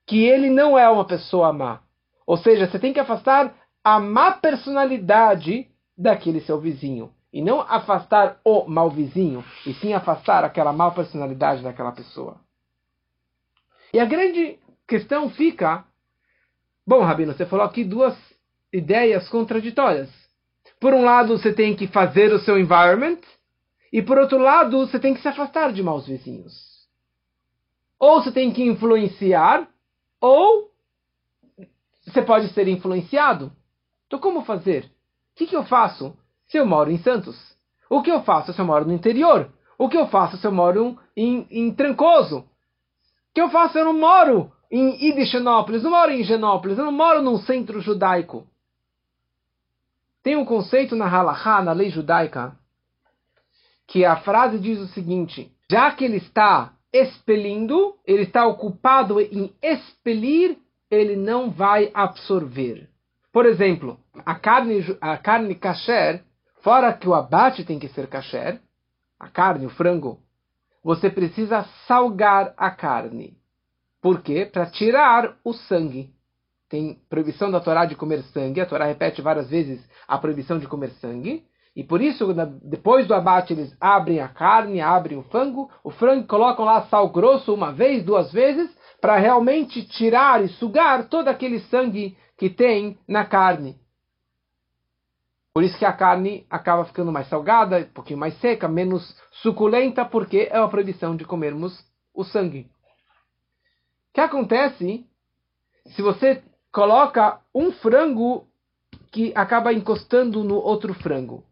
que 0.08 0.24
ele 0.24 0.50
não 0.50 0.80
é 0.80 0.90
uma 0.90 1.04
pessoa 1.04 1.52
má. 1.52 1.84
Ou 2.26 2.38
seja, 2.38 2.68
você 2.68 2.80
tem 2.80 2.94
que 2.94 3.00
afastar 3.00 3.54
a 3.84 4.00
má 4.00 4.32
personalidade 4.32 5.68
daquele 5.98 6.42
seu 6.42 6.60
vizinho. 6.60 7.12
E 7.32 7.42
não 7.42 7.62
afastar 7.62 8.40
o 8.46 8.66
mau 8.68 8.92
vizinho, 8.92 9.44
e 9.66 9.74
sim 9.74 9.94
afastar 9.94 10.44
aquela 10.44 10.72
má 10.72 10.92
personalidade 10.92 11.64
daquela 11.64 11.92
pessoa. 11.92 12.40
E 13.92 14.00
a 14.00 14.06
grande 14.06 14.60
questão 14.88 15.30
fica: 15.32 15.84
bom, 16.86 17.02
Rabino, 17.02 17.34
você 17.34 17.46
falou 17.46 17.66
aqui 17.66 17.84
duas 17.84 18.16
ideias 18.72 19.28
contraditórias. 19.30 20.10
Por 20.80 20.94
um 20.94 21.04
lado, 21.04 21.38
você 21.38 21.54
tem 21.54 21.76
que 21.76 21.88
fazer 21.88 22.32
o 22.34 22.40
seu 22.40 22.60
environment, 22.60 23.20
e 23.92 24.02
por 24.02 24.18
outro 24.18 24.38
lado, 24.38 24.86
você 24.86 25.00
tem 25.00 25.14
que 25.14 25.22
se 25.22 25.28
afastar 25.28 25.72
de 25.72 25.82
maus 25.82 26.06
vizinhos. 26.08 26.54
Ou 28.00 28.22
você 28.22 28.32
tem 28.32 28.52
que 28.52 28.64
influenciar, 28.64 29.68
ou 30.20 30.73
você 32.14 32.22
pode 32.22 32.50
ser 32.50 32.68
influenciado. 32.68 33.52
Então, 34.08 34.20
como 34.20 34.46
fazer? 34.46 34.86
O 34.86 35.36
que, 35.36 35.48
que 35.48 35.56
eu 35.56 35.66
faço 35.66 36.16
se 36.48 36.58
eu 36.58 36.66
moro 36.66 36.92
em 36.92 36.98
Santos? 37.00 37.36
O 37.90 38.02
que 38.02 38.12
eu 38.12 38.22
faço 38.24 38.54
se 38.54 38.62
eu 38.62 38.66
moro 38.66 38.86
no 38.86 38.94
interior? 38.94 39.52
O 39.78 39.90
que 39.90 39.98
eu 39.98 40.08
faço 40.08 40.38
se 40.38 40.46
eu 40.46 40.52
moro 40.52 40.98
em, 41.18 41.48
em 41.50 41.74
Trancoso? 41.74 42.40
O 42.40 42.46
que 43.34 43.42
eu 43.42 43.50
faço 43.50 43.74
se 43.74 43.80
eu 43.80 43.86
não 43.86 44.00
moro 44.00 44.52
em 44.72 45.10
Idichenópolis, 45.10 45.84
não 45.84 45.92
moro 45.92 46.12
em 46.12 46.22
Higienópolis, 46.22 46.78
eu 46.78 46.86
não 46.86 46.92
moro 46.92 47.22
num 47.22 47.38
centro 47.38 47.82
judaico? 47.82 48.48
Tem 50.22 50.36
um 50.36 50.46
conceito 50.46 50.96
na 50.96 51.08
Halachá, 51.08 51.62
na 51.62 51.74
lei 51.74 51.90
judaica, 51.90 52.58
que 53.88 54.06
a 54.06 54.16
frase 54.18 54.60
diz 54.60 54.80
o 54.80 54.88
seguinte: 54.88 55.52
já 55.70 55.92
que 55.92 56.06
ele 56.06 56.18
está 56.18 56.74
expelindo, 56.92 57.96
ele 58.06 58.24
está 58.24 58.46
ocupado 58.46 59.20
em 59.20 59.54
expelir 59.62 60.58
ele 60.94 61.16
não 61.16 61.50
vai 61.50 61.92
absorver. 61.94 62.90
Por 63.32 63.46
exemplo, 63.46 64.00
a 64.26 64.36
carne, 64.36 64.98
a 65.02 65.18
carne 65.18 65.56
kasher, 65.56 66.24
fora 66.62 66.94
que 66.94 67.08
o 67.08 67.14
abate 67.14 67.64
tem 67.64 67.80
que 67.80 67.88
ser 67.90 68.08
kasher, 68.08 68.62
a 69.20 69.28
carne, 69.28 69.66
o 69.66 69.70
frango, 69.70 70.20
você 70.84 71.10
precisa 71.10 71.64
salgar 71.88 72.54
a 72.58 72.70
carne. 72.70 73.38
Por 74.02 74.22
quê? 74.22 74.46
Para 74.46 74.66
tirar 74.66 75.38
o 75.44 75.54
sangue. 75.54 76.14
Tem 76.70 77.00
proibição 77.10 77.50
da 77.50 77.62
Torá 77.62 77.86
de 77.86 77.96
comer 77.96 78.22
sangue. 78.24 78.60
A 78.60 78.66
Torá 78.66 78.86
repete 78.86 79.22
várias 79.22 79.50
vezes 79.50 79.82
a 80.08 80.18
proibição 80.18 80.60
de 80.60 80.68
comer 80.68 80.90
sangue. 81.00 81.46
E 81.76 81.84
por 81.84 82.02
isso, 82.02 82.28
depois 82.62 83.08
do 83.08 83.16
abate, 83.16 83.54
eles 83.54 83.76
abrem 83.80 84.20
a 84.20 84.28
carne, 84.28 84.82
abrem 84.82 85.18
o 85.18 85.24
frango, 85.24 85.72
o 85.84 85.90
frango, 85.90 86.28
colocam 86.28 86.66
lá 86.66 86.84
sal 86.84 87.10
grosso 87.10 87.54
uma 87.54 87.72
vez, 87.72 88.04
duas 88.04 88.32
vezes, 88.32 88.70
para 89.04 89.18
realmente 89.18 89.84
tirar 89.84 90.42
e 90.46 90.48
sugar 90.48 91.10
todo 91.10 91.28
aquele 91.28 91.60
sangue 91.64 92.18
que 92.38 92.50
tem 92.50 92.98
na 93.06 93.26
carne. 93.26 93.78
Por 95.54 95.62
isso 95.62 95.78
que 95.78 95.84
a 95.84 95.92
carne 95.92 96.48
acaba 96.50 96.86
ficando 96.86 97.12
mais 97.12 97.28
salgada, 97.28 97.80
um 97.80 97.94
pouquinho 97.94 98.18
mais 98.18 98.34
seca, 98.40 98.66
menos 98.66 99.14
suculenta, 99.30 100.06
porque 100.06 100.48
é 100.50 100.58
uma 100.58 100.70
proibição 100.70 101.18
de 101.18 101.26
comermos 101.26 101.86
o 102.14 102.24
sangue. 102.24 102.62
O 102.62 104.14
que 104.14 104.22
acontece 104.22 105.06
se 105.88 106.02
você 106.02 106.42
coloca 106.72 107.42
um 107.54 107.74
frango 107.74 108.48
que 109.12 109.34
acaba 109.36 109.74
encostando 109.74 110.46
no 110.46 110.56
outro 110.56 110.94
frango? 110.94 111.44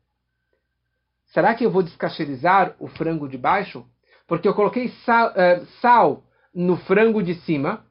Será 1.34 1.54
que 1.54 1.66
eu 1.66 1.72
vou 1.72 1.84
descacherizar 1.84 2.78
o 2.80 2.88
frango 2.88 3.28
de 3.28 3.38
baixo? 3.38 3.86
Porque 4.26 4.48
eu 4.48 4.54
coloquei 4.54 4.88
sal, 5.04 5.32
uh, 5.32 5.66
sal 5.82 6.24
no 6.54 6.78
frango 6.78 7.22
de 7.22 7.36
cima. 7.36 7.86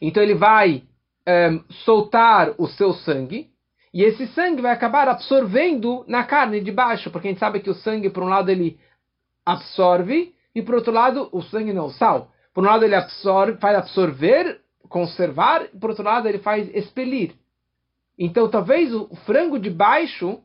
Então 0.00 0.22
ele 0.22 0.34
vai 0.34 0.82
um, 1.26 1.30
ehm, 1.30 1.64
soltar 1.84 2.54
o 2.58 2.66
seu 2.66 2.92
sangue. 2.94 3.50
E 3.92 4.02
esse 4.02 4.26
sangue 4.28 4.62
vai 4.62 4.72
acabar 4.72 5.08
absorvendo 5.08 6.04
na 6.06 6.24
carne 6.24 6.60
de 6.60 6.70
baixo. 6.70 7.10
Porque 7.10 7.28
a 7.28 7.30
gente 7.30 7.40
sabe 7.40 7.60
que 7.60 7.70
o 7.70 7.74
sangue, 7.74 8.10
por 8.10 8.22
um 8.22 8.28
lado, 8.28 8.50
ele 8.50 8.78
absorve. 9.44 10.34
E 10.54 10.62
por 10.62 10.74
outro 10.74 10.92
lado, 10.92 11.28
o 11.32 11.42
sangue 11.42 11.72
não, 11.72 11.86
o 11.86 11.92
sal. 11.92 12.30
Por 12.54 12.64
um 12.64 12.66
lado, 12.66 12.84
ele 12.84 12.94
absorve, 12.94 13.58
faz 13.58 13.76
absorver, 13.76 14.60
conservar. 14.88 15.66
E 15.72 15.78
por 15.78 15.90
outro 15.90 16.04
lado, 16.04 16.28
ele 16.28 16.38
faz 16.38 16.68
expelir. 16.74 17.34
Então, 18.18 18.48
talvez 18.48 18.92
o 18.92 19.08
frango 19.26 19.58
de 19.58 19.70
baixo 19.70 20.42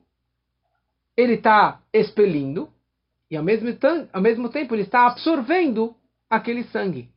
ele 1.16 1.34
está 1.34 1.82
expelindo 1.93 2.70
e 3.30 3.38
ao 3.38 3.43
mesmo, 3.43 3.70
ao 4.11 4.22
mesmo 4.22 4.49
tempo 4.49 4.76
ele 4.76 4.84
está 4.84 5.07
absorvendo 5.07 5.95
aquele 6.36 6.64
sangue. 6.66 7.10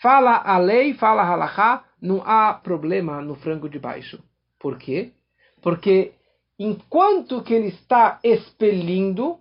Fala 0.00 0.36
a 0.36 0.58
lei, 0.58 0.94
fala 0.94 1.22
a 1.22 1.84
não 2.00 2.22
há 2.24 2.54
problema 2.54 3.20
no 3.20 3.34
frango 3.34 3.68
de 3.68 3.78
baixo. 3.78 4.22
Por 4.58 4.78
quê? 4.78 5.12
Porque 5.60 6.12
enquanto 6.58 7.42
que 7.42 7.52
ele 7.52 7.68
está 7.68 8.18
expelindo 8.24 9.38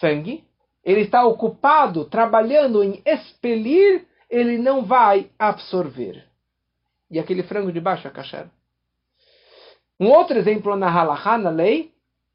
sangue, 0.00 0.44
ele 0.82 1.02
está 1.02 1.24
ocupado, 1.26 2.06
trabalhando 2.06 2.82
em 2.82 3.02
expelir, 3.04 4.06
ele 4.30 4.56
não 4.56 4.84
vai 4.84 5.30
absorver. 5.38 6.24
E 7.10 7.18
aquele 7.18 7.42
frango 7.42 7.72
de 7.72 7.80
baixo 7.80 8.06
é 8.06 8.10
kasher. 8.10 8.48
Um 10.00 10.08
outro 10.08 10.38
exemplo 10.38 10.76
na 10.76 10.88
halachá, 10.88 11.36
na 11.36 11.50
lei, 11.50 11.92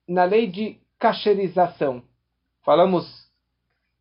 na 0.08 0.26
lei 0.26 0.48
de 0.48 0.78
cacherização. 1.00 2.04
Falamos 2.64 3.23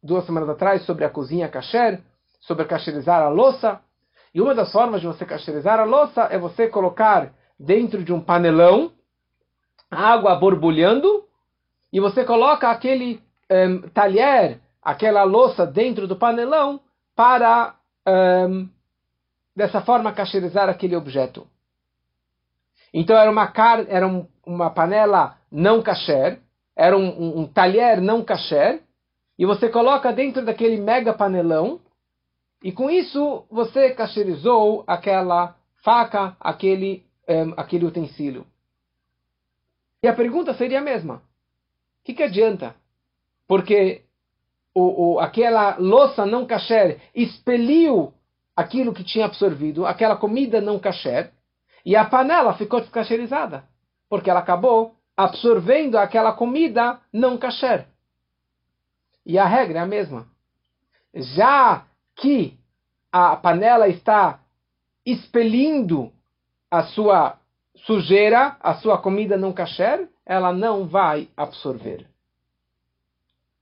duas 0.03 0.27
semanas 0.27 0.49
atrás 0.49 0.85
sobre 0.85 1.05
a 1.05 1.11
cozinha 1.11 1.49
kasher, 1.49 2.01
sobre 2.41 2.65
cacherizar 2.65 3.23
a 3.23 3.29
louça. 3.29 3.81
E 4.35 4.41
uma 4.41 4.55
das 4.55 4.73
formas 4.73 5.01
de 5.01 5.07
você 5.07 5.25
cacherizar 5.25 5.79
a 5.79 5.85
louça 5.85 6.23
é 6.31 6.39
você 6.39 6.69
colocar 6.69 7.33
dentro 7.59 8.03
de 8.03 8.13
um 8.13 8.21
panelão 8.21 8.93
água 9.91 10.35
borbulhando 10.35 11.25
e 11.93 12.01
você 12.01 12.25
coloca 12.25 12.71
aquele 12.71 13.23
um, 13.51 13.89
talher, 13.91 14.59
aquela 14.83 15.23
louça 15.23 15.67
dentro 15.67 16.09
do 16.09 16.17
panelão 16.17 16.81
para 17.15 17.75
um, 18.49 18.69
dessa 19.55 19.83
forma 19.83 20.13
cacherizar 20.13 20.69
aquele 20.69 20.97
objeto. 20.97 21.47
Então 22.93 23.17
era 23.17 23.31
uma, 23.31 23.47
car 23.47 23.85
era 23.89 24.07
um, 24.07 24.27
uma 24.47 24.71
panela 24.71 25.37
não 25.51 25.83
kasher, 25.83 26.41
era 26.75 26.97
um, 26.97 27.09
um, 27.09 27.41
um 27.41 27.47
talher 27.47 28.01
não 28.01 28.25
kasher, 28.25 28.83
e 29.39 29.47
você 29.47 29.69
coloca 29.69 30.13
dentro 30.13 30.45
daquele 30.45 30.77
mega 30.77 31.13
panelão, 31.13 31.81
e 32.63 32.71
com 32.71 32.91
isso 32.91 33.45
você 33.51 33.91
cacherizou 33.91 34.85
aquela 34.87 35.57
faca, 35.83 36.37
aquele, 36.39 37.05
um, 37.29 37.55
aquele 37.57 37.85
utensílio. 37.85 38.47
E 40.03 40.09
a 40.09 40.15
pergunta 40.15 40.55
seria 40.55 40.79
a 40.79 40.83
mesma. 40.83 41.17
O 41.17 41.21
que, 42.05 42.15
que 42.15 42.23
adianta? 42.23 42.75
Porque 43.47 44.03
o, 44.75 45.15
o, 45.15 45.21
aquela 45.21 45.77
louça 45.79 46.25
não 46.25 46.47
kasher 46.47 47.01
expeliu 47.15 48.13
aquilo 48.57 48.93
que 48.93 49.05
tinha 49.05 49.27
absorvido, 49.27 49.87
aquela 49.87 50.17
comida 50.17 50.61
não 50.61 50.79
kasher, 50.79 51.33
e 51.85 51.97
a 51.97 52.05
panela 52.05 52.55
ficou 52.55 52.81
descacherizada, 52.81 53.65
porque 54.09 54.31
ela 54.31 54.41
acabou 54.41 54.95
absorvendo 55.17 55.97
aquela 55.97 56.33
comida 56.33 57.01
não 57.13 57.37
kasher. 57.37 57.89
E 59.25 59.39
a 59.39 59.47
regra 59.47 59.81
é 59.81 59.83
a 59.83 59.87
mesma. 59.87 60.27
Já 61.15 61.87
que 62.17 62.59
a 63.11 63.37
panela 63.37 63.89
está 63.89 64.41
expelindo 65.05 66.13
a 66.71 66.85
sua 66.85 67.39
sujeira, 67.85 68.57
a 68.61 68.75
sua 68.75 68.99
comida 68.99 69.37
não 69.37 69.53
kasher, 69.53 70.09
ela 70.25 70.53
não 70.53 70.87
vai 70.87 71.29
absorver. 71.37 72.07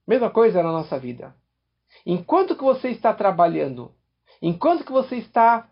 Mesma 0.07 0.31
coisa 0.31 0.63
na 0.63 0.73
nossa 0.73 0.99
vida. 0.99 1.35
Enquanto 2.05 2.57
que 2.57 2.63
você 2.63 2.91
está 2.91 3.13
trabalhando, 3.13 3.93
enquanto 4.41 4.85
que 4.85 4.93
você 4.93 5.17
está 5.17 5.69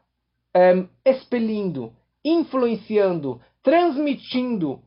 é, 0.54 0.84
expelindo, 1.04 1.92
influenciando, 2.24 3.40
transmitindo, 3.62 4.82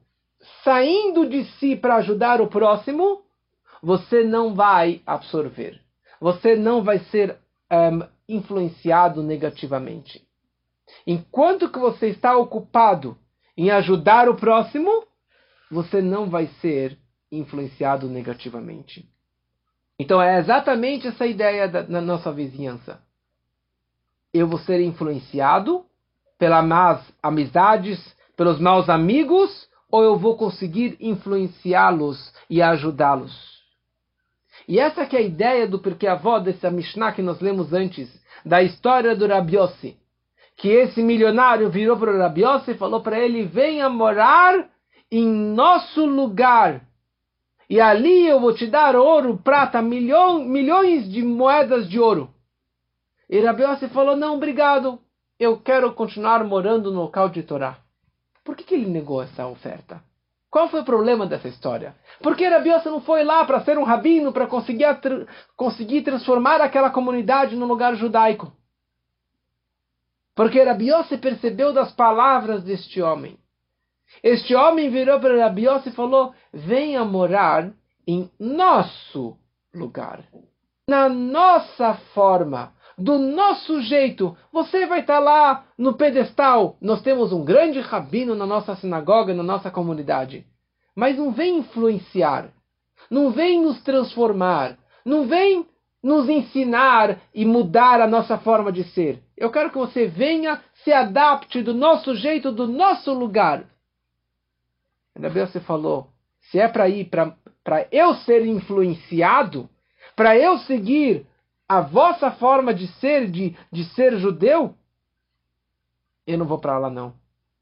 saindo 0.63 1.27
de 1.27 1.45
si 1.59 1.75
para 1.75 1.95
ajudar 1.95 2.41
o 2.41 2.47
próximo, 2.47 3.23
você 3.81 4.23
não 4.23 4.53
vai 4.53 5.01
absorver. 5.05 5.81
Você 6.19 6.55
não 6.55 6.83
vai 6.83 6.99
ser 6.99 7.37
um, 7.71 8.07
influenciado 8.29 9.23
negativamente. 9.23 10.25
Enquanto 11.07 11.69
que 11.69 11.79
você 11.79 12.07
está 12.07 12.37
ocupado 12.37 13.17
em 13.57 13.71
ajudar 13.71 14.29
o 14.29 14.35
próximo, 14.35 15.05
você 15.69 16.01
não 16.01 16.29
vai 16.29 16.47
ser 16.61 16.97
influenciado 17.31 18.07
negativamente. 18.07 19.09
Então 19.97 20.21
é 20.21 20.39
exatamente 20.39 21.07
essa 21.07 21.25
ideia 21.25 21.67
da, 21.67 22.01
nossa 22.01 22.31
vizinhança. 22.31 23.01
Eu 24.33 24.47
vou 24.47 24.59
ser 24.59 24.81
influenciado 24.81 25.85
pelas 26.37 26.65
más 26.65 27.13
amizades, 27.21 28.15
pelos 28.35 28.59
maus 28.59 28.89
amigos, 28.89 29.69
ou 29.89 30.03
eu 30.03 30.17
vou 30.17 30.37
conseguir 30.37 30.97
influenciá-los 30.99 32.33
e 32.49 32.61
ajudá-los? 32.61 33.50
E 34.67 34.79
essa 34.79 35.05
que 35.05 35.15
é 35.15 35.19
a 35.19 35.23
ideia 35.23 35.67
do 35.67 35.79
porque 35.79 36.07
avó 36.07 36.39
dessa 36.39 36.69
Mishnah 36.69 37.11
que 37.11 37.21
nós 37.21 37.39
lemos 37.39 37.73
antes, 37.73 38.09
da 38.45 38.61
história 38.61 39.15
do 39.15 39.27
Rabiossi. 39.27 39.97
Que 40.57 40.69
esse 40.69 41.01
milionário 41.01 41.69
virou 41.69 41.97
para 41.97 42.13
o 42.13 42.17
Rabiossi 42.17 42.71
e 42.71 42.77
falou 42.77 43.01
para 43.01 43.19
ele: 43.19 43.43
venha 43.43 43.89
morar 43.89 44.69
em 45.11 45.27
nosso 45.27 46.05
lugar. 46.05 46.81
E 47.69 47.79
ali 47.79 48.27
eu 48.27 48.39
vou 48.39 48.53
te 48.53 48.67
dar 48.67 48.95
ouro, 48.95 49.37
prata, 49.37 49.81
milhões 49.81 51.09
de 51.09 51.23
moedas 51.23 51.89
de 51.89 51.99
ouro. 51.99 52.29
E 53.29 53.39
Rabiossi 53.39 53.87
falou: 53.89 54.15
não, 54.15 54.35
obrigado. 54.35 54.99
Eu 55.39 55.57
quero 55.57 55.93
continuar 55.93 56.43
morando 56.43 56.91
no 56.91 57.01
local 57.01 57.29
de 57.29 57.41
Torá. 57.41 57.79
Por 58.43 58.55
que, 58.55 58.63
que 58.63 58.75
ele 58.75 58.87
negou 58.87 59.23
essa 59.23 59.47
oferta? 59.47 60.03
Qual 60.51 60.67
foi 60.67 60.81
o 60.81 60.85
problema 60.85 61.25
dessa 61.25 61.47
história? 61.47 61.95
Porque 62.21 62.45
Rabiose 62.45 62.89
não 62.89 62.99
foi 62.99 63.23
lá 63.23 63.45
para 63.45 63.63
ser 63.63 63.77
um 63.77 63.83
rabino, 63.83 64.33
para 64.33 64.45
conseguir, 64.47 64.85
conseguir 65.55 66.01
transformar 66.01 66.59
aquela 66.59 66.89
comunidade 66.89 67.55
num 67.55 67.65
lugar 67.65 67.95
judaico. 67.95 68.51
Porque 70.35 70.61
Rabiose 70.61 71.17
percebeu 71.17 71.71
das 71.71 71.93
palavras 71.93 72.63
deste 72.63 73.01
homem. 73.01 73.37
Este 74.21 74.53
homem 74.53 74.89
virou 74.89 75.21
para 75.21 75.41
Rabiose 75.41 75.87
e 75.87 75.93
falou: 75.93 76.33
Venha 76.53 77.05
morar 77.05 77.71
em 78.05 78.29
nosso 78.37 79.37
lugar, 79.73 80.21
na 80.85 81.07
nossa 81.07 81.93
forma, 82.13 82.73
do 83.01 83.17
nosso 83.17 83.81
jeito. 83.81 84.37
Você 84.51 84.85
vai 84.85 85.01
estar 85.01 85.19
lá 85.19 85.65
no 85.77 85.93
pedestal. 85.93 86.77
Nós 86.79 87.01
temos 87.01 87.33
um 87.33 87.43
grande 87.43 87.79
rabino 87.79 88.35
na 88.35 88.45
nossa 88.45 88.75
sinagoga, 88.75 89.33
na 89.33 89.43
nossa 89.43 89.71
comunidade. 89.71 90.45
Mas 90.95 91.17
não 91.17 91.31
vem 91.31 91.59
influenciar, 91.59 92.49
não 93.09 93.31
vem 93.31 93.61
nos 93.61 93.81
transformar, 93.81 94.77
não 95.05 95.25
vem 95.25 95.65
nos 96.03 96.27
ensinar 96.27 97.19
e 97.33 97.45
mudar 97.45 98.01
a 98.01 98.07
nossa 98.07 98.37
forma 98.37 98.71
de 98.71 98.83
ser. 98.85 99.21
Eu 99.37 99.49
quero 99.49 99.71
que 99.71 99.77
você 99.77 100.07
venha, 100.07 100.61
se 100.83 100.91
adapte 100.91 101.61
do 101.61 101.73
nosso 101.73 102.15
jeito, 102.15 102.51
do 102.51 102.67
nosso 102.67 103.13
lugar. 103.13 103.65
Ainda 105.15 105.29
você 105.29 105.59
falou, 105.59 106.07
se 106.49 106.59
é 106.59 106.67
para 106.67 106.89
ir, 106.89 107.09
para 107.09 107.87
eu 107.91 108.15
ser 108.15 108.45
influenciado, 108.45 109.69
para 110.15 110.37
eu 110.37 110.57
seguir 110.59 111.25
a 111.71 111.79
vossa 111.79 112.29
forma 112.31 112.73
de 112.73 112.85
ser, 112.99 113.31
de, 113.31 113.55
de 113.71 113.85
ser 113.93 114.17
judeu, 114.17 114.75
eu 116.27 116.37
não 116.37 116.45
vou 116.45 116.59
para 116.59 116.77
lá 116.77 116.89
não. 116.89 117.13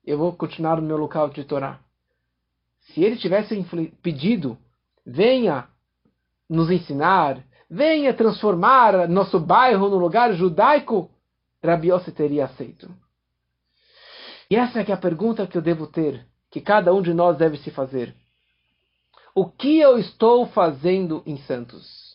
Eu 0.03 0.17
vou 0.17 0.33
continuar 0.33 0.77
no 0.77 0.81
meu 0.81 0.97
local 0.97 1.29
de 1.29 1.43
Torá. 1.43 1.79
Se 2.79 3.03
ele 3.03 3.17
tivesse 3.17 3.63
pedido, 4.01 4.57
venha 5.05 5.67
nos 6.49 6.71
ensinar, 6.71 7.45
venha 7.69 8.11
transformar 8.11 9.07
nosso 9.07 9.39
bairro 9.39 9.87
no 9.89 9.97
lugar 9.97 10.33
judaico, 10.33 11.11
Rabi 11.63 11.89
Yossi 11.89 12.11
teria 12.11 12.45
aceito. 12.45 12.89
E 14.49 14.55
essa 14.55 14.81
é 14.81 14.91
a 14.91 14.97
pergunta 14.97 15.45
que 15.45 15.55
eu 15.55 15.61
devo 15.61 15.85
ter, 15.85 16.25
que 16.49 16.59
cada 16.59 16.91
um 16.91 17.03
de 17.03 17.13
nós 17.13 17.37
deve 17.37 17.57
se 17.57 17.69
fazer. 17.69 18.15
O 19.35 19.45
que 19.45 19.77
eu 19.79 19.99
estou 19.99 20.47
fazendo 20.47 21.21
em 21.27 21.37
Santos? 21.43 22.08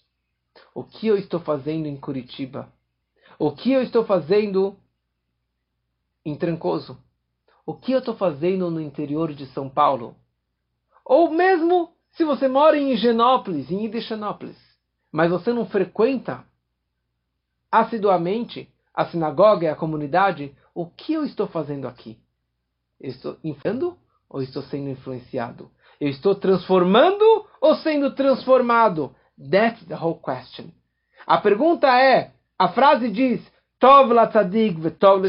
O 0.74 0.82
que 0.82 1.06
eu 1.06 1.16
estou 1.16 1.38
fazendo 1.38 1.86
em 1.86 1.96
Curitiba? 1.96 2.68
O 3.38 3.52
que 3.52 3.72
eu 3.72 3.82
estou 3.82 4.04
fazendo 4.04 4.76
em 6.24 6.34
Trancoso? 6.34 6.98
O 7.64 7.74
que 7.74 7.92
eu 7.92 8.00
estou 8.00 8.16
fazendo 8.16 8.70
no 8.70 8.80
interior 8.80 9.32
de 9.32 9.46
São 9.46 9.70
Paulo? 9.70 10.16
Ou 11.04 11.30
mesmo 11.30 11.94
se 12.12 12.24
você 12.24 12.48
mora 12.48 12.76
em 12.76 12.92
Higienópolis, 12.92 13.70
em 13.70 13.84
Idexanópolis, 13.84 14.56
mas 15.10 15.30
você 15.30 15.52
não 15.52 15.66
frequenta 15.66 16.44
assiduamente 17.70 18.68
a 18.92 19.06
sinagoga 19.06 19.66
e 19.66 19.68
a 19.68 19.76
comunidade, 19.76 20.54
o 20.74 20.86
que 20.86 21.12
eu 21.12 21.24
estou 21.24 21.46
fazendo 21.46 21.86
aqui? 21.86 22.18
estou 23.00 23.36
influenciando 23.44 23.98
ou 24.28 24.42
estou 24.42 24.62
sendo 24.62 24.90
influenciado? 24.90 25.70
Eu 26.00 26.08
estou 26.08 26.34
transformando 26.34 27.46
ou 27.60 27.74
sendo 27.76 28.14
transformado? 28.14 29.14
That's 29.38 29.84
the 29.86 29.96
whole 29.96 30.20
question. 30.20 30.70
A 31.26 31.38
pergunta 31.38 31.88
é, 31.88 32.32
a 32.58 32.68
frase 32.68 33.10
diz, 33.10 33.40
Tov 33.80 34.12
la 34.12 34.26
tzadik 34.26 34.78
tov 34.98 35.22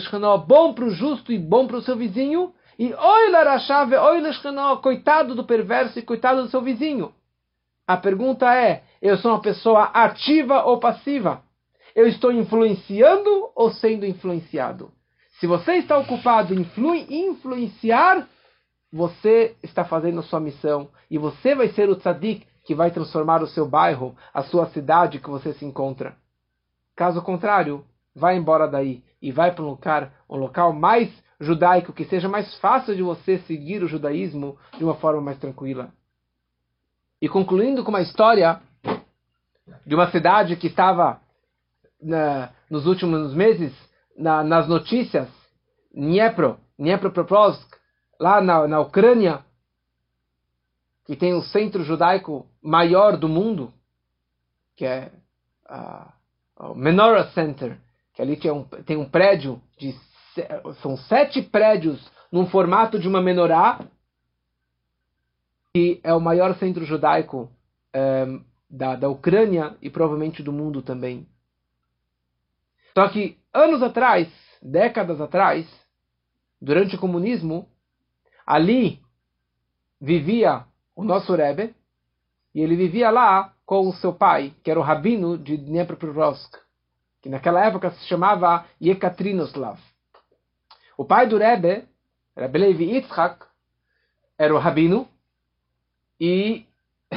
bom 0.47 0.73
para 0.73 0.85
o 0.85 0.89
justo 0.89 1.31
e 1.31 1.37
bom 1.37 1.67
para 1.67 1.77
o 1.77 1.81
seu 1.81 1.97
vizinho, 1.97 2.53
e 2.77 2.93
oi 2.93 3.29
la 3.29 3.85
ve 3.85 3.97
oi 3.97 4.21
coitado 4.81 5.35
do 5.35 5.43
perverso 5.43 5.97
e 5.99 6.01
coitado 6.01 6.43
do 6.43 6.49
seu 6.49 6.61
vizinho. 6.61 7.13
A 7.87 7.97
pergunta 7.97 8.53
é, 8.55 8.83
eu 9.01 9.17
sou 9.17 9.31
uma 9.31 9.41
pessoa 9.41 9.83
ativa 9.85 10.63
ou 10.63 10.79
passiva? 10.79 11.41
Eu 11.95 12.07
estou 12.07 12.31
influenciando 12.31 13.51
ou 13.55 13.71
sendo 13.71 14.05
influenciado? 14.05 14.91
Se 15.39 15.47
você 15.47 15.73
está 15.73 15.97
ocupado 15.97 16.53
em 16.53 16.61
influ 16.61 16.95
influenciar, 16.95 18.27
você 18.91 19.55
está 19.61 19.83
fazendo 19.83 20.19
a 20.19 20.23
sua 20.23 20.39
missão 20.39 20.89
e 21.11 21.17
você 21.17 21.55
vai 21.55 21.69
ser 21.69 21.89
o 21.89 21.95
tzadik 21.95 22.45
que 22.65 22.75
vai 22.75 22.91
transformar 22.91 23.41
o 23.41 23.47
seu 23.47 23.67
bairro, 23.67 24.15
a 24.33 24.43
sua 24.43 24.65
cidade 24.67 25.19
que 25.19 25.29
você 25.29 25.53
se 25.53 25.63
encontra. 25.63 26.15
Caso 26.95 27.21
contrário, 27.21 27.85
vá 28.15 28.33
embora 28.33 28.67
daí 28.67 29.03
e 29.21 29.31
vai 29.31 29.53
para 29.53 29.63
um 29.63 29.67
local, 29.67 30.09
um 30.29 30.35
local 30.35 30.73
mais 30.73 31.09
judaico, 31.39 31.93
que 31.93 32.05
seja 32.05 32.27
mais 32.27 32.57
fácil 32.59 32.95
de 32.95 33.03
você 33.03 33.37
seguir 33.39 33.83
o 33.83 33.87
judaísmo 33.87 34.57
de 34.77 34.83
uma 34.83 34.95
forma 34.95 35.21
mais 35.21 35.37
tranquila. 35.37 35.89
E 37.21 37.29
concluindo 37.29 37.83
com 37.83 37.89
uma 37.89 38.01
história 38.01 38.59
de 39.85 39.93
uma 39.93 40.09
cidade 40.09 40.55
que 40.55 40.67
estava 40.67 41.21
na, 42.01 42.51
nos 42.69 42.85
últimos 42.87 43.33
meses 43.33 43.73
na, 44.17 44.43
nas 44.43 44.67
notícias, 44.67 45.27
Dniepro, 45.93 46.57
Dniepropetrovsk, 46.79 47.67
lá 48.19 48.41
na, 48.41 48.67
na 48.67 48.79
Ucrânia, 48.79 49.43
que 51.05 51.15
tem 51.15 51.33
o 51.33 51.41
centro 51.41 51.83
judaico 51.83 52.47
maior 52.61 53.15
do 53.15 53.29
mundo, 53.29 53.71
que 54.75 54.85
é 54.85 55.11
o 56.57 56.73
Menorah 56.73 57.31
Center, 57.31 57.79
que 58.13 58.21
ali 58.21 58.35
tem 58.37 58.51
um, 58.51 58.63
tem 58.63 58.97
um 58.97 59.07
prédio 59.07 59.61
de 59.77 59.93
são 60.81 60.97
sete 60.97 61.41
prédios 61.41 62.11
num 62.31 62.47
formato 62.47 62.99
de 62.99 63.07
uma 63.07 63.21
menorá, 63.21 63.79
que 65.73 66.01
é 66.03 66.13
o 66.13 66.19
maior 66.19 66.55
centro 66.57 66.83
judaico 66.83 67.49
é, 67.93 68.25
da, 68.69 68.95
da 68.95 69.07
Ucrânia 69.07 69.77
e 69.81 69.89
provavelmente 69.89 70.43
do 70.43 70.51
mundo 70.51 70.81
também. 70.81 71.27
Só 72.93 73.07
que 73.09 73.37
anos 73.53 73.81
atrás, 73.81 74.27
décadas 74.61 75.21
atrás, 75.21 75.65
durante 76.61 76.95
o 76.95 76.99
comunismo, 76.99 77.69
ali 78.45 79.01
vivia 80.01 80.65
o 80.95 81.03
nosso 81.03 81.33
Rebbe, 81.35 81.75
e 82.53 82.61
ele 82.61 82.75
vivia 82.75 83.09
lá 83.11 83.53
com 83.65 83.87
o 83.87 83.93
seu 83.93 84.13
pai, 84.13 84.53
que 84.63 84.71
era 84.71 84.79
o 84.79 84.83
rabino 84.83 85.37
de 85.37 85.57
Dnepropetrovsk, 85.57 86.57
que 87.21 87.29
naquela 87.29 87.65
época 87.65 87.91
se 87.91 88.07
chamava 88.07 88.65
Yekaterinoslav. 88.81 89.79
O 90.97 91.03
pai 91.03 91.27
do 91.27 91.37
Rebbe, 91.37 91.85
Rebbe 92.35 92.59
Levi 92.59 92.85
Yitzhak, 92.95 93.45
era 94.37 94.53
o 94.53 94.57
rabino, 94.57 95.07
e 96.19 96.65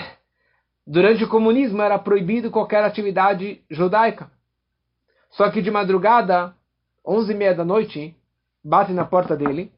durante 0.87 1.22
o 1.22 1.29
comunismo 1.29 1.81
era 1.81 1.99
proibido 1.99 2.51
qualquer 2.51 2.83
atividade 2.83 3.62
judaica. 3.70 4.31
Só 5.31 5.51
que 5.51 5.62
de 5.62 5.70
madrugada, 5.70 6.55
onze 7.07 7.33
e 7.33 7.37
meia 7.37 7.55
da 7.55 7.64
noite, 7.64 8.16
bate 8.64 8.93
na 8.93 9.05
porta 9.05 9.37
dele, 9.37 9.72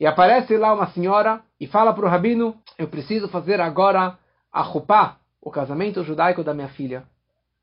E 0.00 0.06
aparece 0.06 0.56
lá 0.56 0.72
uma 0.72 0.92
senhora 0.92 1.42
e 1.58 1.66
fala 1.66 1.92
para 1.92 2.06
o 2.06 2.08
rabino: 2.08 2.56
Eu 2.78 2.86
preciso 2.86 3.28
fazer 3.28 3.60
agora 3.60 4.16
a 4.52 4.64
chupá, 4.64 5.18
o 5.42 5.50
casamento 5.50 6.04
judaico 6.04 6.44
da 6.44 6.54
minha 6.54 6.68
filha, 6.68 7.02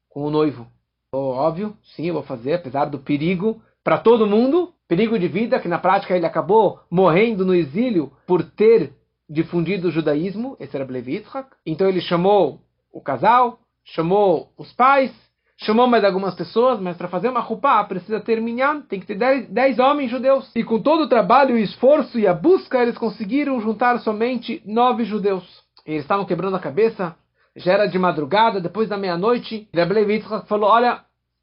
com 0.09 0.23
o 0.23 0.29
noivo. 0.29 0.67
Oh, 1.11 1.31
óbvio, 1.31 1.75
sim, 1.95 2.07
eu 2.07 2.15
vou 2.15 2.23
fazer, 2.23 2.55
apesar 2.55 2.85
do 2.85 2.99
perigo 2.99 3.61
para 3.81 3.97
todo 3.97 4.27
mundo 4.27 4.73
perigo 4.87 5.17
de 5.17 5.27
vida, 5.27 5.59
que 5.59 5.67
na 5.67 5.79
prática 5.79 6.15
ele 6.15 6.25
acabou 6.25 6.79
morrendo 6.91 7.45
no 7.45 7.55
exílio 7.55 8.11
por 8.27 8.43
ter 8.43 8.93
difundido 9.29 9.87
o 9.87 9.91
judaísmo, 9.91 10.55
esse 10.59 10.75
era 10.75 10.85
Levi 10.85 11.13
Yitzhak. 11.13 11.49
Então 11.65 11.87
ele 11.87 12.01
chamou 12.01 12.61
o 12.91 13.01
casal, 13.01 13.59
chamou 13.83 14.51
os 14.57 14.71
pais, 14.73 15.11
chamou 15.57 15.87
mais 15.87 16.03
algumas 16.03 16.35
pessoas, 16.35 16.79
mas 16.79 16.97
para 16.97 17.07
fazer 17.07 17.29
uma 17.29 17.39
rupá 17.39 17.83
precisa 17.83 18.19
ter 18.19 18.41
minyan, 18.41 18.81
tem 18.81 18.99
que 18.99 19.05
ter 19.05 19.15
dez, 19.15 19.47
dez 19.49 19.79
homens 19.79 20.11
judeus. 20.11 20.51
E 20.55 20.63
com 20.63 20.79
todo 20.81 21.03
o 21.03 21.09
trabalho, 21.09 21.55
o 21.55 21.59
esforço 21.59 22.19
e 22.19 22.27
a 22.27 22.33
busca, 22.33 22.81
eles 22.81 22.97
conseguiram 22.97 23.59
juntar 23.61 23.99
somente 23.99 24.61
nove 24.65 25.05
judeus. 25.05 25.43
E 25.85 25.91
eles 25.91 26.03
estavam 26.03 26.25
quebrando 26.25 26.55
a 26.55 26.59
cabeça, 26.59 27.15
já 27.55 27.73
era 27.73 27.85
de 27.85 27.97
madrugada, 27.97 28.59
depois 28.59 28.89
da 28.89 28.97
meia-noite. 28.97 29.67
Rabbi 29.73 30.13
Yitzhak 30.13 30.47
falou, 30.47 30.69
olha, 30.69 31.01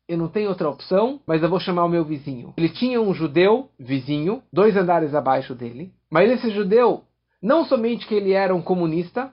eu 0.09 0.19
não 0.19 0.29
tenho 0.29 0.51
outra 0.51 0.69
opção, 0.69 1.21
mas 1.27 1.43
eu 1.43 1.49
vou 1.49 1.61
chamar 1.61 1.85
o 1.85 1.89
meu 1.89 2.05
vizinho. 2.05 2.53
Ele 2.57 2.69
tinha 2.69 3.01
um 3.01 3.15
judeu 3.15 3.71
vizinho, 3.79 4.43
dois 4.53 4.77
andares 4.77 5.15
abaixo 5.15 5.55
dele, 5.55 5.91
mas 6.11 6.31
esse 6.31 6.51
judeu, 6.51 7.05
não 7.43 7.65
somente 7.65 8.07
que 8.07 8.15
ele 8.15 8.33
era 8.33 8.55
um 8.55 8.61
comunista, 8.61 9.33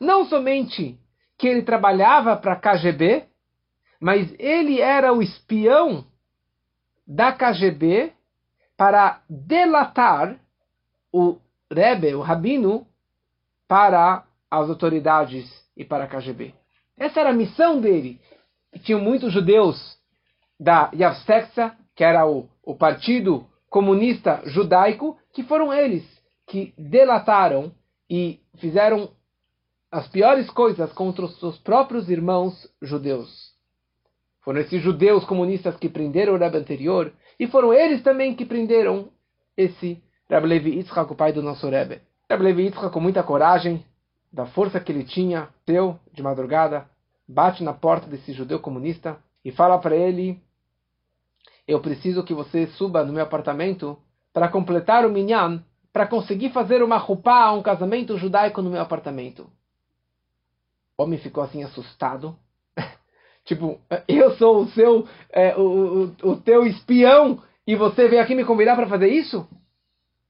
não 0.00 0.24
somente 0.26 0.98
que 1.38 1.48
ele 1.48 1.62
trabalhava 1.62 2.36
para 2.36 2.52
a 2.52 2.56
KGB, 2.56 3.24
mas 4.00 4.34
ele 4.38 4.80
era 4.80 5.12
o 5.12 5.22
espião 5.22 6.04
da 7.06 7.32
KGB 7.32 8.12
para 8.76 9.22
delatar 9.28 10.38
o 11.12 11.38
Rebbe, 11.70 12.14
o 12.14 12.20
Rabino, 12.20 12.86
para 13.66 14.24
as 14.50 14.68
autoridades 14.68 15.48
e 15.76 15.84
para 15.84 16.04
a 16.04 16.06
KGB. 16.08 16.54
Essa 16.96 17.20
era 17.20 17.30
a 17.30 17.34
missão 17.34 17.80
dele. 17.80 18.20
E 18.72 18.78
tinham 18.78 19.00
muitos 19.00 19.32
judeus 19.32 19.98
da 20.58 20.90
Yavseksa, 20.94 21.76
que 21.94 22.04
era 22.04 22.26
o, 22.26 22.48
o 22.62 22.74
partido 22.74 23.46
comunista 23.68 24.42
judaico, 24.46 25.18
que 25.32 25.42
foram 25.42 25.72
eles 25.72 26.04
que 26.46 26.72
delataram 26.78 27.72
e 28.08 28.40
fizeram 28.58 29.10
as 29.90 30.06
piores 30.08 30.48
coisas 30.50 30.92
contra 30.92 31.24
os 31.24 31.38
seus 31.38 31.58
próprios 31.58 32.08
irmãos 32.08 32.68
judeus. 32.80 33.45
Foram 34.46 34.60
esses 34.60 34.80
judeus 34.80 35.24
comunistas 35.24 35.76
que 35.76 35.88
prenderam 35.88 36.34
o 36.34 36.36
Rebbe 36.36 36.56
anterior, 36.56 37.12
e 37.36 37.48
foram 37.48 37.74
eles 37.74 38.00
também 38.04 38.32
que 38.32 38.46
prenderam 38.46 39.08
esse 39.56 40.00
Rebbe 40.30 40.46
Levi 40.46 40.70
Yitzhak, 40.76 41.12
o 41.12 41.16
pai 41.16 41.32
do 41.32 41.42
nosso 41.42 41.68
Rebbe. 41.68 42.00
Rebbe 42.30 42.44
Levi 42.44 42.62
Yitzhak, 42.66 42.92
com 42.92 43.00
muita 43.00 43.24
coragem, 43.24 43.84
da 44.32 44.46
força 44.46 44.78
que 44.78 44.92
ele 44.92 45.02
tinha, 45.02 45.48
deu 45.66 45.98
de 46.12 46.22
madrugada, 46.22 46.88
bate 47.26 47.64
na 47.64 47.72
porta 47.72 48.06
desse 48.06 48.32
judeu 48.32 48.60
comunista 48.60 49.18
e 49.44 49.50
fala 49.50 49.80
para 49.80 49.96
ele: 49.96 50.40
Eu 51.66 51.80
preciso 51.80 52.22
que 52.22 52.32
você 52.32 52.68
suba 52.68 53.04
no 53.04 53.12
meu 53.12 53.24
apartamento 53.24 53.98
para 54.32 54.48
completar 54.48 55.04
o 55.04 55.10
minyan, 55.10 55.60
para 55.92 56.06
conseguir 56.06 56.50
fazer 56.50 56.84
uma 56.84 56.98
rupá, 56.98 57.50
um 57.50 57.62
casamento 57.62 58.16
judaico 58.16 58.62
no 58.62 58.70
meu 58.70 58.80
apartamento. 58.80 59.50
O 60.96 61.02
homem 61.02 61.18
ficou 61.18 61.42
assim 61.42 61.64
assustado. 61.64 62.38
Tipo, 63.46 63.80
eu 64.06 64.32
sou 64.36 64.64
o 64.64 64.68
seu, 64.68 65.08
é, 65.32 65.56
o, 65.56 66.12
o, 66.22 66.30
o 66.32 66.36
teu 66.36 66.66
espião 66.66 67.42
e 67.66 67.74
você 67.74 68.06
veio 68.06 68.20
aqui 68.20 68.34
me 68.34 68.44
convidar 68.44 68.76
para 68.76 68.86
fazer 68.86 69.08
isso? 69.08 69.48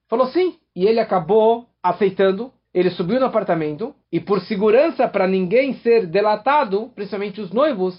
Falou 0.09 0.29
sim. 0.29 0.57
E 0.77 0.87
ele 0.87 1.01
acabou 1.01 1.67
aceitando 1.83 2.53
ele 2.77 2.91
subiu 2.91 3.19
no 3.19 3.25
apartamento 3.25 3.95
e 4.13 4.21
por 4.21 4.39
segurança 4.43 5.09
para 5.09 5.27
ninguém 5.27 5.77
ser 5.77 6.07
delatado, 6.07 6.93
principalmente 6.95 7.41
os 7.41 7.51
noivos, 7.51 7.99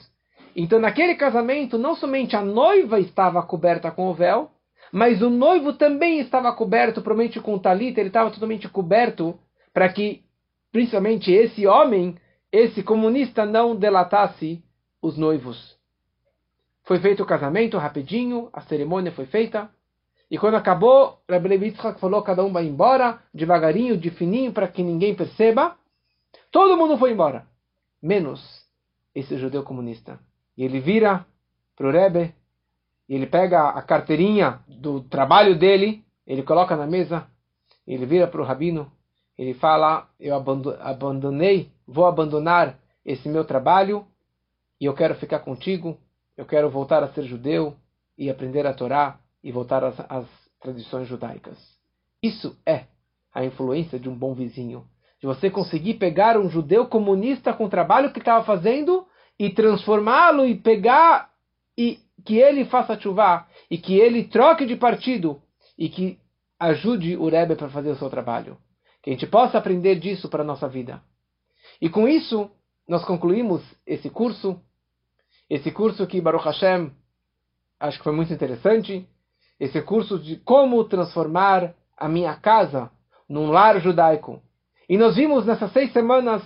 então 0.56 0.78
naquele 0.78 1.16
casamento 1.16 1.80
não 1.80 1.96
somente 1.96 2.36
a 2.36 2.44
noiva 2.44 3.00
estava 3.00 3.42
coberta 3.42 3.90
com 3.90 4.08
o 4.08 4.14
véu, 4.14 4.52
mas 4.92 5.20
o 5.24 5.32
noivo 5.32 5.74
também 5.74 6.20
estava 6.20 6.54
coberto, 6.54 7.02
provavelmente 7.02 7.40
com 7.40 7.56
o 7.56 7.60
talita, 7.60 8.00
ele 8.00 8.10
estava 8.10 8.30
totalmente 8.30 8.70
coberto 8.70 9.40
para 9.74 9.90
que 9.90 10.22
principalmente 10.72 11.32
esse 11.32 11.66
homem, 11.66 12.16
esse 12.52 12.84
comunista 12.84 13.48
não 13.48 13.76
delatasse 13.76 14.62
os 15.08 15.18
noivos. 15.18 15.78
Foi 16.84 17.00
feito 17.00 17.24
o 17.24 17.26
casamento 17.26 17.78
rapidinho, 17.78 18.50
a 18.54 18.62
cerimônia 18.62 19.12
foi 19.12 19.26
feita. 19.26 19.70
E 20.30 20.38
quando 20.38 20.56
acabou, 20.56 21.20
Rabbi 21.30 21.56
Yitzhak 21.56 22.00
falou: 22.00 22.22
cada 22.22 22.44
um 22.44 22.52
vai 22.52 22.66
embora, 22.66 23.20
devagarinho, 23.34 23.98
de 23.98 24.10
fininho, 24.12 24.52
para 24.52 24.68
que 24.68 24.84
ninguém 24.84 25.16
perceba. 25.16 25.76
Todo 26.52 26.78
mundo 26.78 26.98
foi 26.98 27.12
embora, 27.12 27.46
menos 28.02 28.42
esse 29.16 29.38
judeu 29.38 29.64
comunista. 29.64 30.20
E 30.58 30.64
ele 30.64 30.80
vira 30.80 31.26
para 31.76 31.88
o 31.88 31.92
Rebbe, 31.92 32.34
e 33.08 33.16
ele 33.16 33.26
pega 33.26 33.70
a 33.70 33.82
carteirinha 33.82 34.60
do 34.68 35.02
trabalho 35.02 35.58
dele, 35.58 36.04
ele 36.26 36.44
coloca 36.44 36.76
na 36.76 36.86
mesa, 36.86 37.28
ele 37.86 38.06
vira 38.06 38.28
para 38.28 38.42
o 38.42 38.46
rabino, 38.46 38.92
ele 39.38 39.54
fala: 39.54 40.10
Eu 40.20 40.36
abandonei, 40.36 41.72
vou 41.88 42.06
abandonar 42.06 42.78
esse 43.06 43.30
meu 43.30 43.46
trabalho, 43.46 44.06
e 44.80 44.86
eu 44.86 44.94
quero 44.94 45.16
ficar 45.16 45.40
contigo, 45.40 45.98
eu 46.36 46.46
quero 46.46 46.70
voltar 46.70 47.04
a 47.04 47.12
ser 47.14 47.24
judeu 47.24 47.76
e 48.18 48.30
aprender 48.30 48.66
a 48.66 48.74
Torá 48.74 49.20
e 49.44 49.52
voltar 49.52 49.84
às, 49.84 50.00
às 50.10 50.26
tradições 50.60 51.08
judaicas. 51.08 51.58
Isso 52.22 52.58
é 52.66 52.86
a 53.34 53.46
influência 53.46 54.00
de 54.00 54.10
um 54.10 54.16
bom 54.16 54.34
vizinho. 54.34 54.86
De 55.20 55.28
você 55.28 55.50
conseguir 55.50 55.96
pegar 55.96 56.38
um 56.38 56.50
judeu 56.50 56.88
comunista 56.88 57.54
com 57.54 57.66
o 57.66 57.70
trabalho 57.70 58.12
que 58.12 58.20
estava 58.20 58.44
fazendo 58.44 59.06
e 59.40 59.50
transformá-lo 59.50 60.46
e 60.46 60.56
pegar 60.56 61.32
e 61.78 62.00
que 62.26 62.38
ele 62.38 62.66
faça 62.66 63.00
chuva 63.00 63.48
e 63.70 63.78
que 63.78 63.96
ele 63.96 64.24
troque 64.26 64.66
de 64.66 64.76
partido 64.76 65.42
e 65.78 65.90
que 65.90 66.20
ajude 66.60 67.16
o 67.16 67.30
Rebbe 67.30 67.56
para 67.56 67.70
fazer 67.70 67.92
o 67.92 67.96
seu 67.96 68.10
trabalho. 68.10 68.58
Que 69.02 69.12
a 69.12 69.14
gente 69.14 69.28
possa 69.28 69.58
aprender 69.58 70.00
disso 70.00 70.28
para 70.30 70.44
a 70.44 70.46
nossa 70.46 70.68
vida. 70.68 71.02
E 71.82 71.90
com 71.90 72.08
isso, 72.08 72.50
nós 72.88 73.06
concluímos 73.06 73.62
esse 73.86 74.10
curso. 74.10 74.60
Esse 75.50 75.72
curso 75.72 76.06
que 76.06 76.22
Baruch 76.22 76.46
Hashem 76.46 76.92
acho 77.80 77.98
que 77.98 78.04
foi 78.04 78.14
muito 78.14 78.34
interessante 78.34 79.08
esse 79.60 79.82
curso 79.82 80.20
de 80.20 80.38
como 80.38 80.84
transformar 80.84 81.74
a 81.98 82.08
minha 82.08 82.36
casa 82.36 82.92
num 83.28 83.50
lar 83.50 83.80
judaico. 83.80 84.42
E 84.88 84.98
nós 84.98 85.16
vimos 85.16 85.46
nessas 85.46 85.72
seis 85.74 85.92
semanas, 85.92 86.44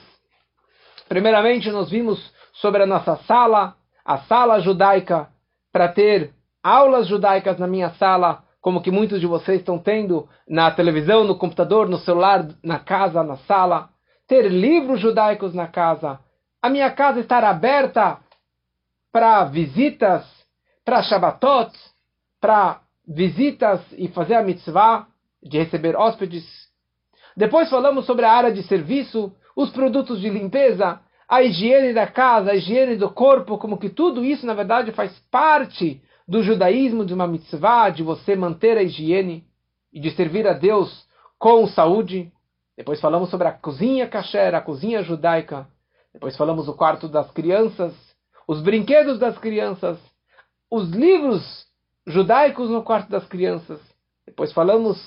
primeiramente, 1.08 1.70
nós 1.72 1.90
vimos 1.90 2.34
sobre 2.54 2.84
a 2.84 2.86
nossa 2.86 3.18
sala, 3.24 3.76
a 4.04 4.20
sala 4.20 4.60
judaica, 4.62 5.30
para 5.72 5.90
ter 5.90 6.34
aulas 6.64 7.08
judaicas 7.08 7.58
na 7.58 7.68
minha 7.68 7.92
sala, 7.92 8.44
como 8.62 8.82
que 8.82 8.92
muitos 8.92 9.20
de 9.20 9.28
vocês 9.28 9.60
estão 9.60 9.78
tendo 9.78 10.28
na 10.48 10.72
televisão, 10.72 11.24
no 11.24 11.38
computador, 11.38 11.90
no 11.90 11.98
celular, 11.98 12.48
na 12.64 12.80
casa, 12.80 13.24
na 13.24 13.38
sala. 13.38 13.90
Ter 14.28 14.48
livros 14.50 15.00
judaicos 15.00 15.54
na 15.54 15.68
casa. 15.68 16.20
A 16.62 16.70
minha 16.70 16.90
casa 16.92 17.20
estar 17.20 17.44
aberta 17.44 18.20
para 19.12 19.44
visitas, 19.46 20.26
para 20.86 21.04
Shabbatot, 21.04 21.72
para 22.40 22.82
visitas 23.08 23.82
e 23.94 24.08
fazer 24.08 24.36
a 24.36 24.44
mitzvah 24.44 25.08
de 25.44 25.58
receber 25.58 25.96
hóspedes. 25.96 26.46
Depois 27.36 27.70
falamos 27.70 28.06
sobre 28.06 28.26
a 28.26 28.32
área 28.32 28.52
de 28.52 28.64
serviço, 28.64 29.34
os 29.56 29.70
produtos 29.70 30.20
de 30.20 30.30
limpeza, 30.30 31.00
a 31.28 31.42
higiene 31.42 31.94
da 31.94 32.08
casa, 32.08 32.52
a 32.52 32.56
higiene 32.56 32.96
do 32.96 33.10
corpo, 33.10 33.58
como 33.58 33.78
que 33.78 33.90
tudo 33.90 34.24
isso 34.24 34.46
na 34.46 34.54
verdade 34.54 34.92
faz 34.92 35.18
parte 35.32 36.02
do 36.28 36.44
judaísmo 36.44 37.06
de 37.06 37.14
uma 37.14 37.28
mitzvah, 37.28 37.90
de 37.90 38.04
você 38.04 38.36
manter 38.36 38.78
a 38.78 38.84
higiene 38.84 39.46
e 39.92 40.00
de 40.00 40.12
servir 40.12 40.48
a 40.48 40.54
Deus 40.54 41.06
com 41.38 41.66
saúde. 41.68 42.32
Depois 42.78 43.00
falamos 43.00 43.30
sobre 43.30 43.48
a 43.48 43.52
cozinha 43.52 44.08
kasher, 44.08 44.56
a 44.56 44.62
cozinha 44.62 45.04
judaica. 45.04 45.68
Depois 46.14 46.36
falamos 46.36 46.68
o 46.68 46.74
quarto 46.74 47.08
das 47.08 47.32
crianças, 47.32 47.94
os 48.52 48.60
brinquedos 48.60 49.18
das 49.18 49.38
crianças, 49.38 49.98
os 50.70 50.90
livros 50.90 51.66
judaicos 52.06 52.70
no 52.70 52.84
quarto 52.84 53.10
das 53.10 53.26
crianças. 53.26 53.80
Depois 54.26 54.52
falamos 54.52 54.98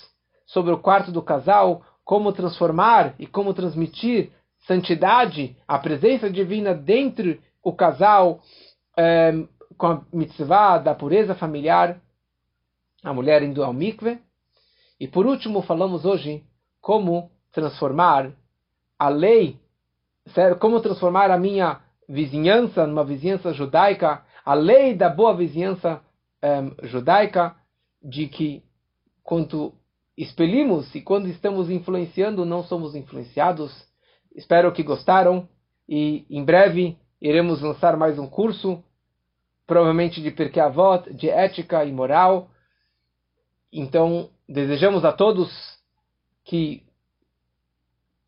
sobre 0.46 0.72
o 0.72 0.78
quarto 0.78 1.12
do 1.12 1.20
casal, 1.20 1.84
como 2.02 2.32
transformar 2.32 3.14
e 3.18 3.26
como 3.26 3.52
transmitir 3.52 4.32
santidade, 4.66 5.54
a 5.68 5.78
presença 5.78 6.30
divina 6.30 6.72
dentro 6.72 7.38
o 7.62 7.74
casal, 7.74 8.40
é, 8.96 9.34
com 9.76 9.88
a 9.88 10.02
mitzvah 10.10 10.78
da 10.78 10.94
pureza 10.94 11.34
familiar, 11.34 12.00
a 13.02 13.12
mulher 13.12 13.42
indo 13.42 13.62
ao 13.62 13.74
mikve. 13.74 14.18
E 14.98 15.06
por 15.06 15.26
último, 15.26 15.60
falamos 15.60 16.06
hoje 16.06 16.42
como 16.80 17.30
transformar 17.52 18.32
a 18.98 19.10
lei, 19.10 19.60
como 20.58 20.80
transformar 20.80 21.30
a 21.30 21.36
minha 21.36 21.83
vizinhança 22.08 22.86
numa 22.86 23.04
vizinhança 23.04 23.52
judaica, 23.52 24.24
a 24.44 24.54
lei 24.54 24.94
da 24.94 25.08
boa 25.08 25.34
vizinhança 25.34 26.02
um, 26.42 26.86
judaica 26.86 27.56
de 28.02 28.28
que 28.28 28.62
quanto 29.22 29.72
expelimos 30.16 30.94
e 30.94 31.00
quando 31.00 31.28
estamos 31.28 31.70
influenciando 31.70 32.44
não 32.44 32.62
somos 32.62 32.94
influenciados. 32.94 33.72
Espero 34.34 34.72
que 34.72 34.82
gostaram 34.82 35.48
e 35.88 36.26
em 36.28 36.44
breve 36.44 36.98
iremos 37.20 37.62
lançar 37.62 37.96
mais 37.96 38.18
um 38.18 38.26
curso, 38.26 38.82
provavelmente 39.66 40.22
de 40.22 40.30
Pirkei 40.30 40.62
Avot, 40.62 41.12
de 41.14 41.28
ética 41.30 41.84
e 41.84 41.92
moral. 41.92 42.50
Então, 43.72 44.28
desejamos 44.48 45.04
a 45.04 45.12
todos 45.12 45.50
que 46.44 46.82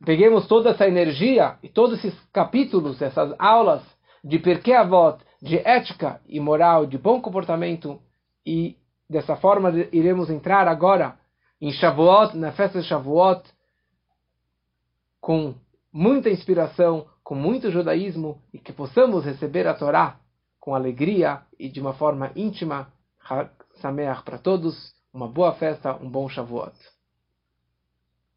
peguemos 0.04 0.46
toda 0.46 0.70
essa 0.70 0.86
energia 0.86 1.58
e 1.62 1.68
todos 1.68 1.98
esses 1.98 2.18
capítulos, 2.32 3.00
essas 3.00 3.34
aulas 3.38 3.82
de 4.22 4.38
Pirkei 4.38 4.74
Avot, 4.74 5.18
de 5.40 5.58
ética 5.58 6.20
e 6.26 6.40
moral, 6.40 6.86
de 6.86 6.98
bom 6.98 7.20
comportamento 7.20 8.00
e 8.44 8.76
dessa 9.08 9.36
forma 9.36 9.70
iremos 9.92 10.30
entrar 10.30 10.68
agora 10.68 11.18
em 11.60 11.70
Shavuot, 11.72 12.36
na 12.36 12.52
festa 12.52 12.80
de 12.80 12.86
Shavuot, 12.86 13.42
com 15.20 15.54
muita 15.92 16.28
inspiração, 16.28 17.06
com 17.24 17.34
muito 17.34 17.70
judaísmo 17.70 18.42
e 18.52 18.58
que 18.58 18.72
possamos 18.72 19.24
receber 19.24 19.66
a 19.66 19.74
Torá 19.74 20.20
com 20.60 20.74
alegria 20.74 21.42
e 21.58 21.68
de 21.68 21.80
uma 21.80 21.94
forma 21.94 22.30
íntima. 22.36 22.92
Sameach 23.80 24.22
para 24.22 24.38
todos, 24.38 24.94
uma 25.12 25.28
boa 25.28 25.54
festa, 25.54 25.96
um 25.96 26.08
bom 26.08 26.28
Shavuot. 26.28 26.74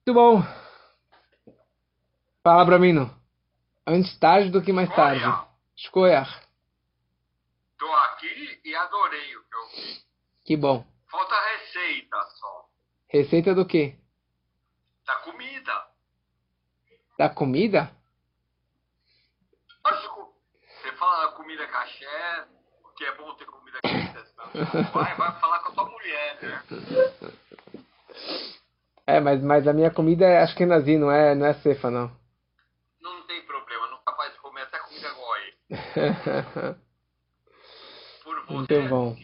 Muito 0.05 0.13
bom. 0.13 0.68
Fala 2.49 2.65
para 2.65 2.79
mim, 2.79 2.95
antes 3.85 4.17
tarde 4.17 4.49
do 4.49 4.59
que 4.59 4.73
mais 4.73 4.89
tarde. 4.95 5.23
Escolha. 5.77 6.23
Estou 7.73 7.93
aqui 7.93 8.59
e 8.65 8.75
adorei 8.75 9.37
o 9.37 9.43
que 9.43 9.55
eu 9.55 9.67
vi. 9.67 9.99
Que 10.43 10.57
bom. 10.57 10.83
Falta 11.11 11.35
receita 11.35 12.17
só. 12.39 12.65
Receita 13.07 13.53
do 13.53 13.67
quê? 13.67 13.95
Da 15.05 15.15
comida. 15.17 15.87
Da 17.19 17.29
comida? 17.29 17.91
Lógico. 19.85 20.33
Você 20.81 20.91
fala 20.93 21.27
da 21.27 21.31
comida 21.33 21.67
caché, 21.67 22.47
que 22.97 23.05
é 23.05 23.15
bom 23.15 23.31
ter 23.35 23.45
comida 23.45 23.79
caché. 23.83 24.25
Vai, 24.91 25.15
vai 25.15 25.39
falar 25.39 25.59
com 25.59 25.71
a 25.71 25.75
sua 25.75 25.85
mulher, 25.85 26.39
né? 26.41 26.63
É, 29.05 29.19
mas, 29.19 29.39
mas 29.43 29.67
a 29.67 29.73
minha 29.73 29.91
comida 29.91 30.25
é 30.25 30.41
acho 30.41 30.55
que 30.55 30.63
é 30.63 30.65
nazi, 30.65 30.97
não 30.97 31.11
é, 31.11 31.35
não 31.35 31.45
é 31.45 31.53
cefa, 31.53 31.91
não. 31.91 32.17
Não 33.01 33.25
tem 33.25 33.41
problema, 33.45 33.87
não 33.87 33.97
capaz 34.03 34.33
de 34.33 34.39
comer 34.39 34.63
até 34.63 34.77
comida 34.79 35.09
goi. 35.13 35.53
Por 38.23 38.45
você, 38.47 38.53
Muito 38.53 38.89
bom. 38.89 39.15